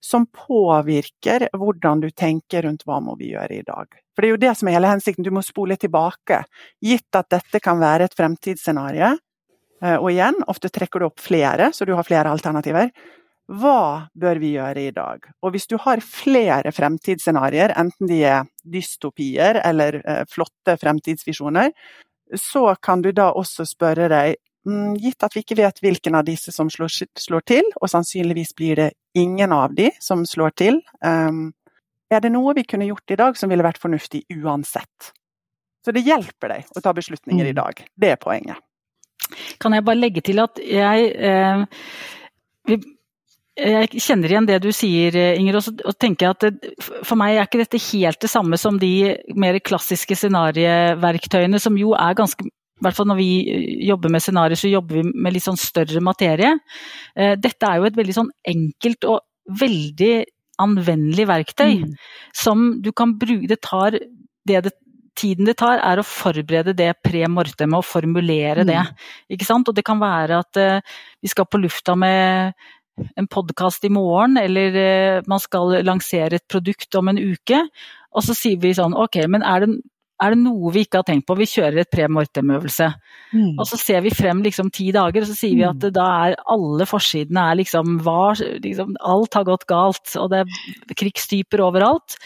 som 0.00 0.24
påvirker 0.32 1.50
hvordan 1.52 2.00
du 2.00 2.08
tenker 2.10 2.64
rundt 2.64 2.86
hva 2.88 3.00
må 3.04 3.16
vi 3.20 3.34
gjøre 3.34 3.58
i 3.58 3.64
dag. 3.66 3.88
For 4.16 4.24
det 4.24 4.28
er 4.28 4.32
jo 4.32 4.42
det 4.44 4.52
som 4.58 4.68
er 4.68 4.78
hele 4.78 4.92
hensikten, 4.92 5.24
du 5.24 5.32
må 5.32 5.42
spole 5.44 5.76
tilbake. 5.80 6.42
Gitt 6.84 7.16
at 7.16 7.28
dette 7.32 7.60
kan 7.62 7.80
være 7.80 8.08
et 8.08 8.16
fremtidsscenario, 8.16 9.12
eh, 9.84 9.96
og 9.96 10.10
igjen, 10.10 10.40
ofte 10.48 10.72
trekker 10.72 11.00
du 11.00 11.10
opp 11.10 11.20
flere, 11.20 11.70
så 11.76 11.88
du 11.88 11.94
har 11.96 12.08
flere 12.08 12.32
alternativer, 12.32 12.90
hva 13.50 14.06
bør 14.14 14.38
vi 14.38 14.52
gjøre 14.54 14.84
i 14.86 14.92
dag? 14.94 15.24
Og 15.42 15.54
hvis 15.54 15.66
du 15.70 15.76
har 15.82 16.02
flere 16.04 16.70
fremtidsscenarioer, 16.74 17.74
enten 17.80 18.10
de 18.10 18.20
er 18.28 18.46
dystopier 18.62 19.58
eller 19.64 19.98
eh, 20.04 20.22
flotte 20.30 20.76
fremtidsvisjoner, 20.78 21.72
så 22.38 22.76
kan 22.82 23.02
du 23.02 23.10
da 23.16 23.32
også 23.34 23.66
spørre 23.66 24.06
deg, 24.12 24.36
mm, 24.68 24.94
gitt 25.02 25.26
at 25.26 25.34
vi 25.34 25.42
ikke 25.42 25.58
vet 25.58 25.82
hvilken 25.82 26.18
av 26.20 26.28
disse 26.28 26.54
som 26.54 26.70
slår, 26.70 26.92
slår 27.18 27.46
til, 27.50 27.72
og 27.80 27.90
sannsynligvis 27.90 28.54
blir 28.58 28.84
det 28.84 28.90
ingen 29.18 29.50
av 29.56 29.74
de 29.74 29.88
som 29.98 30.22
slår 30.26 30.54
til, 30.54 30.78
um, 31.02 31.48
er 32.10 32.22
det 32.22 32.30
noe 32.30 32.54
vi 32.58 32.66
kunne 32.66 32.86
gjort 32.86 33.10
i 33.10 33.18
dag 33.18 33.38
som 33.38 33.50
ville 33.50 33.66
vært 33.66 33.82
fornuftig 33.82 34.24
uansett? 34.38 35.10
Så 35.82 35.94
det 35.96 36.04
hjelper 36.06 36.54
deg 36.54 36.70
å 36.76 36.84
ta 36.84 36.94
beslutninger 36.94 37.50
i 37.50 37.54
mm. 37.54 37.58
dag. 37.58 37.82
Det 37.98 38.14
er 38.14 38.20
poenget. 38.20 38.62
Kan 39.62 39.74
jeg 39.74 39.86
bare 39.86 39.98
legge 39.98 40.22
til 40.26 40.42
at 40.42 40.58
jeg 40.62 41.10
eh, 41.18 41.62
vi 42.68 42.78
jeg 43.58 44.00
kjenner 44.00 44.32
igjen 44.32 44.46
det 44.48 44.60
du 44.62 44.70
sier, 44.72 45.16
Inger, 45.36 45.58
og 45.58 45.96
tenker 46.00 46.30
at 46.30 46.46
det, 46.46 46.70
for 47.06 47.18
meg 47.18 47.34
er 47.34 47.48
ikke 47.48 47.60
dette 47.60 47.80
helt 47.90 48.20
det 48.22 48.30
samme 48.30 48.56
som 48.60 48.78
de 48.80 48.92
mer 49.36 49.58
klassiske 49.64 50.16
scenarieverktøyene, 50.16 51.60
som 51.60 51.76
jo 51.78 51.92
er 51.98 52.16
ganske 52.18 52.46
i 52.80 52.84
hvert 52.86 52.96
fall 52.96 53.10
når 53.10 53.18
vi 53.18 53.32
jobber 53.84 54.12
med 54.12 54.22
scenarioer, 54.24 54.56
så 54.56 54.70
jobber 54.70 55.00
vi 55.00 55.02
med 55.12 55.34
litt 55.34 55.44
sånn 55.44 55.58
større 55.60 56.00
materie. 56.00 56.54
Eh, 57.12 57.34
dette 57.36 57.68
er 57.68 57.76
jo 57.76 57.88
et 57.90 57.98
veldig 57.98 58.14
sånn 58.16 58.30
enkelt 58.48 59.04
og 59.10 59.18
veldig 59.60 60.14
anvendelig 60.60 61.26
verktøy 61.28 61.74
mm. 61.82 61.90
som 62.36 62.70
du 62.84 62.90
kan 62.96 63.14
bruke 63.20 63.48
Det 63.48 63.60
tar 63.64 63.96
det 63.96 64.62
det 64.64 64.72
tiden 65.20 65.48
det 65.48 65.58
tar, 65.60 65.80
er 65.84 66.00
å 66.00 66.06
forberede 66.06 66.72
det 66.76 66.92
pre 67.04 67.26
mortem 67.28 67.74
og 67.76 67.84
formulere 67.84 68.64
det. 68.64 68.78
Mm. 68.78 69.08
Ikke 69.36 69.48
sant? 69.48 69.68
Og 69.68 69.76
det 69.76 69.84
kan 69.84 70.00
være 70.00 70.38
at 70.40 70.60
uh, 70.60 71.00
vi 71.20 71.28
skal 71.28 71.48
på 71.50 71.60
lufta 71.60 71.96
med 71.98 72.54
en 73.16 73.28
podkast 73.30 73.84
i 73.86 73.92
morgen, 73.92 74.36
eller 74.40 74.76
eh, 74.76 75.22
man 75.30 75.40
skal 75.42 75.80
lansere 75.86 76.40
et 76.40 76.48
produkt 76.50 76.94
om 76.98 77.10
en 77.12 77.20
uke. 77.20 77.62
Og 78.10 78.26
så 78.26 78.36
sier 78.36 78.60
vi 78.60 78.74
sånn 78.76 78.96
ok, 78.98 79.22
men 79.30 79.44
er 79.46 79.64
det, 79.64 79.70
er 80.20 80.34
det 80.34 80.40
noe 80.42 80.72
vi 80.74 80.84
ikke 80.84 81.00
har 81.00 81.08
tenkt 81.08 81.26
på? 81.28 81.36
Vi 81.38 81.48
kjører 81.48 81.80
et 81.82 81.92
pre-mortem-øvelse. 81.92 82.90
Mm. 83.32 83.54
Og 83.54 83.64
så 83.70 83.78
ser 83.80 84.04
vi 84.04 84.12
frem 84.14 84.42
liksom 84.44 84.72
ti 84.74 84.90
dager, 84.94 85.24
og 85.24 85.30
så 85.30 85.38
sier 85.38 85.56
vi 85.56 85.66
at 85.66 85.80
mm. 85.80 85.90
da 85.96 86.06
er 86.26 86.38
alle 86.52 86.88
forsidene 86.88 87.46
er 87.50 87.60
liksom, 87.62 87.98
hva 88.04 88.34
liksom 88.36 88.96
Alt 89.00 89.38
har 89.38 89.48
gått 89.48 89.68
galt, 89.70 90.16
og 90.20 90.32
det 90.32 90.44
er 90.44 90.96
krigstyper 90.98 91.64
overalt. 91.64 92.18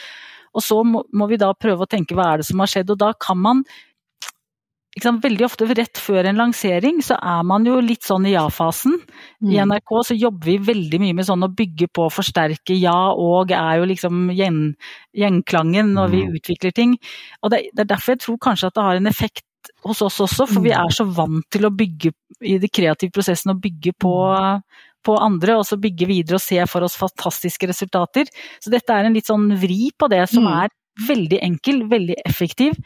Og 0.55 0.63
så 0.63 0.81
må, 0.87 1.03
må 1.15 1.29
vi 1.31 1.39
da 1.41 1.53
prøve 1.59 1.85
å 1.85 1.91
tenke 1.91 2.17
hva 2.17 2.33
er 2.33 2.43
det 2.43 2.49
som 2.49 2.63
har 2.63 2.71
skjedd, 2.71 2.95
og 2.95 3.03
da 3.03 3.13
kan 3.19 3.41
man 3.43 3.65
veldig 5.03 5.45
ofte 5.47 5.67
rett 5.75 5.99
før 5.99 6.29
en 6.29 6.39
lansering 6.39 7.01
så 7.03 7.17
er 7.19 7.43
man 7.47 7.65
jo 7.67 7.81
litt 7.83 8.05
sånn 8.07 8.27
i 8.29 8.35
ja-fasen. 8.35 8.95
Mm. 9.43 9.51
I 9.51 9.59
NRK 9.67 9.95
så 10.07 10.15
jobber 10.15 10.47
vi 10.47 10.59
veldig 10.59 11.01
mye 11.03 11.17
med 11.19 11.27
sånn 11.27 11.43
å 11.43 11.51
bygge 11.51 11.89
på, 11.91 12.07
og 12.07 12.15
forsterke 12.15 12.77
ja 12.79 13.11
og 13.11 13.51
er 13.51 13.81
jo 13.81 13.89
liksom 13.91 14.31
gjenklangen 14.31 15.91
når 15.97 16.15
vi 16.15 16.23
mm. 16.23 16.39
utvikler 16.39 16.77
ting. 16.77 16.95
Og 17.43 17.51
det, 17.51 17.65
det, 17.73 17.85
er 17.85 17.91
derfor 17.97 18.15
jeg 18.15 18.23
tror 18.23 18.41
kanskje 18.47 18.71
at 18.71 18.79
det 18.79 18.87
har 18.87 19.01
en 19.01 19.11
effekt 19.11 19.45
hos 19.85 20.03
oss 20.05 20.21
også, 20.21 20.47
for 20.47 20.63
vi 20.63 20.73
mm. 20.73 20.81
er 20.81 20.95
så 20.95 21.07
vant 21.09 21.47
til 21.53 21.67
å 21.67 21.75
bygge 21.75 22.15
i 22.45 22.59
de 22.61 22.71
kreative 22.71 23.15
prosessene 23.15 23.57
og 23.57 23.63
bygge 23.65 23.95
på, 23.99 24.15
på 25.05 25.19
andre, 25.19 25.59
og 25.59 25.67
så 25.67 25.81
bygge 25.81 26.09
videre 26.09 26.39
og 26.39 26.45
se 26.45 26.61
for 26.71 26.87
oss 26.87 26.99
fantastiske 27.01 27.69
resultater. 27.71 28.31
Så 28.63 28.73
dette 28.73 28.95
er 28.95 29.09
en 29.09 29.17
litt 29.17 29.31
sånn 29.31 29.51
vri 29.59 29.89
på 29.97 30.09
det 30.13 30.23
som 30.31 30.47
er 30.53 30.71
veldig 31.09 31.41
enkel, 31.43 31.83
veldig 31.91 32.21
effektiv, 32.23 32.77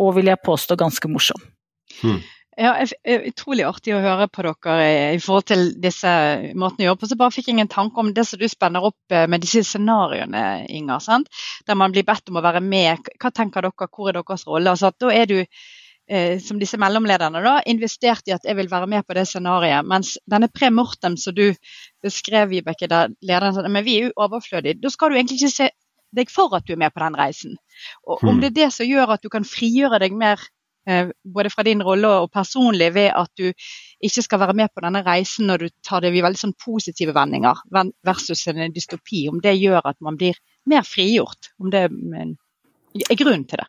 og 0.00 0.14
vil 0.16 0.30
jeg 0.32 0.44
påstå 0.44 0.78
ganske 0.80 1.10
morsom. 1.10 1.42
Hmm. 2.00 2.22
Ja, 2.60 2.74
Utrolig 3.24 3.64
artig 3.64 3.94
å 3.96 4.02
høre 4.04 4.26
på 4.28 4.42
dere 4.44 4.88
i 5.14 5.20
forhold 5.22 5.46
til 5.48 5.62
disse 5.80 6.10
måtene 6.52 6.84
å 6.84 6.90
jobbe 6.90 7.00
på. 7.00 7.08
Så 7.08 7.16
bare 7.20 7.32
fikk 7.32 7.48
jeg 7.48 7.62
en 7.62 7.70
tanke 7.72 8.02
om 8.02 8.10
det 8.12 8.26
som 8.28 8.40
du 8.40 8.44
spenner 8.50 8.84
opp 8.84 9.14
eh, 9.14 9.24
med 9.24 9.40
disse 9.40 9.62
scenarioene, 9.64 10.66
Inger. 10.68 11.00
Sant? 11.00 11.30
Der 11.66 11.78
man 11.80 11.94
blir 11.94 12.04
bedt 12.04 12.28
om 12.28 12.36
å 12.36 12.44
være 12.44 12.60
med. 12.60 13.08
Hva 13.16 13.32
tenker 13.32 13.64
dere, 13.64 13.88
hvor 13.88 14.10
er 14.10 14.18
deres 14.18 14.44
rolle? 14.48 14.74
Altså, 14.74 14.92
da 15.00 15.14
er 15.16 15.30
du, 15.30 15.38
eh, 16.12 16.36
som 16.44 16.60
disse 16.60 16.76
mellomlederne, 16.80 17.40
da, 17.40 17.54
investert 17.72 18.28
i 18.28 18.36
at 18.36 18.44
jeg 18.44 18.60
vil 18.60 18.68
være 18.68 18.90
med 18.98 19.08
på 19.08 19.16
det 19.16 19.24
scenarioet. 19.32 19.88
Mens 19.88 20.18
denne 20.28 20.52
pre-mortem 20.52 21.16
som 21.16 21.32
du 21.38 21.46
beskrev, 22.04 22.52
Vibeke, 22.52 22.90
der 22.92 23.16
lederen 23.24 23.56
sa 23.56 23.64
men 23.64 23.88
vi 23.88 23.96
er 23.96 24.10
jo 24.10 24.26
overflødige. 24.28 24.82
Da 24.84 24.92
skal 24.92 25.08
du 25.08 25.16
egentlig 25.16 25.40
ikke 25.40 25.56
se 25.56 25.72
deg 26.16 26.32
for 26.32 26.54
at 26.56 26.66
du 26.66 26.74
er 26.74 26.82
med 26.82 26.92
på 26.94 27.02
den 27.02 27.16
reisen. 27.18 27.56
Og 28.06 28.22
om 28.22 28.34
hmm. 28.34 28.42
det 28.42 28.50
er 28.52 28.58
det 28.62 28.72
som 28.76 28.88
gjør 28.88 29.16
at 29.16 29.24
du 29.24 29.30
kan 29.32 29.46
frigjøre 29.48 30.00
deg 30.02 30.14
mer 30.18 30.40
eh, 30.88 31.10
både 31.24 31.52
fra 31.52 31.64
din 31.66 31.82
rolle 31.84 32.10
og 32.22 32.30
personlig 32.34 32.92
ved 32.94 33.10
at 33.16 33.30
du 33.38 33.48
ikke 34.02 34.24
skal 34.26 34.42
være 34.44 34.56
med 34.58 34.72
på 34.74 34.84
denne 34.84 35.02
reisen 35.06 35.48
når 35.50 35.64
du 35.64 35.74
tar 35.86 36.04
det 36.04 36.12
i 36.12 36.24
veldig 36.24 36.42
sånn 36.44 36.56
positive 36.60 37.14
vendinger 37.16 37.60
versus 38.04 38.46
en 38.50 38.64
dystopi, 38.74 39.26
om 39.30 39.40
det 39.42 39.56
gjør 39.58 39.82
at 39.92 40.00
man 40.04 40.18
blir 40.20 40.38
mer 40.68 40.86
frigjort. 40.86 41.52
Om 41.58 41.72
det 41.72 41.86
er 41.88 43.18
grunnen 43.18 43.46
til 43.48 43.62
det. 43.62 43.68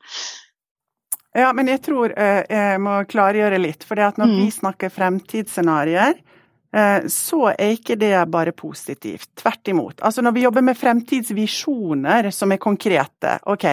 Ja, 1.33 1.49
men 1.57 1.69
jeg 1.71 1.81
tror 1.81 2.13
eh, 2.13 2.43
jeg 2.45 2.81
må 2.83 2.99
klargjøre 3.09 3.57
litt. 3.61 3.85
For 3.87 3.97
når 3.97 4.29
mm. 4.29 4.35
vi 4.37 4.49
snakker 4.53 4.93
fremtidsscenarioer, 4.93 6.19
så 6.73 7.51
er 7.53 7.75
ikke 7.75 7.95
det 8.01 8.15
bare 8.33 8.51
positivt. 8.57 9.29
Tvert 9.37 9.69
imot. 9.69 10.01
Altså 10.01 10.23
når 10.25 10.33
vi 10.33 10.45
jobber 10.47 10.65
med 10.65 10.77
fremtidsvisjoner 10.79 12.31
som 12.33 12.51
er 12.55 12.61
konkrete, 12.61 13.35
ok, 13.45 13.67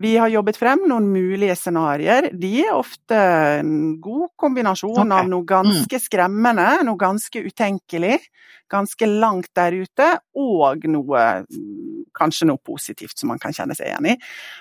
vi 0.00 0.16
har 0.16 0.28
jobbet 0.30 0.56
frem 0.56 0.84
noen 0.86 1.08
mulige 1.10 1.56
scenarioer. 1.58 2.28
De 2.38 2.52
er 2.62 2.70
ofte 2.70 3.18
en 3.58 3.96
god 3.98 4.28
kombinasjon 4.38 5.00
okay. 5.00 5.16
av 5.16 5.30
noe 5.30 5.46
ganske 5.48 5.98
mm. 5.98 6.04
skremmende, 6.04 6.66
noe 6.86 7.00
ganske 7.00 7.42
utenkelig, 7.42 8.20
ganske 8.70 9.08
langt 9.10 9.50
der 9.58 9.74
ute, 9.74 10.12
og 10.38 10.86
noe 10.86 11.24
kanskje 12.14 12.46
noe 12.46 12.62
positivt 12.62 13.18
som 13.18 13.32
man 13.32 13.42
kan 13.42 13.56
kjenne 13.56 13.74
seg 13.74 13.90
igjen 13.90 14.12
i. 14.12 14.16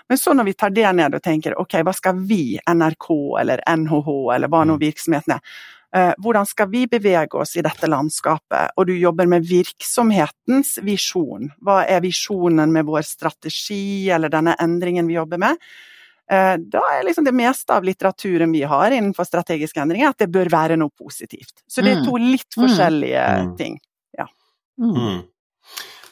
Men 0.10 0.18
så 0.18 0.34
når 0.34 0.50
vi 0.50 0.58
tar 0.58 0.74
det 0.74 0.90
ned 0.98 1.20
og 1.20 1.26
tenker 1.30 1.60
ok, 1.62 1.84
hva 1.86 1.94
skal 1.94 2.18
vi, 2.18 2.58
NRK 2.58 3.10
eller 3.44 3.62
NHH 3.78 4.14
eller 4.40 4.50
hva 4.50 4.66
nå 4.66 4.80
mm. 4.80 4.86
virksomheten 4.88 5.38
er, 5.38 5.58
Eh, 5.77 5.77
hvordan 5.96 6.46
skal 6.46 6.68
vi 6.70 6.82
bevege 6.92 7.40
oss 7.40 7.56
i 7.58 7.64
dette 7.66 7.88
landskapet? 7.88 8.74
Og 8.78 8.90
du 8.90 8.92
jobber 9.00 9.26
med 9.32 9.46
virksomhetens 9.48 10.76
visjon. 10.84 11.48
Hva 11.64 11.80
er 11.88 12.04
visjonen 12.04 12.74
med 12.76 12.86
vår 12.86 13.06
strategi 13.08 14.10
eller 14.14 14.30
denne 14.30 14.58
endringen 14.62 15.08
vi 15.08 15.16
jobber 15.16 15.42
med? 15.42 15.64
Eh, 16.32 16.56
da 16.60 16.82
er 16.92 17.06
liksom 17.08 17.24
det 17.24 17.32
meste 17.36 17.72
av 17.74 17.86
litteraturen 17.88 18.52
vi 18.52 18.64
har 18.68 18.92
innenfor 18.92 19.24
strategiske 19.24 19.80
endringer, 19.80 20.12
at 20.12 20.26
det 20.26 20.28
bør 20.32 20.52
være 20.52 20.76
noe 20.80 20.92
positivt. 20.92 21.64
Så 21.68 21.84
det 21.86 21.94
er 21.94 22.04
to 22.04 22.18
mm. 22.18 22.28
litt 22.34 22.58
forskjellige 22.58 23.24
mm. 23.48 23.54
ting. 23.60 23.78
Ja. 24.18 24.28
Mm. 24.82 25.22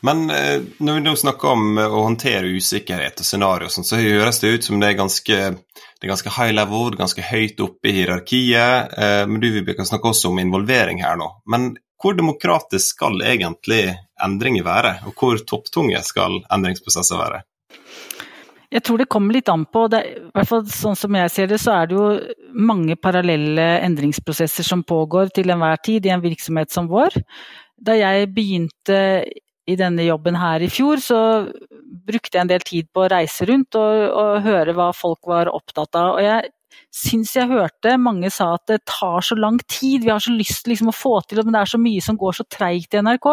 Men 0.05 0.29
eh, 0.29 0.61
når 0.77 0.99
vi 0.99 1.03
nå 1.05 1.15
snakker 1.17 1.53
om 1.55 1.79
å 1.81 2.03
håndtere 2.05 2.51
usikkerhet 2.53 3.21
og 3.23 3.25
scenario, 3.27 3.71
så 3.71 3.97
høres 3.97 4.41
det 4.43 4.51
ut 4.53 4.67
som 4.67 4.81
det 4.81 4.91
er 4.91 4.99
ganske, 4.99 5.39
det 5.55 6.05
er 6.05 6.11
ganske 6.11 6.33
high 6.35 6.53
level, 6.53 6.93
ganske 6.99 7.25
høyt 7.25 7.63
oppe 7.65 7.89
i 7.89 7.95
hierarkiet. 7.99 8.93
Eh, 8.93 9.23
men 9.29 9.41
du 9.41 9.49
Vibeke, 9.55 9.87
snakker 9.87 10.13
også 10.13 10.29
om 10.29 10.41
involvering 10.43 11.01
her 11.05 11.17
nå. 11.17 11.31
Men 11.49 11.73
hvor 12.01 12.13
demokratisk 12.17 12.93
skal 12.97 13.17
egentlig 13.25 13.95
endringer 14.21 14.65
være, 14.67 14.95
og 15.09 15.17
hvor 15.17 15.41
topptunge 15.47 16.01
skal 16.05 16.41
endringsprosesser 16.53 17.17
være? 17.17 17.41
Jeg 18.75 18.83
tror 18.83 18.99
det 18.99 19.07
kommer 19.09 19.37
litt 19.37 19.49
an 19.49 19.63
på. 19.71 19.85
Det, 19.89 20.01
i 20.03 20.33
hvert 20.35 20.49
fall 20.49 20.65
sånn 20.69 20.97
som 20.99 21.15
jeg 21.15 21.31
ser 21.31 21.49
det, 21.49 21.61
så 21.63 21.77
er 21.77 21.89
det 21.89 21.95
jo 21.95 22.07
mange 22.67 22.97
parallelle 22.99 23.67
endringsprosesser 23.85 24.67
som 24.67 24.83
pågår 24.83 25.31
til 25.33 25.53
enhver 25.53 25.79
tid 25.85 26.05
i 26.05 26.13
en 26.13 26.23
virksomhet 26.23 26.73
som 26.73 26.89
vår. 26.91 27.15
Da 27.75 27.95
jeg 27.97 28.29
begynte 28.35 28.99
i 29.65 29.77
denne 29.79 30.05
jobben 30.05 30.37
her 30.37 30.61
i 30.61 30.69
fjor, 30.69 31.01
så 31.01 31.19
brukte 32.05 32.37
jeg 32.37 32.43
en 32.43 32.51
del 32.51 32.65
tid 32.65 32.89
på 32.93 33.05
å 33.05 33.09
reise 33.09 33.47
rundt 33.49 33.77
og, 33.79 34.03
og 34.13 34.45
høre 34.45 34.75
hva 34.77 34.91
folk 34.93 35.25
var 35.29 35.49
opptatt 35.49 35.97
av. 35.97 36.17
Og 36.17 36.25
jeg 36.25 36.51
syns 36.95 37.33
jeg 37.35 37.49
hørte 37.49 37.95
mange 38.01 38.29
sa 38.33 38.51
at 38.55 38.65
det 38.69 38.83
tar 38.89 39.25
så 39.25 39.37
lang 39.39 39.57
tid, 39.65 40.05
vi 40.05 40.13
har 40.13 40.21
så 40.23 40.33
lyst 40.35 40.69
liksom, 40.69 40.91
å 40.91 40.95
få 40.95 41.17
til, 41.25 41.41
men 41.43 41.55
det 41.55 41.63
er 41.63 41.73
så 41.73 41.81
mye 41.81 42.03
som 42.03 42.19
går 42.19 42.37
så 42.37 42.45
treigt 42.51 42.95
i 42.95 43.01
NRK. 43.03 43.29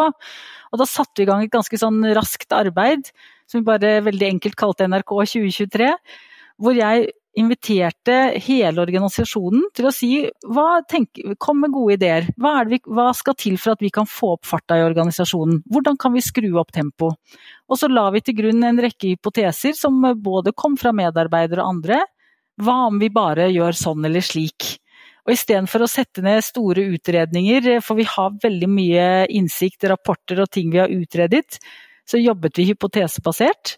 Og 0.73 0.81
da 0.81 0.89
satte 0.89 1.21
vi 1.21 1.27
i 1.27 1.29
gang 1.29 1.45
et 1.45 1.53
ganske 1.53 1.79
sånn 1.79 2.01
raskt 2.17 2.55
arbeid 2.55 3.11
som 3.49 3.59
vi 3.59 3.67
bare 3.67 3.99
veldig 4.05 4.29
enkelt 4.35 4.57
kalte 4.59 4.87
NRK 4.89 5.13
2023. 5.35 5.91
Hvor 6.63 6.77
jeg 6.77 7.11
inviterte 7.39 8.15
hele 8.45 8.81
organisasjonen 8.83 9.65
til 9.73 9.87
å 9.89 9.93
si 9.93 10.09
tenk, 10.89 11.21
kom 11.41 11.63
med 11.63 11.73
gode 11.73 11.97
ideer. 11.97 12.27
Hva, 12.37 12.59
vi, 12.69 12.79
hva, 12.85 13.09
skal 13.17 13.37
til 13.39 13.57
for 13.57 13.73
at 13.73 13.81
vi 13.81 13.89
kan 13.93 14.07
få 14.09 14.35
opp 14.35 14.45
farta 14.45 14.77
i 14.77 14.85
organisasjonen? 14.85 15.63
Hvordan 15.71 15.97
kan 16.01 16.13
vi 16.13 16.21
skru 16.25 16.51
opp 16.61 16.73
tempo? 16.75 17.13
Og 17.69 17.79
så 17.79 17.89
la 17.89 18.05
vi 18.13 18.21
til 18.21 18.37
grunn 18.37 18.63
en 18.67 18.81
rekke 18.83 19.15
hypoteser 19.15 19.73
som 19.77 19.97
både 20.21 20.53
kom 20.55 20.77
fra 20.77 20.93
medarbeidere 20.95 21.63
og 21.63 21.77
andre. 21.77 22.03
Hva 22.61 22.83
om 22.91 22.99
vi 23.01 23.09
bare 23.13 23.49
gjør 23.49 23.77
sånn 23.77 24.05
eller 24.05 24.21
slik? 24.21 24.75
Og 25.23 25.33
istedenfor 25.33 25.85
å 25.85 25.89
sette 25.89 26.21
ned 26.21 26.43
store 26.43 26.83
utredninger, 26.97 27.79
for 27.81 27.97
vi 27.97 28.05
har 28.11 28.35
veldig 28.43 28.69
mye 28.69 29.07
innsikt, 29.31 29.87
rapporter 29.87 30.43
og 30.43 30.51
ting 30.51 30.69
vi 30.73 30.81
har 30.83 30.91
utredet, 30.91 31.61
så 32.03 32.19
jobbet 32.19 32.59
vi 32.59 32.67
hypotesebasert. 32.73 33.77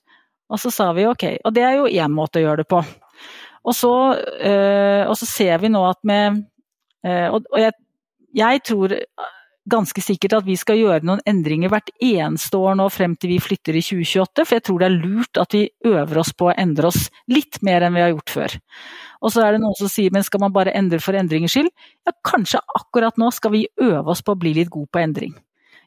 Og 0.49 0.61
så 0.61 0.71
sa 0.73 0.91
vi 0.93 1.05
ok, 1.09 1.25
og 1.45 1.53
det 1.55 1.63
er 1.65 1.79
jo 1.79 1.89
én 1.89 2.13
måte 2.13 2.41
å 2.41 2.47
gjøre 2.47 2.63
det 2.63 2.69
på. 2.69 2.81
Og 3.65 3.73
så, 3.75 3.93
øh, 4.15 5.03
og 5.09 5.15
så 5.17 5.25
ser 5.29 5.57
vi 5.63 5.71
nå 5.73 5.81
at 5.89 5.97
med 6.03 6.43
øh, 7.05 7.29
Og, 7.33 7.41
og 7.51 7.59
jeg, 7.59 7.73
jeg, 8.35 8.61
tror 8.65 8.93
ganske 9.69 10.01
sikkert 10.01 10.35
at 10.37 10.45
vi 10.45 10.55
skal 10.55 10.77
gjøre 10.77 11.05
noen 11.07 11.23
endringer 11.25 11.71
hvert 11.73 11.89
eneste 12.03 12.57
år 12.57 12.75
nå 12.77 12.85
frem 12.93 13.15
til 13.17 13.33
vi 13.33 13.39
flytter 13.41 13.73
i 13.73 13.81
2028, 13.81 14.45
for 14.45 14.57
jeg 14.57 14.65
tror 14.67 14.81
det 14.81 14.89
er 14.89 14.97
lurt 14.99 15.39
at 15.41 15.55
vi 15.57 15.63
øver 15.89 16.21
oss 16.21 16.33
på 16.37 16.51
å 16.51 16.53
endre 16.53 16.91
oss 16.91 17.07
litt 17.31 17.57
mer 17.65 17.87
enn 17.87 17.97
vi 17.97 18.03
har 18.03 18.13
gjort 18.13 18.35
før. 18.35 18.57
Og 19.25 19.33
så 19.33 19.41
er 19.41 19.55
det 19.55 19.63
noen 19.63 19.77
som 19.79 19.89
sier 19.89 20.13
men 20.13 20.25
skal 20.27 20.43
man 20.45 20.53
bare 20.53 20.75
endre 20.77 21.01
for 21.01 21.17
endringens 21.17 21.57
skyld? 21.57 21.71
Ja, 22.05 22.13
kanskje 22.29 22.61
akkurat 22.77 23.17
nå 23.17 23.31
skal 23.33 23.55
vi 23.57 23.65
øve 23.81 24.05
oss 24.13 24.21
på 24.21 24.35
å 24.35 24.41
bli 24.45 24.53
litt 24.59 24.69
god 24.73 24.91
på 24.93 25.01
endring 25.01 25.33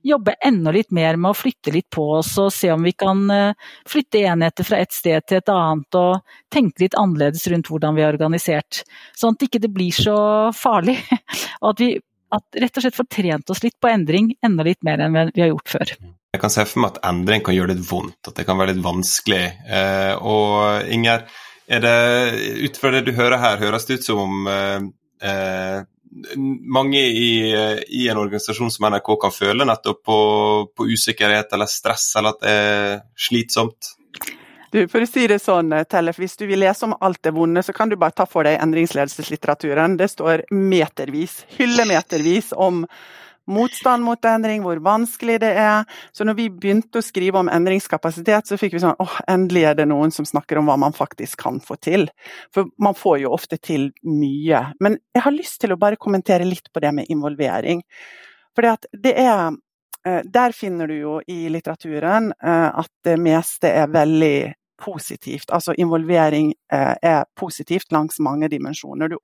jobbe 0.07 0.35
enda 0.45 0.73
litt 0.75 0.91
mer 0.95 1.19
med 1.21 1.33
å 1.33 1.37
flytte 1.37 1.73
litt 1.75 1.89
på 1.95 2.05
oss 2.19 2.35
og 2.41 2.53
se 2.55 2.71
om 2.75 2.85
vi 2.87 2.93
kan 2.99 3.25
eh, 3.35 3.71
flytte 3.89 4.25
enheter 4.31 4.67
fra 4.67 4.83
et 4.83 4.95
sted 4.95 5.27
til 5.27 5.41
et 5.41 5.53
annet 5.53 5.99
og 5.99 6.21
tenke 6.55 6.85
litt 6.85 6.99
annerledes 6.99 7.47
rundt 7.53 7.71
hvordan 7.71 7.97
vi 7.97 8.05
er 8.05 8.13
organisert. 8.13 8.83
Sånn 9.19 9.35
at 9.35 9.43
det 9.43 9.51
ikke 9.51 9.73
blir 9.73 9.95
så 9.95 10.19
farlig. 10.57 10.99
Og 11.63 11.73
at 11.73 11.83
vi 11.83 11.91
at 12.35 12.61
rett 12.61 12.77
og 12.77 12.85
slett 12.85 12.97
får 12.97 13.09
trent 13.09 13.51
oss 13.53 13.63
litt 13.65 13.77
på 13.81 13.89
endring 13.89 14.35
enda 14.45 14.67
litt 14.67 14.83
mer 14.85 15.01
enn 15.01 15.17
vi 15.33 15.41
har 15.41 15.49
gjort 15.49 15.73
før. 15.73 15.93
Jeg 16.35 16.43
kan 16.43 16.53
se 16.53 16.65
for 16.69 16.83
meg 16.83 16.93
at 16.93 17.07
endring 17.09 17.45
kan 17.45 17.57
gjøre 17.57 17.73
litt 17.73 17.87
vondt, 17.89 18.21
at 18.29 18.37
det 18.37 18.45
kan 18.45 18.59
være 18.61 18.75
litt 18.75 18.85
vanskelig. 18.85 19.45
Eh, 19.65 20.15
og 20.21 20.91
Inger, 20.93 21.25
er 21.69 21.85
det, 21.85 21.95
ut 22.69 22.81
fra 22.81 22.93
det 22.93 23.07
du 23.07 23.15
hører 23.17 23.41
her, 23.41 23.63
høres 23.63 23.89
det 23.89 24.01
ut 24.01 24.09
som 24.11 24.21
om 24.27 24.51
eh, 24.53 25.79
mange 26.37 27.01
i, 27.01 27.31
i, 27.89 28.09
en 28.09 28.19
organisasjon 28.19 28.71
som 28.71 28.89
NRK 28.91 29.13
kan 29.21 29.35
føle 29.35 29.67
nettopp 29.69 30.03
på, 30.05 30.19
på, 30.77 30.89
usikkerhet 30.89 31.53
eller 31.53 31.71
stress, 31.71 32.11
eller 32.19 32.37
at 32.37 32.43
det 32.43 32.55
er 32.55 32.99
slitsomt? 33.29 33.95
Du, 34.73 34.83
For 34.91 35.01
å 35.01 35.09
si 35.09 35.25
det 35.31 35.39
sånn, 35.41 35.73
Tellef, 35.89 36.19
hvis 36.21 36.37
du 36.37 36.45
vil 36.49 36.61
lese 36.61 36.85
om 36.85 36.97
alt 37.01 37.23
det 37.25 37.33
vonde, 37.37 37.63
så 37.65 37.73
kan 37.77 37.89
du 37.89 37.97
bare 37.97 38.17
ta 38.17 38.27
for 38.29 38.45
deg 38.45 38.61
endringsledelseslitteraturen. 38.61 39.97
Det 39.97 40.11
står 40.13 40.45
metervis, 40.53 41.41
hyllemetervis 41.57 42.53
om 42.53 42.83
motstand 43.49 44.05
mot 44.05 44.25
endring, 44.29 44.63
hvor 44.65 44.81
vanskelig 44.85 45.39
det 45.43 45.51
er. 45.61 45.85
Så 46.13 46.27
når 46.29 46.39
vi 46.39 46.49
begynte 46.53 47.01
å 47.01 47.05
skrive 47.05 47.41
om 47.41 47.51
endringskapasitet, 47.53 48.49
så 48.49 48.59
fikk 48.61 48.77
vi 48.77 48.83
sånn 48.83 48.99
åh, 49.03 49.19
endelig 49.31 49.65
er 49.71 49.79
det 49.81 49.89
noen 49.91 50.13
som 50.15 50.29
snakker 50.29 50.61
om 50.61 50.71
hva 50.71 50.79
man 50.81 50.97
faktisk 50.97 51.41
kan 51.45 51.61
få 51.65 51.79
til. 51.83 52.09
For 52.55 52.71
man 52.83 52.97
får 52.99 53.23
jo 53.25 53.35
ofte 53.37 53.61
til 53.61 53.91
mye. 54.07 54.65
Men 54.85 55.01
jeg 55.17 55.25
har 55.25 55.37
lyst 55.37 55.61
til 55.63 55.75
å 55.75 55.81
bare 55.81 56.01
kommentere 56.01 56.49
litt 56.49 56.73
på 56.73 56.85
det 56.85 56.93
med 56.95 57.11
involvering. 57.13 57.83
For 58.57 58.69
det 58.93 59.15
er 59.15 59.53
eh, 60.07 60.23
der 60.25 60.57
finner 60.57 60.91
du 60.91 60.97
jo 60.99 61.19
i 61.27 61.47
litteraturen 61.53 62.33
eh, 62.33 62.69
at 62.69 62.93
det 63.07 63.19
meste 63.23 63.71
er 63.71 63.93
veldig 63.93 64.37
positivt. 64.79 65.51
Altså 65.51 65.75
involvering 65.75 66.53
eh, 66.73 66.95
er 67.03 67.25
positivt 67.37 67.93
langs 67.93 68.19
mange 68.19 68.49
dimensjoner. 68.49 69.09
Du 69.09 69.19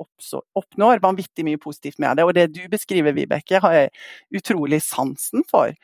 oppnår 0.55 1.03
vanvittig 1.03 1.45
mye 1.47 1.61
positivt 1.63 1.99
med 2.03 2.17
det. 2.17 2.25
Og 2.27 2.35
det 2.35 2.49
du 2.55 2.65
beskriver, 2.71 3.15
Vibeke, 3.15 3.61
har 3.63 3.77
jeg 3.79 3.95
utrolig 4.35 4.83
sansen 4.83 5.47
for. 5.51 5.75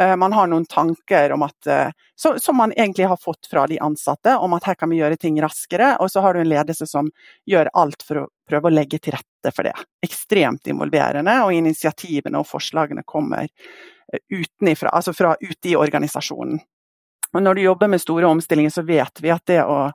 Eh, 0.00 0.16
man 0.16 0.32
har 0.32 0.50
noen 0.50 0.66
tanker 0.66 1.32
om 1.32 1.46
at, 1.46 1.66
eh, 1.66 1.90
som 2.16 2.56
man 2.56 2.72
egentlig 2.72 3.06
har 3.08 3.20
fått 3.20 3.46
fra 3.50 3.66
de 3.66 3.78
ansatte, 3.80 4.36
om 4.36 4.52
at 4.58 4.64
her 4.64 4.74
kan 4.74 4.90
vi 4.90 4.98
gjøre 5.00 5.20
ting 5.20 5.38
raskere. 5.42 5.96
Og 6.00 6.10
så 6.10 6.20
har 6.20 6.34
du 6.34 6.42
en 6.42 6.52
ledelse 6.52 6.88
som 6.88 7.10
gjør 7.46 7.70
alt 7.74 8.02
for 8.02 8.24
å 8.24 8.28
prøve 8.48 8.70
å 8.70 8.74
legge 8.74 8.98
til 8.98 9.14
rette 9.14 9.54
for 9.54 9.68
det. 9.68 9.76
Ekstremt 10.02 10.66
involverende, 10.66 11.38
og 11.46 11.54
initiativene 11.54 12.42
og 12.42 12.48
forslagene 12.50 13.06
kommer 13.06 13.48
utenifra, 14.28 14.90
altså 14.92 15.14
fra 15.16 15.36
ute 15.40 15.70
i 15.70 15.76
organisasjonen. 15.78 16.60
Og 17.32 17.42
når 17.42 17.56
du 17.58 17.62
jobber 17.66 17.90
med 17.92 18.02
store 18.02 18.28
omstillinger, 18.28 18.72
så 18.74 18.84
vet 18.86 19.22
vi 19.22 19.32
at 19.32 19.44
det 19.48 19.62
å 19.64 19.86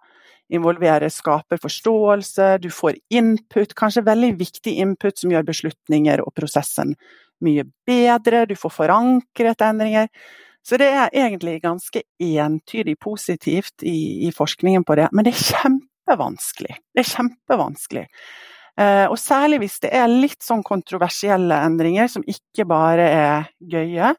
involvere 0.53 1.09
skaper 1.11 1.59
forståelse, 1.59 2.57
du 2.63 2.69
får 2.71 2.97
input, 3.13 3.75
kanskje 3.75 4.05
veldig 4.07 4.33
viktig 4.39 4.77
input 4.79 5.19
som 5.19 5.33
gjør 5.33 5.47
beslutninger 5.49 6.23
og 6.23 6.33
prosessen 6.37 6.95
mye 7.43 7.67
bedre, 7.85 8.45
du 8.49 8.55
får 8.57 8.73
forankret 8.73 9.61
endringer. 9.61 10.07
Så 10.65 10.79
det 10.79 10.87
er 10.89 11.13
egentlig 11.15 11.59
ganske 11.63 12.01
entydig 12.19 12.97
positivt 12.99 13.85
i, 13.87 14.27
i 14.27 14.31
forskningen 14.35 14.83
på 14.87 14.97
det, 14.99 15.07
men 15.15 15.27
det 15.27 15.35
er 15.35 15.45
kjempevanskelig. 15.53 16.79
Det 16.95 17.03
er 17.03 17.11
kjempevanskelig. 17.11 18.05
Eh, 18.77 19.05
og 19.07 19.15
særlig 19.21 19.61
hvis 19.63 19.79
det 19.85 19.93
er 19.95 20.11
litt 20.11 20.43
sånn 20.43 20.65
kontroversielle 20.67 21.61
endringer 21.65 22.11
som 22.11 22.25
ikke 22.27 22.67
bare 22.69 23.07
er 23.13 23.47
gøye. 23.57 24.11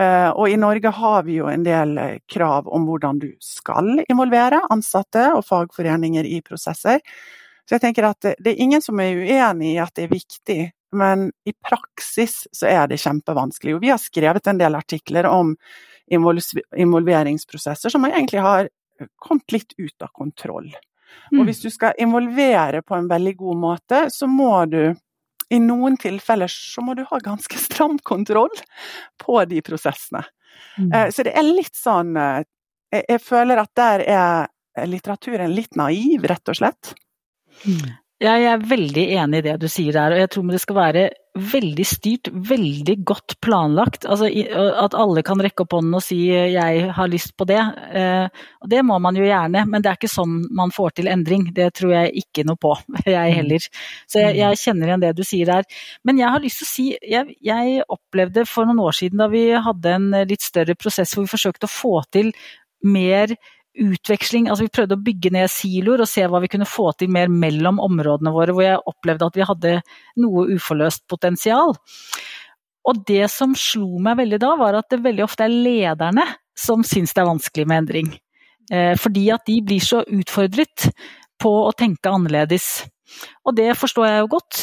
Eh, 0.00 0.30
og 0.30 0.50
i 0.50 0.58
Norge 0.58 0.90
har 0.90 1.22
vi 1.22 1.38
jo 1.38 1.48
en 1.50 1.64
del 1.66 1.98
eh, 2.02 2.18
krav 2.30 2.66
om 2.66 2.86
hvordan 2.88 3.20
du 3.22 3.30
skal 3.42 4.00
involvere 4.08 4.64
ansatte 4.74 5.28
og 5.36 5.44
fagforeninger 5.46 6.26
i 6.26 6.40
prosesser. 6.42 7.02
Så 7.64 7.76
jeg 7.76 7.84
tenker 7.84 8.08
at 8.10 8.26
det 8.34 8.50
er 8.50 8.62
ingen 8.62 8.82
som 8.82 9.00
er 9.00 9.22
uenig 9.22 9.74
i 9.74 9.82
at 9.82 9.94
det 9.96 10.06
er 10.06 10.12
viktig, 10.12 10.60
men 10.98 11.28
i 11.46 11.54
praksis 11.54 12.44
så 12.52 12.68
er 12.70 12.90
det 12.90 13.00
kjempevanskelig. 13.02 13.76
Og 13.76 13.84
vi 13.84 13.92
har 13.94 14.02
skrevet 14.02 14.50
en 14.50 14.60
del 14.60 14.76
artikler 14.78 15.30
om 15.30 15.54
involveringsprosesser 16.10 17.90
som 17.90 18.04
egentlig 18.10 18.42
har 18.44 18.68
kommet 19.22 19.54
litt 19.54 19.72
ut 19.78 20.04
av 20.04 20.12
kontroll. 20.12 20.68
Og 21.32 21.40
mm. 21.40 21.46
hvis 21.48 21.62
du 21.64 21.70
skal 21.72 21.96
involvere 22.02 22.82
på 22.82 22.98
en 22.98 23.08
veldig 23.08 23.34
god 23.38 23.60
måte, 23.62 24.04
så 24.10 24.28
må 24.30 24.52
du 24.70 24.94
i 25.52 25.60
noen 25.62 25.98
tilfeller 26.00 26.50
så 26.50 26.84
må 26.84 26.94
du 26.96 27.04
ha 27.10 27.18
ganske 27.22 27.58
stram 27.60 27.98
kontroll 28.02 28.52
på 29.20 29.40
de 29.50 29.62
prosessene. 29.64 30.24
Mm. 30.78 30.92
Eh, 30.92 31.08
så 31.14 31.26
det 31.26 31.34
er 31.36 31.46
litt 31.46 31.74
sånn 31.76 32.14
jeg, 32.14 32.46
Jeg 33.10 33.20
føler 33.22 33.58
at 33.62 33.72
der 33.74 34.04
er 34.06 34.86
litteraturen 34.86 35.52
litt 35.54 35.76
naiv, 35.78 36.24
rett 36.30 36.50
og 36.50 36.58
slett. 36.58 36.94
Mm. 37.64 37.92
Jeg 38.24 38.46
er 38.48 38.66
veldig 38.70 39.04
enig 39.18 39.40
i 39.42 39.46
det 39.48 39.54
du 39.62 39.68
sier 39.70 39.94
der, 39.94 40.14
og 40.14 40.22
jeg 40.22 40.30
tror 40.32 40.50
det 40.50 40.62
skal 40.62 40.78
være 40.78 41.04
veldig 41.34 41.84
styrt, 41.86 42.28
veldig 42.30 42.94
godt 43.06 43.34
planlagt. 43.42 44.04
Altså, 44.06 44.28
at 44.30 44.94
alle 44.94 45.24
kan 45.26 45.40
rekke 45.42 45.64
opp 45.64 45.74
hånden 45.74 45.96
og 45.98 46.02
si 46.04 46.28
'jeg 46.30 46.90
har 46.94 47.08
lyst 47.08 47.34
på 47.36 47.44
det'. 47.44 47.74
Eh, 47.94 48.28
og 48.62 48.68
det 48.70 48.84
må 48.84 48.98
man 49.00 49.16
jo 49.16 49.24
gjerne, 49.24 49.66
men 49.66 49.82
det 49.82 49.90
er 49.90 49.96
ikke 49.98 50.14
sånn 50.14 50.46
man 50.50 50.70
får 50.70 50.94
til 50.94 51.08
endring. 51.08 51.52
Det 51.52 51.74
tror 51.74 51.90
jeg 51.90 52.24
ikke 52.24 52.46
noe 52.46 52.56
på, 52.56 52.76
jeg 53.06 53.30
mm. 53.30 53.34
heller. 53.34 53.58
Så 54.06 54.20
jeg, 54.20 54.36
jeg 54.36 54.56
kjenner 54.56 54.86
igjen 54.86 55.00
det 55.00 55.16
du 55.16 55.24
sier 55.24 55.46
der. 55.46 55.64
Men 56.04 56.18
jeg 56.18 56.30
har 56.30 56.40
lyst 56.40 56.58
til 56.58 56.66
å 56.66 56.74
si, 56.74 56.86
jeg, 57.02 57.36
jeg 57.42 57.82
opplevde 57.88 58.46
for 58.46 58.64
noen 58.64 58.78
år 58.78 58.92
siden 58.92 59.18
da 59.18 59.26
vi 59.26 59.50
hadde 59.50 59.90
en 59.90 60.10
litt 60.28 60.42
større 60.42 60.74
prosess 60.74 61.14
hvor 61.14 61.26
vi 61.26 61.34
forsøkte 61.34 61.66
å 61.66 61.76
få 61.82 62.02
til 62.12 62.32
mer 62.84 63.34
utveksling. 63.74 64.48
Altså 64.48 64.66
vi 64.66 64.72
prøvde 64.74 64.96
å 64.98 65.04
bygge 65.04 65.32
ned 65.34 65.50
siloer 65.52 66.04
og 66.04 66.10
se 66.10 66.24
hva 66.28 66.40
vi 66.42 66.50
kunne 66.52 66.68
få 66.68 66.90
til 66.98 67.12
mer 67.12 67.32
mellom 67.32 67.80
områdene 67.82 68.32
våre, 68.34 68.54
hvor 68.54 68.66
jeg 68.66 68.82
opplevde 68.90 69.28
at 69.28 69.38
vi 69.38 69.48
hadde 69.48 69.74
noe 70.22 70.46
uforløst 70.54 71.04
potensial. 71.10 71.74
Og 72.84 73.04
det 73.08 73.26
som 73.32 73.54
slo 73.56 73.98
meg 74.02 74.18
veldig 74.20 74.40
da, 74.42 74.54
var 74.60 74.78
at 74.78 74.90
det 74.92 75.02
veldig 75.04 75.24
ofte 75.24 75.46
er 75.46 75.54
lederne 75.54 76.26
som 76.54 76.84
syns 76.86 77.14
det 77.14 77.22
er 77.22 77.30
vanskelig 77.30 77.66
med 77.66 77.82
endring. 77.82 78.10
Eh, 78.72 78.94
fordi 79.00 79.28
at 79.34 79.44
de 79.48 79.58
blir 79.64 79.82
så 79.84 80.04
utfordret 80.04 80.88
på 81.40 81.52
å 81.64 81.72
tenke 81.76 82.12
annerledes. 82.12 82.84
Og 83.44 83.56
det 83.56 83.72
forstår 83.78 84.08
jeg 84.08 84.22
jo 84.22 84.32
godt. 84.36 84.60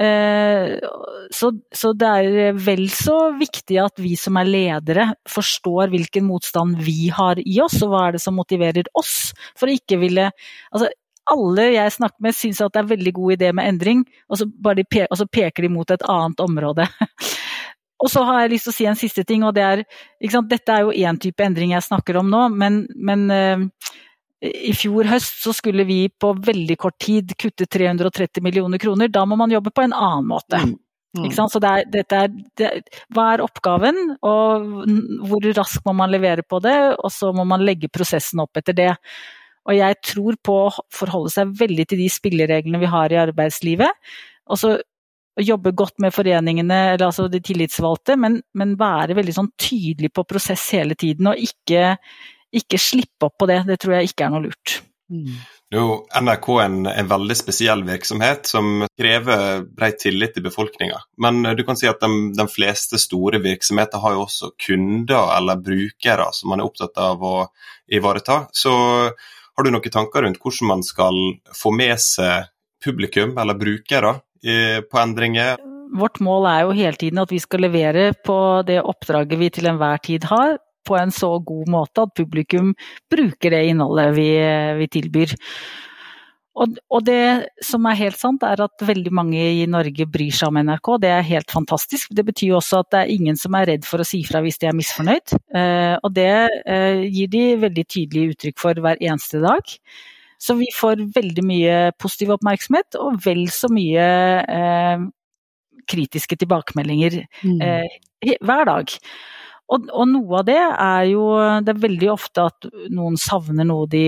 Eh, 0.00 0.78
så, 1.30 1.50
så, 1.74 1.92
det 1.92 2.08
er 2.08 2.56
vel 2.56 2.86
så 2.94 3.18
viktig 3.36 3.76
at 3.82 4.00
vi 4.00 4.14
som 4.16 4.38
er 4.40 4.48
ledere 4.48 5.10
forstår 5.28 5.90
hvilken 5.92 6.24
motstand 6.28 6.78
vi 6.86 7.10
har 7.12 7.40
i 7.42 7.58
oss, 7.60 7.80
og 7.84 7.92
hva 7.92 8.06
er 8.06 8.16
det 8.16 8.22
som 8.24 8.38
motiverer 8.38 8.88
oss 8.96 9.34
for 9.58 9.68
å 9.68 9.76
ikke 9.76 10.00
ville 10.00 10.30
altså, 10.30 10.88
alle 11.30 11.68
jeg 11.74 11.94
snakker 11.94 12.24
med 12.24 12.36
syns 12.36 12.62
at 12.64 12.74
det 12.74 12.82
er 12.82 12.92
veldig 12.94 13.12
god 13.14 13.36
idé 13.36 13.52
med 13.54 13.68
endring, 13.74 14.04
og 14.30 14.40
så, 14.40 14.48
de 14.48 14.86
pe 14.88 15.04
og 15.06 15.20
så 15.20 15.28
peker 15.30 15.66
de 15.66 15.72
mot 15.72 15.92
et 15.92 16.06
annet 16.08 16.42
område. 16.42 16.86
og 18.02 18.10
så 18.10 18.24
har 18.26 18.42
jeg 18.42 18.54
lyst 18.54 18.66
til 18.68 18.72
å 18.72 18.78
si 18.78 18.88
en 18.90 18.98
siste 18.98 19.26
ting, 19.28 19.44
og 19.46 19.54
det 19.58 19.66
er 19.66 19.84
Dette 20.48 20.74
er 20.74 20.86
jo 20.86 20.96
én 20.96 21.20
type 21.20 21.44
endring 21.44 21.74
jeg 21.76 21.86
snakker 21.86 22.18
om 22.20 22.30
nå, 22.32 22.46
men, 22.56 22.82
men 22.96 23.28
uh, 23.30 23.92
i 24.40 24.72
fjor 24.72 25.08
høst 25.10 25.42
så 25.44 25.52
skulle 25.52 25.84
vi 25.84 26.06
på 26.08 26.32
veldig 26.40 26.76
kort 26.80 26.96
tid 27.02 27.34
kutte 27.40 27.66
330 27.68 28.40
millioner 28.44 28.80
kroner. 28.80 29.10
Da 29.12 29.26
må 29.28 29.36
man 29.36 29.52
jobbe 29.52 29.72
på 29.74 29.84
en 29.84 29.96
annen 29.96 30.30
måte. 30.30 30.62
Mm. 30.64 30.78
Mm. 31.18 31.32
Så 31.34 31.58
det 31.58 31.70
er, 31.70 31.86
dette 31.90 32.18
er, 32.24 32.34
det, 32.56 32.70
hva 33.10 33.32
er 33.34 33.42
oppgaven, 33.42 33.96
og 34.22 34.68
hvor 35.26 35.48
raskt 35.58 35.82
må 35.88 35.94
man 35.98 36.12
levere 36.12 36.44
på 36.46 36.60
det? 36.62 36.76
Og 36.94 37.10
så 37.12 37.32
må 37.34 37.44
man 37.48 37.64
legge 37.66 37.90
prosessen 37.92 38.42
opp 38.44 38.60
etter 38.60 38.76
det. 38.78 38.92
Og 39.68 39.76
jeg 39.76 39.98
tror 40.06 40.38
på 40.40 40.56
å 40.68 40.70
forholde 40.94 41.32
seg 41.34 41.50
veldig 41.58 41.88
til 41.90 42.00
de 42.00 42.08
spillereglene 42.10 42.80
vi 42.80 42.90
har 42.90 43.12
i 43.12 43.20
arbeidslivet. 43.20 44.14
Og 44.50 44.62
så 44.62 44.76
jobbe 45.40 45.74
godt 45.76 45.98
med 46.02 46.14
foreningene, 46.14 46.78
eller 46.94 47.08
altså 47.08 47.26
de 47.30 47.40
tillitsvalgte, 47.44 48.16
men, 48.20 48.40
men 48.56 48.76
være 48.80 49.16
veldig 49.18 49.34
sånn 49.36 49.52
tydelig 49.60 50.12
på 50.14 50.24
prosess 50.28 50.66
hele 50.76 50.96
tiden, 50.98 51.30
og 51.30 51.42
ikke 51.42 51.96
ikke 52.56 52.78
slippe 52.80 53.28
opp 53.28 53.38
på 53.40 53.48
det. 53.50 53.62
Det 53.68 53.78
tror 53.82 53.98
jeg 53.98 54.10
ikke 54.10 54.26
er 54.26 54.34
noe 54.34 54.48
lurt. 54.48 54.80
Mm. 55.10 55.40
Jo, 55.74 55.84
NRK 56.22 56.46
er 56.54 56.64
en, 56.64 56.86
en, 56.86 57.08
veldig 57.10 57.34
spesiell 57.38 57.82
virksomhet 57.86 58.46
som 58.46 58.84
krever 58.98 59.64
bred 59.66 59.98
tillit 60.02 60.38
i 60.38 60.42
befolkninga. 60.44 60.98
Men 61.22 61.42
du 61.58 61.62
kan 61.66 61.78
si 61.78 61.88
at 61.90 62.02
de, 62.02 62.30
de, 62.34 62.46
fleste 62.50 62.98
store 62.98 63.38
virksomheter 63.42 64.02
har 64.02 64.16
jo 64.16 64.24
også 64.26 64.52
kunder 64.66 65.30
eller 65.36 65.62
brukere 65.62 66.30
som 66.34 66.50
man 66.54 66.62
er 66.62 66.70
opptatt 66.70 66.98
av 67.02 67.22
å 67.22 67.34
ivareta. 67.90 68.44
Så 68.54 68.72
har 69.10 69.66
du 69.66 69.70
noen 69.70 69.94
tanker 69.94 70.26
rundt 70.26 70.42
hvordan 70.42 70.70
man 70.70 70.86
skal 70.86 71.18
få 71.54 71.74
med 71.74 71.98
seg 72.02 72.50
publikum 72.82 73.36
eller 73.38 73.58
brukere 73.58 74.16
på 74.40 74.98
endringer? 75.02 75.58
Vårt 75.90 76.20
mål 76.22 76.46
er 76.48 76.60
jo 76.64 76.74
hele 76.78 76.96
tiden 76.96 77.20
at 77.20 77.32
vi 77.34 77.38
skal 77.42 77.66
levere 77.66 78.12
på 78.26 78.36
det 78.66 78.78
oppdraget 78.80 79.38
vi 79.38 79.50
til 79.52 79.66
enhver 79.68 79.98
tid 80.02 80.26
har, 80.30 80.54
på 80.86 80.96
en 80.98 81.12
så 81.14 81.34
god 81.44 81.70
måte 81.70 82.06
at 82.06 82.16
publikum 82.16 82.74
bruker 83.12 83.54
det 83.54 83.64
innholdet 83.70 84.10
vi, 84.16 84.30
vi 84.80 84.90
tilbyr. 84.98 85.36
Og, 86.60 86.76
og, 86.90 87.04
det 87.06 87.46
som 87.64 87.86
er 87.86 87.98
helt 88.00 88.18
sant, 88.18 88.42
er 88.44 88.60
at 88.64 88.82
veldig 88.84 89.12
mange 89.14 89.38
i 89.38 89.66
Norge 89.70 90.04
bryr 90.10 90.34
seg 90.34 90.50
om 90.50 90.58
NRK. 90.58 90.90
Det 91.04 91.12
er 91.14 91.28
helt 91.28 91.52
fantastisk. 91.54 92.10
Det 92.16 92.24
betyr 92.26 92.56
også 92.58 92.82
at 92.82 92.90
det 92.92 93.00
er 93.00 93.12
ingen 93.14 93.38
som 93.38 93.54
er 93.56 93.68
redd 93.70 93.86
for 93.88 94.02
å 94.02 94.06
si 94.06 94.20
fra 94.26 94.42
hvis 94.44 94.58
de 94.60 94.68
er 94.68 94.76
misfornøyd. 94.76 95.36
Eh, 95.56 95.94
og 96.02 96.12
det 96.18 96.32
eh, 96.66 97.04
gir 97.06 97.30
de 97.32 97.44
veldig 97.64 97.86
tydelig 97.86 98.34
uttrykk 98.34 98.60
for 98.60 98.82
hver 98.82 99.00
eneste 99.00 99.40
dag. 99.44 99.76
Så 100.40 100.56
vi 100.58 100.68
får 100.74 101.04
veldig 101.14 101.44
mye 101.46 101.80
positiv 102.00 102.34
oppmerksomhet, 102.36 102.96
og 102.98 103.20
vel 103.24 103.44
så 103.52 103.70
mye 103.72 104.06
eh, 104.42 105.08
kritiske 105.90 106.38
tilbakemeldinger 106.40 107.22
mm. 107.44 107.60
Eh, 107.62 108.34
hver 108.44 108.66
dag. 108.68 108.98
Og, 109.70 109.86
og, 109.94 110.06
noe 110.10 110.40
av 110.40 110.46
det 110.48 110.58
er 110.58 111.04
jo 111.12 111.24
Det 111.62 111.70
er 111.72 111.82
veldig 111.84 112.08
ofte 112.10 112.46
at 112.50 112.66
noen 112.90 113.18
savner 113.20 113.68
noe 113.68 113.86
de, 113.90 114.06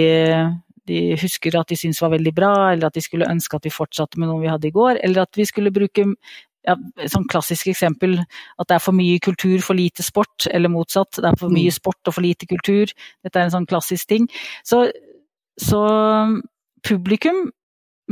de 0.90 1.02
husker 1.20 1.54
at 1.58 1.70
de 1.70 1.78
syns 1.78 2.02
var 2.02 2.14
veldig 2.16 2.32
bra, 2.34 2.52
eller 2.72 2.88
at 2.88 2.96
de 2.98 3.04
skulle 3.04 3.30
ønske 3.30 3.58
at 3.58 3.68
vi 3.68 3.74
fortsatte 3.74 4.18
med 4.18 4.30
noe 4.30 4.42
vi 4.42 4.50
hadde 4.50 4.70
i 4.70 4.74
går, 4.74 4.98
eller 5.04 5.22
at 5.26 5.38
vi 5.38 5.46
skulle 5.46 5.74
bruke 5.74 6.08
ja, 6.66 6.76
sånn 7.10 7.26
klassisk 7.30 7.70
eksempel 7.72 8.18
at 8.22 8.68
det 8.68 8.76
er 8.76 8.82
for 8.82 8.96
mye 8.96 9.18
kultur, 9.22 9.58
for 9.64 9.78
lite 9.78 10.04
sport, 10.06 10.46
eller 10.50 10.72
motsatt. 10.72 11.18
Det 11.18 11.30
er 11.30 11.38
for 11.38 11.52
mye 11.52 11.72
mm. 11.72 11.78
sport 11.78 12.10
og 12.10 12.16
for 12.18 12.26
lite 12.26 12.48
kultur. 12.50 12.92
Dette 13.24 13.40
er 13.40 13.48
en 13.48 13.56
sånn 13.56 13.68
klassisk 13.70 14.10
ting. 14.12 14.28
Så, 14.66 14.84
så 15.60 15.82
publikum 16.86 17.48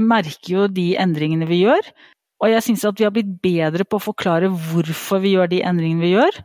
merker 0.00 0.54
jo 0.54 0.66
de 0.70 0.92
endringene 1.00 1.48
vi 1.50 1.62
gjør. 1.64 1.92
Og 2.40 2.48
jeg 2.48 2.64
syns 2.64 2.86
at 2.88 2.98
vi 2.98 3.04
har 3.04 3.12
blitt 3.14 3.32
bedre 3.44 3.84
på 3.84 3.98
å 3.98 4.06
forklare 4.10 4.48
hvorfor 4.48 5.20
vi 5.22 5.34
gjør 5.34 5.50
de 5.52 5.60
endringene 5.66 6.06
vi 6.06 6.14
gjør. 6.14 6.40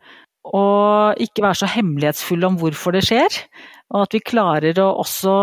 Og 0.45 1.21
ikke 1.21 1.41
være 1.45 1.57
så 1.63 1.69
hemmelighetsfulle 1.73 2.51
om 2.51 2.59
hvorfor 2.59 2.93
det 2.93 3.05
skjer. 3.07 3.39
Og 3.93 4.01
at 4.01 4.15
vi 4.17 4.21
klarer 4.25 4.79
å 4.81 4.87
også 5.01 5.35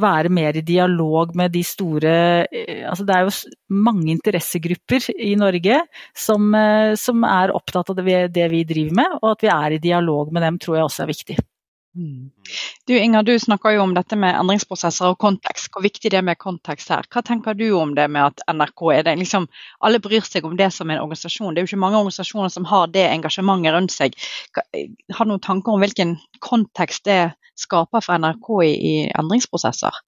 være 0.00 0.30
mer 0.32 0.58
i 0.60 0.64
dialog 0.64 1.32
med 1.36 1.54
de 1.54 1.62
store 1.64 2.12
eh, 2.44 2.84
altså 2.88 3.06
Det 3.08 3.14
er 3.16 3.24
jo 3.24 3.54
mange 3.72 4.10
interessegrupper 4.12 5.08
i 5.16 5.32
Norge 5.40 5.80
som, 6.12 6.50
eh, 6.54 6.92
som 7.00 7.24
er 7.24 7.54
opptatt 7.56 7.94
av 7.94 8.02
det 8.02 8.18
det 8.36 8.50
vi 8.52 8.64
driver 8.68 9.00
med, 9.00 9.18
og 9.22 9.30
at 9.32 9.46
vi 9.46 9.52
er 9.52 9.76
i 9.76 9.82
dialog 9.82 10.32
med 10.32 10.44
dem 10.44 10.60
tror 10.60 10.76
jeg 10.76 10.88
også 10.90 11.06
er 11.06 11.12
viktig. 11.14 11.38
Mm. 11.96 12.30
Du 12.86 12.98
Inger, 12.98 13.22
du 13.22 13.38
snakker 13.40 13.70
jo 13.70 13.82
om 13.82 13.94
dette 13.96 14.16
med 14.20 14.36
endringsprosesser 14.36 15.08
og 15.10 15.18
kontekst. 15.22 15.70
Hvor 15.72 15.84
viktig 15.84 16.12
det 16.12 16.20
er 16.20 16.26
med 16.26 16.38
kontekst 16.38 16.92
her. 16.92 17.08
Hva 17.10 17.22
tenker 17.24 17.56
du 17.56 17.70
om 17.78 17.94
det 17.96 18.06
med 18.12 18.34
at 18.34 18.44
NRK 18.52 18.84
er 18.94 19.06
det 19.08 19.16
liksom, 19.22 19.48
Alle 19.80 20.00
bryr 20.04 20.24
seg 20.26 20.44
om 20.44 20.56
det 20.58 20.70
som 20.74 20.90
en 20.90 21.00
organisasjon. 21.00 21.54
Det 21.54 21.62
er 21.62 21.66
jo 21.66 21.72
ikke 21.72 21.84
mange 21.86 22.02
organisasjoner 22.02 22.52
som 22.52 22.68
har 22.68 22.92
det 22.92 23.08
engasjementet 23.08 23.74
rundt 23.74 23.96
seg. 23.96 24.18
Har 25.16 25.24
du 25.24 25.32
noen 25.32 25.42
tanker 25.42 25.72
om 25.72 25.82
hvilken 25.82 26.18
kontekst 26.44 27.08
det 27.08 27.20
skaper 27.56 28.04
for 28.04 28.20
NRK 28.20 28.52
i, 28.66 28.72
i 28.76 28.94
endringsprosesser? 29.16 30.02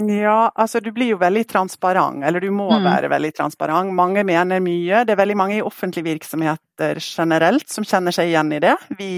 Ja, 0.00 0.48
altså 0.56 0.80
du 0.80 0.88
blir 0.92 1.10
jo 1.12 1.20
veldig 1.20 1.44
transparent, 1.50 2.22
eller 2.24 2.40
du 2.40 2.48
må 2.54 2.70
mm. 2.70 2.84
være 2.86 3.10
veldig 3.12 3.32
transparent. 3.36 3.92
Mange 3.92 4.24
mener 4.24 4.62
mye. 4.64 5.02
Det 5.04 5.12
er 5.12 5.20
veldig 5.20 5.36
mange 5.36 5.58
i 5.58 5.64
offentlige 5.64 6.06
virksomheter 6.06 7.00
generelt 7.02 7.68
som 7.68 7.84
kjenner 7.84 8.14
seg 8.16 8.30
igjen 8.30 8.54
i 8.56 8.60
det. 8.64 8.76
Vi 8.96 9.12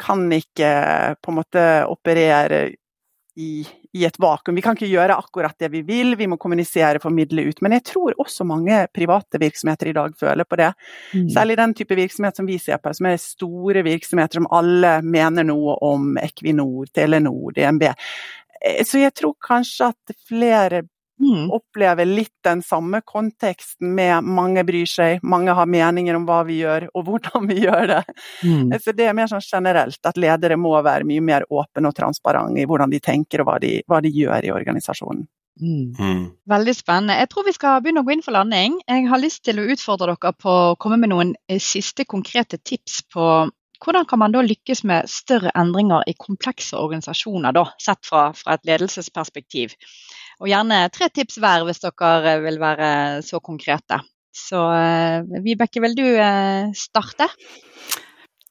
kan 0.00 0.26
ikke 0.32 0.70
på 1.20 1.32
en 1.32 1.40
måte 1.40 1.64
operere 1.90 2.68
i, 3.40 3.66
i, 3.92 4.04
et 4.04 4.18
vakuum. 4.18 4.56
Vi 4.58 4.62
kan 4.64 4.76
ikke 4.76 4.90
gjøre 4.90 5.16
akkurat 5.18 5.56
det 5.60 5.70
vi 5.72 5.82
vil, 5.86 6.14
vi 6.18 6.26
må 6.30 6.38
kommunisere, 6.40 7.00
formidle 7.02 7.46
ut. 7.48 7.62
Men 7.64 7.76
jeg 7.78 7.86
tror 7.92 8.16
også 8.20 8.46
mange 8.48 8.82
private 8.94 9.40
virksomheter 9.40 9.90
i 9.90 9.94
dag 9.96 10.16
føler 10.20 10.48
på 10.48 10.58
det. 10.60 10.70
Mm. 11.14 11.28
Særlig 11.32 11.58
den 11.60 11.74
type 11.78 11.98
virksomhet 11.98 12.36
som 12.36 12.48
vi 12.50 12.58
ser 12.60 12.80
på, 12.82 12.92
som 12.96 13.10
er 13.10 13.20
store 13.22 13.84
virksomheter 13.86 14.40
som 14.40 14.50
alle 14.54 14.98
mener 15.06 15.46
noe 15.46 15.78
om 15.86 16.14
Equinor, 16.20 16.90
Telenor, 16.94 17.54
DNB. 17.56 17.88
Eh, 17.90 18.82
så 18.86 19.04
jeg 19.04 19.16
tror 19.16 19.36
kanskje 19.46 19.92
at 19.94 20.16
flere 20.28 20.84
Mm. 21.20 21.50
Opplever 21.52 22.08
litt 22.08 22.36
den 22.44 22.62
samme 22.64 23.02
konteksten 23.04 23.94
med 23.94 24.24
mange 24.24 24.64
bryr 24.64 24.88
seg, 24.88 25.20
mange 25.22 25.52
har 25.56 25.68
meninger 25.68 26.16
om 26.16 26.24
hva 26.28 26.40
vi 26.48 26.60
gjør 26.62 26.88
og 26.94 27.04
hvordan 27.08 27.50
vi 27.50 27.58
gjør 27.66 27.90
det. 27.90 28.00
Mm. 28.44 28.72
Så 28.80 28.94
det 28.96 29.10
er 29.10 29.16
mer 29.18 29.28
sånn 29.28 29.44
generelt 29.44 30.08
at 30.08 30.20
ledere 30.20 30.56
må 30.60 30.72
være 30.80 31.08
mye 31.08 31.24
mer 31.24 31.44
åpne 31.50 31.92
og 31.92 31.96
transparente 31.96 32.62
i 32.62 32.66
hvordan 32.68 32.92
de 32.92 33.02
tenker 33.04 33.44
og 33.44 33.50
hva 33.50 33.58
de, 33.60 33.76
hva 33.88 34.00
de 34.00 34.14
gjør 34.14 34.48
i 34.48 34.54
organisasjonen. 34.54 35.28
Mm. 35.60 35.92
mm. 35.98 36.26
Veldig 36.48 36.74
spennende. 36.76 37.18
Jeg 37.20 37.28
tror 37.28 37.44
vi 37.44 37.56
skal 37.56 37.80
begynne 37.84 38.00
å 38.00 38.06
gå 38.06 38.14
inn 38.16 38.24
for 38.24 38.36
landing. 38.36 38.80
Jeg 38.88 39.08
har 39.10 39.20
lyst 39.20 39.44
til 39.44 39.60
å 39.60 39.68
utfordre 39.74 40.14
dere 40.14 40.32
på 40.32 40.58
å 40.72 40.76
komme 40.80 41.00
med 41.02 41.12
noen 41.12 41.34
eh, 41.50 41.60
siste 41.60 42.08
konkrete 42.08 42.56
tips 42.64 43.02
på 43.12 43.26
hvordan 43.80 44.04
kan 44.04 44.20
man 44.20 44.32
da 44.32 44.42
lykkes 44.44 44.82
med 44.84 45.08
større 45.08 45.52
endringer 45.56 46.04
i 46.08 46.12
komplekse 46.20 46.76
organisasjoner, 46.76 47.54
da, 47.56 47.64
sett 47.80 48.04
fra, 48.04 48.26
fra 48.36 48.58
et 48.58 48.66
ledelsesperspektiv? 48.68 49.72
Og 50.40 50.48
gjerne 50.48 50.86
tre 50.92 51.10
tips 51.12 51.36
hver 51.40 51.66
hvis 51.68 51.82
dere 51.84 52.38
vil 52.44 52.56
være 52.60 52.90
så 53.26 53.42
konkrete. 53.44 54.00
Så 54.36 54.60
eh, 54.72 55.42
Vibeke, 55.44 55.82
vil 55.84 55.96
du 55.98 56.06
eh, 56.06 56.70
starte? 56.76 57.26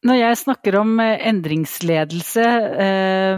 Når 0.06 0.16
jeg 0.16 0.40
snakker 0.44 0.78
om 0.80 0.92
eh, 1.04 1.18
endringsledelse 1.32 2.46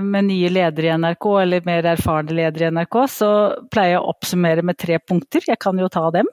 med 0.04 0.28
nye 0.28 0.49
ledere 0.54 0.89
i 0.89 0.97
NRK, 0.97 1.28
eller 1.43 1.70
mer 1.70 1.88
erfarne 1.93 2.36
ledere 2.38 2.68
i 2.68 2.74
NRK, 2.76 2.97
så 3.14 3.32
pleier 3.72 3.95
jeg 3.95 4.02
å 4.02 4.12
oppsummere 4.14 4.66
med 4.66 4.80
tre 4.82 4.99
punkter. 4.99 5.45
Jeg 5.47 5.62
kan 5.62 5.80
jo 5.80 5.89
ta 5.93 6.10
dem. 6.14 6.30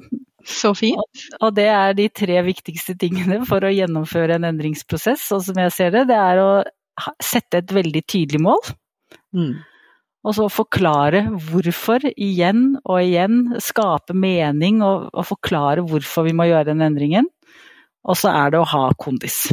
Så 0.49 0.73
fint. 0.77 1.25
Og 1.43 1.55
det 1.57 1.69
er 1.71 1.97
de 1.99 2.09
tre 2.15 2.41
viktigste 2.47 2.95
tingene 2.99 3.43
for 3.49 3.65
å 3.65 3.73
gjennomføre 3.73 4.39
en 4.39 4.49
endringsprosess, 4.49 5.27
Og 5.37 5.45
som 5.45 5.59
jeg 5.61 5.75
ser 5.77 5.93
det. 5.97 6.07
Det 6.09 6.19
er 6.19 6.41
å 6.41 6.51
sette 7.23 7.61
et 7.61 7.75
veldig 7.75 8.03
tydelig 8.09 8.41
mål. 8.43 8.71
Mm. 9.37 9.59
Og 10.29 10.37
så 10.37 10.47
forklare 10.53 11.23
hvorfor 11.49 12.05
igjen 12.11 12.75
og 12.83 13.01
igjen. 13.01 13.41
Skape 13.65 14.13
mening 14.13 14.83
og, 14.85 15.09
og, 15.15 15.25
forklare 15.31 15.85
hvorfor 15.89 16.27
vi 16.29 16.35
må 16.37 16.49
gjøre 16.51 16.69
den 16.69 16.85
endringen. 16.85 17.31
Og 18.09 18.19
så 18.21 18.33
er 18.37 18.53
det 18.53 18.61
å 18.61 18.69
ha 18.69 18.85
kondis. 19.01 19.47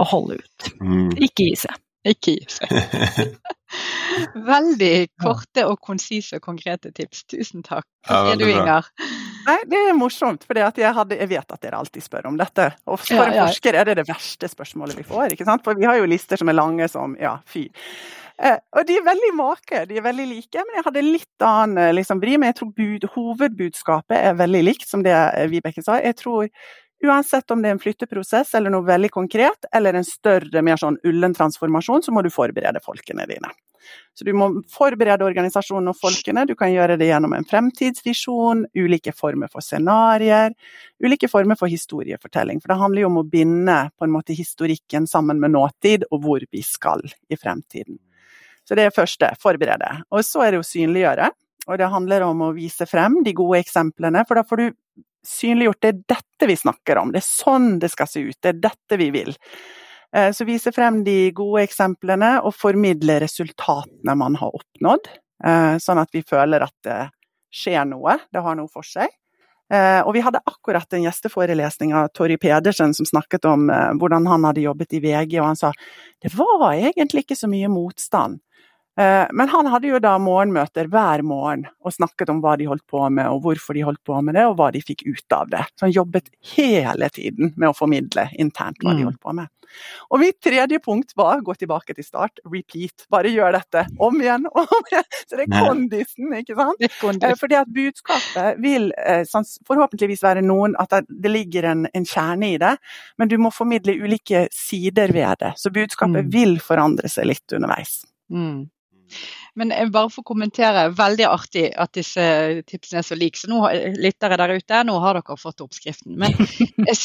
Og 0.00 0.08
holde 0.08 0.40
ut. 0.40 0.70
Mm. 0.80 1.10
Ikke 1.20 1.50
gi 1.50 1.56
seg. 1.66 1.76
Ikke 2.08 2.38
gi 2.38 2.46
seg. 2.50 3.36
Veldig 4.52 4.94
korte 5.20 5.66
og 5.68 5.78
konsise 5.84 6.40
og 6.40 6.46
konkrete 6.48 6.92
tips. 6.96 7.26
Tusen 7.28 7.64
takk. 7.66 7.86
Hva 8.08 8.24
sier 8.30 8.40
du, 8.40 8.48
Inger? 8.48 8.88
Nei, 9.46 9.58
Det 9.68 9.82
er 9.88 9.98
morsomt, 9.98 10.46
for 10.46 10.58
jeg, 10.58 10.78
jeg, 10.78 11.28
vet 11.30 11.54
at 11.56 11.62
dere 11.62 11.78
alltid 11.80 12.04
spør 12.04 12.30
om 12.30 12.38
dette. 12.40 12.68
Og 12.86 13.00
for 13.00 13.18
ja, 13.18 13.28
ja. 13.34 13.46
forsker 13.46 13.78
er 13.78 13.88
det 13.88 13.98
det 14.02 14.08
verste 14.08 14.50
spørsmålet 14.50 14.98
vi 14.98 15.06
får. 15.06 15.34
ikke 15.34 15.46
sant? 15.48 15.64
For 15.66 15.78
vi 15.78 15.88
har 15.88 15.98
jo 15.98 16.08
lister 16.10 16.40
som 16.40 16.50
er 16.52 16.58
lange 16.58 16.88
som 16.90 17.16
ja, 17.20 17.36
fy. 17.46 17.68
Eh, 18.42 18.58
og 18.74 18.86
de 18.88 18.98
er 18.98 19.06
veldig 19.06 19.32
make, 19.38 19.82
de 19.88 19.98
er 19.98 20.04
veldig 20.04 20.28
like, 20.30 20.62
men 20.66 20.78
jeg 20.78 20.86
hadde 20.88 21.04
litt 21.06 21.46
annen 21.46 21.82
eh, 21.82 21.94
liksom, 21.98 22.22
vri. 22.22 22.36
Men 22.38 22.52
jeg 22.52 22.60
tror 22.60 22.72
bud, 22.78 23.08
hovedbudskapet 23.16 24.18
er 24.18 24.38
veldig 24.38 24.62
likt 24.70 24.88
som 24.88 25.04
det 25.06 25.16
Vibeke 25.52 25.84
sa. 25.84 25.98
Jeg 26.02 26.18
tror 26.20 26.48
Uansett 27.02 27.50
om 27.50 27.62
det 27.62 27.70
er 27.70 27.74
en 27.74 27.82
flytteprosess 27.82 28.54
eller 28.54 28.70
noe 28.70 28.86
veldig 28.86 29.10
konkret, 29.10 29.66
eller 29.74 29.96
en 29.98 30.06
større, 30.06 30.62
mer 30.62 30.78
sånn 30.78 31.00
ullen 31.08 31.34
transformasjon, 31.34 32.04
så 32.06 32.14
må 32.14 32.22
du 32.22 32.30
forberede 32.30 32.82
folkene 32.84 33.26
dine. 33.26 33.50
Så 34.14 34.22
du 34.24 34.30
må 34.38 34.46
forberede 34.70 35.26
organisasjonen 35.26 35.90
og 35.90 35.98
folkene. 35.98 36.44
Du 36.46 36.54
kan 36.58 36.70
gjøre 36.70 36.94
det 37.00 37.08
gjennom 37.08 37.34
en 37.34 37.46
fremtidsvisjon, 37.48 38.66
ulike 38.78 39.10
former 39.18 39.50
for 39.50 39.64
scenarioer, 39.64 40.54
ulike 41.02 41.26
former 41.32 41.58
for 41.58 41.72
historiefortelling. 41.72 42.62
For 42.62 42.70
det 42.70 42.80
handler 42.84 43.02
jo 43.02 43.10
om 43.10 43.20
å 43.24 43.26
binde 43.26 43.78
på 43.98 44.06
en 44.06 44.14
måte 44.14 44.36
historikken 44.38 45.10
sammen 45.10 45.42
med 45.42 45.56
nåtid, 45.56 46.06
og 46.12 46.22
hvor 46.22 46.46
vi 46.50 46.62
skal 46.66 47.02
i 47.26 47.38
fremtiden. 47.40 47.98
Så 48.62 48.78
det 48.78 48.86
er 48.86 48.94
første, 48.94 49.32
forberede. 49.42 49.90
Og 50.14 50.22
så 50.22 50.46
er 50.46 50.54
det 50.54 50.62
å 50.62 50.66
synliggjøre. 50.66 51.32
Og 51.66 51.78
det 51.78 51.90
handler 51.90 52.24
om 52.26 52.46
å 52.46 52.54
vise 52.54 52.86
frem 52.90 53.20
de 53.26 53.34
gode 53.38 53.60
eksemplene, 53.62 54.22
for 54.28 54.38
da 54.38 54.46
får 54.46 54.62
du 54.62 54.68
synliggjort 55.26 55.82
det 55.82 55.92
er 55.92 56.02
dette 56.16 56.48
vi 56.50 56.56
snakker 56.58 56.98
om, 57.00 57.12
det 57.14 57.22
er 57.22 57.28
sånn 57.28 57.78
det 57.82 57.92
skal 57.92 58.10
se 58.10 58.24
ut, 58.24 58.38
det 58.42 58.54
er 58.54 58.60
dette 58.68 58.98
vi 59.00 59.08
vil. 59.14 59.32
Eh, 60.16 60.32
så 60.32 60.44
vise 60.44 60.72
frem 60.74 61.02
de 61.06 61.32
gode 61.36 61.64
eksemplene 61.66 62.34
og 62.44 62.54
formidle 62.56 63.20
resultatene 63.22 64.16
man 64.18 64.36
har 64.40 64.52
oppnådd, 64.58 65.08
eh, 65.44 65.74
sånn 65.80 66.02
at 66.02 66.12
vi 66.12 66.24
føler 66.26 66.64
at 66.66 66.76
det 66.84 67.00
skjer 67.52 67.86
noe, 67.88 68.18
det 68.32 68.44
har 68.44 68.58
noe 68.58 68.68
for 68.72 68.86
seg. 68.86 69.08
Eh, 69.72 70.00
og 70.04 70.12
vi 70.12 70.20
hadde 70.20 70.42
akkurat 70.44 70.92
en 70.92 71.06
gjesteforelesning 71.06 71.94
av 71.96 72.10
Torry 72.12 72.36
Pedersen 72.36 72.92
som 72.92 73.08
snakket 73.08 73.46
om 73.48 73.70
hvordan 73.70 74.26
han 74.28 74.44
hadde 74.44 74.66
jobbet 74.66 74.98
i 74.98 75.00
VG, 75.00 75.38
og 75.40 75.48
han 75.48 75.56
sa 75.56 75.72
det 76.20 76.34
var 76.36 76.74
egentlig 76.74 77.24
ikke 77.24 77.38
så 77.38 77.48
mye 77.48 77.70
motstand. 77.72 78.42
Eh, 79.00 79.26
men 79.32 79.48
han 79.48 79.66
hadde 79.72 79.88
jo 79.88 79.98
da 80.04 80.18
morgenmøter 80.20 80.90
hver 80.92 81.22
morgen 81.24 81.64
og 81.80 81.94
snakket 81.94 82.28
om 82.28 82.42
hva 82.44 82.58
de 82.60 82.68
holdt 82.68 82.84
på 82.90 83.06
med, 83.08 83.24
og 83.32 83.40
hvorfor 83.46 83.76
de 83.76 83.86
holdt 83.86 84.02
på 84.04 84.18
med 84.20 84.36
det, 84.36 84.44
og 84.50 84.58
hva 84.58 84.68
de 84.74 84.82
fikk 84.84 85.06
ut 85.06 85.36
av 85.36 85.48
det. 85.52 85.64
Så 85.72 85.86
han 85.86 85.96
jobbet 85.96 86.28
hele 86.56 87.08
tiden 87.12 87.54
med 87.56 87.70
å 87.70 87.76
formidle 87.76 88.28
internt 88.36 88.82
hva 88.82 88.92
de 88.92 89.02
mm. 89.02 89.08
holdt 89.08 89.22
på 89.22 89.36
med. 89.40 89.48
Og 90.12 90.20
mitt 90.20 90.36
tredje 90.44 90.76
punkt 90.84 91.14
var 91.16 91.40
gå 91.40 91.54
tilbake 91.56 91.94
til 91.96 92.04
start, 92.04 92.42
repeat. 92.44 93.06
Bare 93.12 93.30
gjør 93.32 93.54
dette 93.56 93.86
om 94.02 94.18
igjen 94.20 94.44
og 94.50 94.60
om 94.66 94.90
igjen. 94.90 95.08
Så 95.24 95.38
det 95.38 95.46
er 95.46 95.54
kondisen, 95.54 96.34
ikke 96.36 96.58
sant. 96.58 96.84
Kondis. 97.00 97.40
fordi 97.40 97.58
at 97.62 97.72
budskapet 97.72 98.60
vil 98.60 98.90
eh, 99.00 99.24
forhåpentligvis 99.68 100.22
være 100.24 100.42
noen 100.44 100.76
At 100.82 100.92
det 101.08 101.30
ligger 101.30 101.70
en, 101.70 101.86
en 101.94 102.04
kjerne 102.08 102.52
i 102.52 102.60
det, 102.60 102.74
men 103.16 103.30
du 103.30 103.38
må 103.40 103.52
formidle 103.54 103.96
ulike 104.04 104.44
sider 104.52 105.12
ved 105.16 105.40
det. 105.40 105.54
Så 105.56 105.72
budskapet 105.72 106.26
mm. 106.26 106.30
vil 106.36 106.58
forandre 106.60 107.08
seg 107.08 107.30
litt 107.32 107.56
underveis. 107.56 108.02
Mm. 108.32 108.68
Men 109.58 109.72
jeg 109.74 109.90
bare 109.92 110.08
å 110.08 110.24
kommentere, 110.24 110.86
veldig 110.96 111.26
artig 111.28 111.66
at 111.76 111.92
disse 111.96 112.22
tipsene 112.68 113.02
er 113.02 113.04
så 113.04 113.18
like. 113.18 113.36
Så 113.36 113.50
nå, 113.50 113.60
lyttere 114.00 114.38
der 114.40 114.54
ute, 114.56 114.80
nå 114.88 114.94
har 115.02 115.18
dere 115.18 115.36
fått 115.40 115.60
oppskriften. 115.64 116.16
Men 116.20 116.32
jeg 116.88 116.96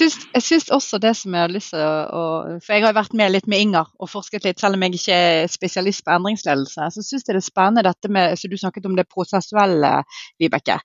syns 0.46 0.72
også 0.72 1.02
det 1.04 1.12
som 1.20 1.36
jeg 1.36 1.44
har 1.44 1.52
lyst 1.52 1.74
til 1.76 1.84
å 1.84 2.24
For 2.64 2.78
jeg 2.78 2.88
har 2.88 2.96
vært 2.96 3.18
med 3.20 3.34
litt 3.36 3.52
med 3.52 3.66
Inger 3.66 3.92
og 4.00 4.12
forsket 4.12 4.48
litt, 4.48 4.64
selv 4.64 4.80
om 4.80 4.88
jeg 4.88 4.96
ikke 4.96 5.20
er 5.28 5.52
spesialist 5.52 6.06
på 6.08 6.16
endringsledelse. 6.16 6.90
Så 6.96 7.04
syns 7.04 7.28
jeg 7.28 7.36
det 7.36 7.44
er 7.44 7.50
spennende 7.50 7.88
dette 7.90 8.12
med 8.12 8.40
så 8.40 8.48
Du 8.48 8.56
snakket 8.60 8.88
om 8.88 8.96
det 8.96 9.10
prosessuelle, 9.12 9.94
Vibeke. 10.40 10.80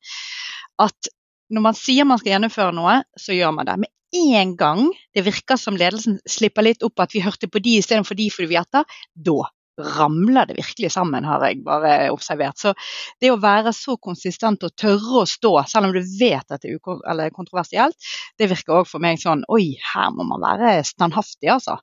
At 0.83 1.12
når 1.53 1.66
man 1.68 1.77
sier 1.79 2.09
man 2.09 2.18
skal 2.18 2.35
gjennomføre 2.35 2.75
noe, 2.75 2.99
så 3.18 3.37
gjør 3.37 3.55
man 3.55 3.68
det. 3.68 3.79
Med 3.85 3.93
en 4.12 4.57
gang 4.59 4.87
det 5.14 5.25
virker 5.25 5.61
som 5.61 5.79
ledelsen 5.79 6.18
slipper 6.29 6.66
litt 6.66 6.83
opp 6.83 7.01
at 7.01 7.14
vi 7.14 7.23
hørte 7.25 7.49
på 7.49 7.62
de 7.62 7.79
istedenfor 7.79 8.18
de 8.18 8.29
fordi 8.33 8.51
vi 8.51 8.59
etter, 8.61 8.89
da 9.14 9.47
ramler 9.81 10.49
det 10.49 10.59
virkelig 10.59 10.93
sammen, 10.93 11.25
har 11.25 11.45
jeg 11.47 11.62
bare 11.64 12.11
observert. 12.12 12.59
Så 12.61 12.75
det 13.23 13.33
å 13.33 13.41
være 13.41 13.73
så 13.77 13.97
konsistent 13.97 14.64
og 14.66 14.75
tørre 14.79 15.23
å 15.23 15.29
stå, 15.29 15.55
selv 15.70 15.89
om 15.89 15.95
du 15.97 16.03
vet 16.18 16.53
at 16.53 16.64
det 16.64 16.77
er 16.77 17.33
kontroversielt, 17.35 17.97
det 18.39 18.51
virker 18.53 18.83
òg 18.83 18.91
for 18.91 19.03
meg 19.03 19.23
sånn 19.23 19.47
Oi, 19.53 19.75
her 19.93 20.12
må 20.14 20.27
man 20.29 20.43
være 20.45 20.77
standhaftig, 20.87 21.49
altså. 21.53 21.79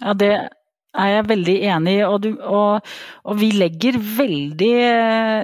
Ja, 0.00 0.14
det 0.18 0.32
er 0.92 1.08
jeg 1.08 1.28
veldig 1.28 1.54
enig 1.74 1.94
i. 1.98 2.02
Og, 2.06 2.26
og, 2.40 2.88
og, 3.24 3.36
vi 3.40 3.52
legger 3.56 3.98
veldig 4.00 4.72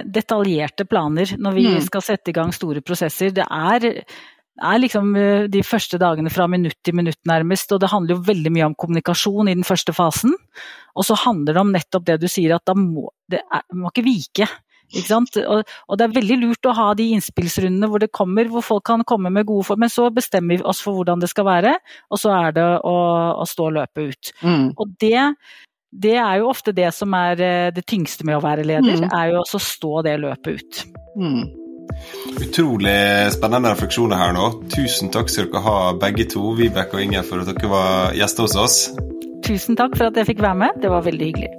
detaljerte 0.09 0.85
planer 0.89 1.35
når 1.37 1.57
vi 1.57 1.69
mm. 1.69 1.79
skal 1.87 2.05
sette 2.05 2.33
i 2.33 2.37
gang 2.37 2.53
store 2.55 2.83
prosesser. 2.85 3.33
Det 3.35 3.45
er 3.45 3.89
er 4.61 4.79
liksom 4.83 5.11
eh, 5.17 5.47
de 5.51 5.63
første 5.65 5.99
dagene 6.01 6.31
fra 6.33 6.47
minutt 6.51 6.77
til 6.85 6.97
minutt 6.99 7.19
nærmest, 7.29 7.71
og 7.75 7.81
det 7.83 7.91
handler 7.91 8.17
jo 8.17 8.27
veldig 8.29 8.53
mye 8.55 8.69
om 8.69 8.77
kommunikasjon 8.79 9.51
i 9.51 9.57
den 9.57 9.67
første 9.67 9.95
fasen. 9.95 10.35
Og 10.97 11.07
så 11.07 11.17
handler 11.25 11.55
det 11.55 11.61
om 11.63 11.75
nettopp 11.75 12.07
det 12.07 12.19
du 12.23 12.27
sier, 12.31 12.55
at 12.55 12.65
da 12.67 12.75
må 12.77 13.09
det 13.29 13.41
er, 13.45 13.63
må 13.77 13.91
ikke 13.93 14.07
vike. 14.07 14.49
Ikke 14.97 15.19
og, 15.45 15.69
og, 15.85 15.97
det 15.99 16.05
er 16.05 16.15
veldig 16.15 16.37
lurt 16.41 16.65
å 16.65 16.73
ha 16.73 16.87
de 16.97 17.11
innspillsrundene 17.13 17.89
hvor 17.91 18.01
det 18.01 18.09
kommer, 18.15 18.49
hvor 18.49 18.65
folk 18.65 18.87
kan 18.89 19.05
komme 19.05 19.29
med 19.33 19.45
gode 19.45 19.67
form, 19.67 19.83
men 19.85 19.93
så 19.93 20.07
bestemmer 20.13 20.57
vi 20.57 20.65
oss 20.65 20.81
for 20.81 20.97
hvordan 20.97 21.21
det 21.21 21.29
skal 21.29 21.45
være, 21.45 21.75
og 22.09 22.21
så 22.21 22.33
er 22.33 22.55
det 22.57 22.65
å, 22.65 22.95
å 23.37 23.45
stå 23.45 23.69
og 23.69 23.75
løpe 23.77 24.07
ut. 24.09 24.31
Mm. 24.41 24.65
Og 24.73 24.95
det, 25.03 25.27
det 25.93 26.17
er 26.17 26.41
jo 26.41 26.49
ofte 26.49 26.73
det 26.73 26.89
som 26.97 27.13
er 27.17 27.45
eh, 27.45 27.69
det 27.75 27.85
tyngste 27.85 28.25
med 28.25 28.39
å 28.39 28.43
være 28.45 28.65
leder, 28.65 29.05
mm. 29.05 29.11
er 29.13 29.35
jo 29.35 29.43
også 29.43 29.61
å 29.61 29.67
stå 29.67 29.93
det 30.09 30.17
løpet 30.25 30.57
ut. 30.57 30.83
Mm. 31.21 31.43
Utrolig 32.39 32.97
spennende 33.35 33.73
refleksjoner 33.73 34.19
her 34.19 34.35
nå. 34.35 34.49
Tusen 34.73 35.11
takk 35.13 35.31
skal 35.31 35.49
dere 35.49 35.63
ha 35.65 35.77
begge 35.99 36.27
to, 36.29 36.53
Vibeke 36.57 36.97
og 36.97 37.03
Inger, 37.05 37.25
for 37.27 37.43
at 37.43 37.49
dere 37.51 37.71
var 37.71 38.15
gjester 38.17 38.47
hos 38.47 38.57
oss. 38.59 38.77
Tusen 39.45 39.79
takk 39.79 39.97
for 39.97 40.09
at 40.09 40.19
jeg 40.19 40.29
fikk 40.33 40.43
være 40.45 40.61
med. 40.65 40.79
Det 40.83 40.91
var 40.91 41.05
veldig 41.07 41.31
hyggelig. 41.31 41.51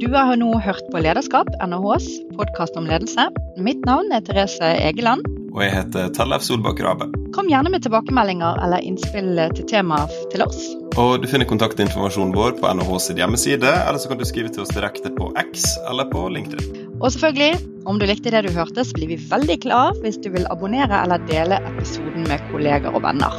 Du 0.00 0.08
har 0.10 0.34
nå 0.36 0.50
hørt 0.58 0.84
på 0.90 1.00
Lederskap, 1.04 1.48
NHHs 1.62 2.08
podkast 2.34 2.76
om 2.80 2.88
ledelse. 2.88 3.28
Mitt 3.62 3.84
navn 3.86 4.10
er 4.12 4.24
Therese 4.26 4.74
Egeland. 4.82 5.22
Og 5.54 5.60
jeg 5.62 5.70
heter 5.70 6.08
Tellef 6.10 6.42
Solbakk 6.42 6.80
Rabe. 6.82 7.06
Kom 7.34 7.46
gjerne 7.46 7.70
med 7.70 7.84
tilbakemeldinger 7.84 8.58
eller 8.64 8.82
innspill 8.82 9.38
til 9.54 9.66
temaer 9.70 10.10
til 10.32 10.42
oss. 10.42 10.58
Og 10.98 11.22
Du 11.22 11.28
finner 11.30 11.46
kontaktinformasjonen 11.46 12.34
vår 12.34 12.56
på 12.58 12.72
NHHs 12.74 13.12
hjemmeside, 13.14 13.70
eller 13.70 14.02
så 14.02 14.10
kan 14.10 14.18
du 14.18 14.26
skrive 14.26 14.50
til 14.50 14.64
oss 14.64 14.74
direkte 14.74 15.14
på 15.14 15.30
X 15.38 15.76
eller 15.90 16.10
på 16.10 16.26
LinkedIn. 16.34 16.98
Og 16.98 17.06
selvfølgelig, 17.14 17.62
om 17.86 18.02
du 18.02 18.06
likte 18.10 18.34
det 18.34 18.42
du 18.48 18.50
hørte, 18.54 18.82
så 18.82 18.98
blir 18.98 19.14
vi 19.14 19.20
veldig 19.30 19.60
glad 19.62 20.02
hvis 20.02 20.18
du 20.18 20.32
vil 20.34 20.50
abonnere 20.50 21.04
eller 21.06 21.22
dele 21.30 21.62
episoden 21.70 22.26
med 22.26 22.42
kolleger 22.50 22.90
og 22.90 23.04
venner. 23.06 23.38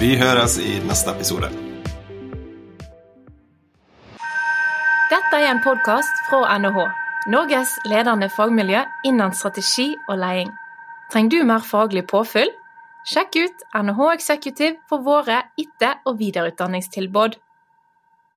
Vi 0.00 0.16
høres 0.16 0.56
i 0.56 0.78
neste 0.88 1.12
episode. 1.12 1.52
Dette 5.12 5.36
er 5.36 5.50
en 5.52 5.64
podkast 5.64 6.28
fra 6.30 6.46
NHH, 6.56 6.86
Norges 7.28 7.76
ledende 7.84 8.32
fagmiljø 8.32 8.86
innen 9.04 9.36
strategi 9.36 9.92
og 10.08 10.16
leding. 10.24 10.56
Trenger 11.12 11.30
du 11.30 11.44
mer 11.46 11.62
faglig 11.62 12.06
påfyll? 12.10 12.50
Sjekk 13.06 13.36
ut 13.38 13.60
NHH 13.78 14.08
Executive 14.16 14.80
for 14.90 15.04
våre 15.06 15.38
etter- 15.60 16.00
og 16.04 16.18
videreutdanningstilbud. 16.18 17.36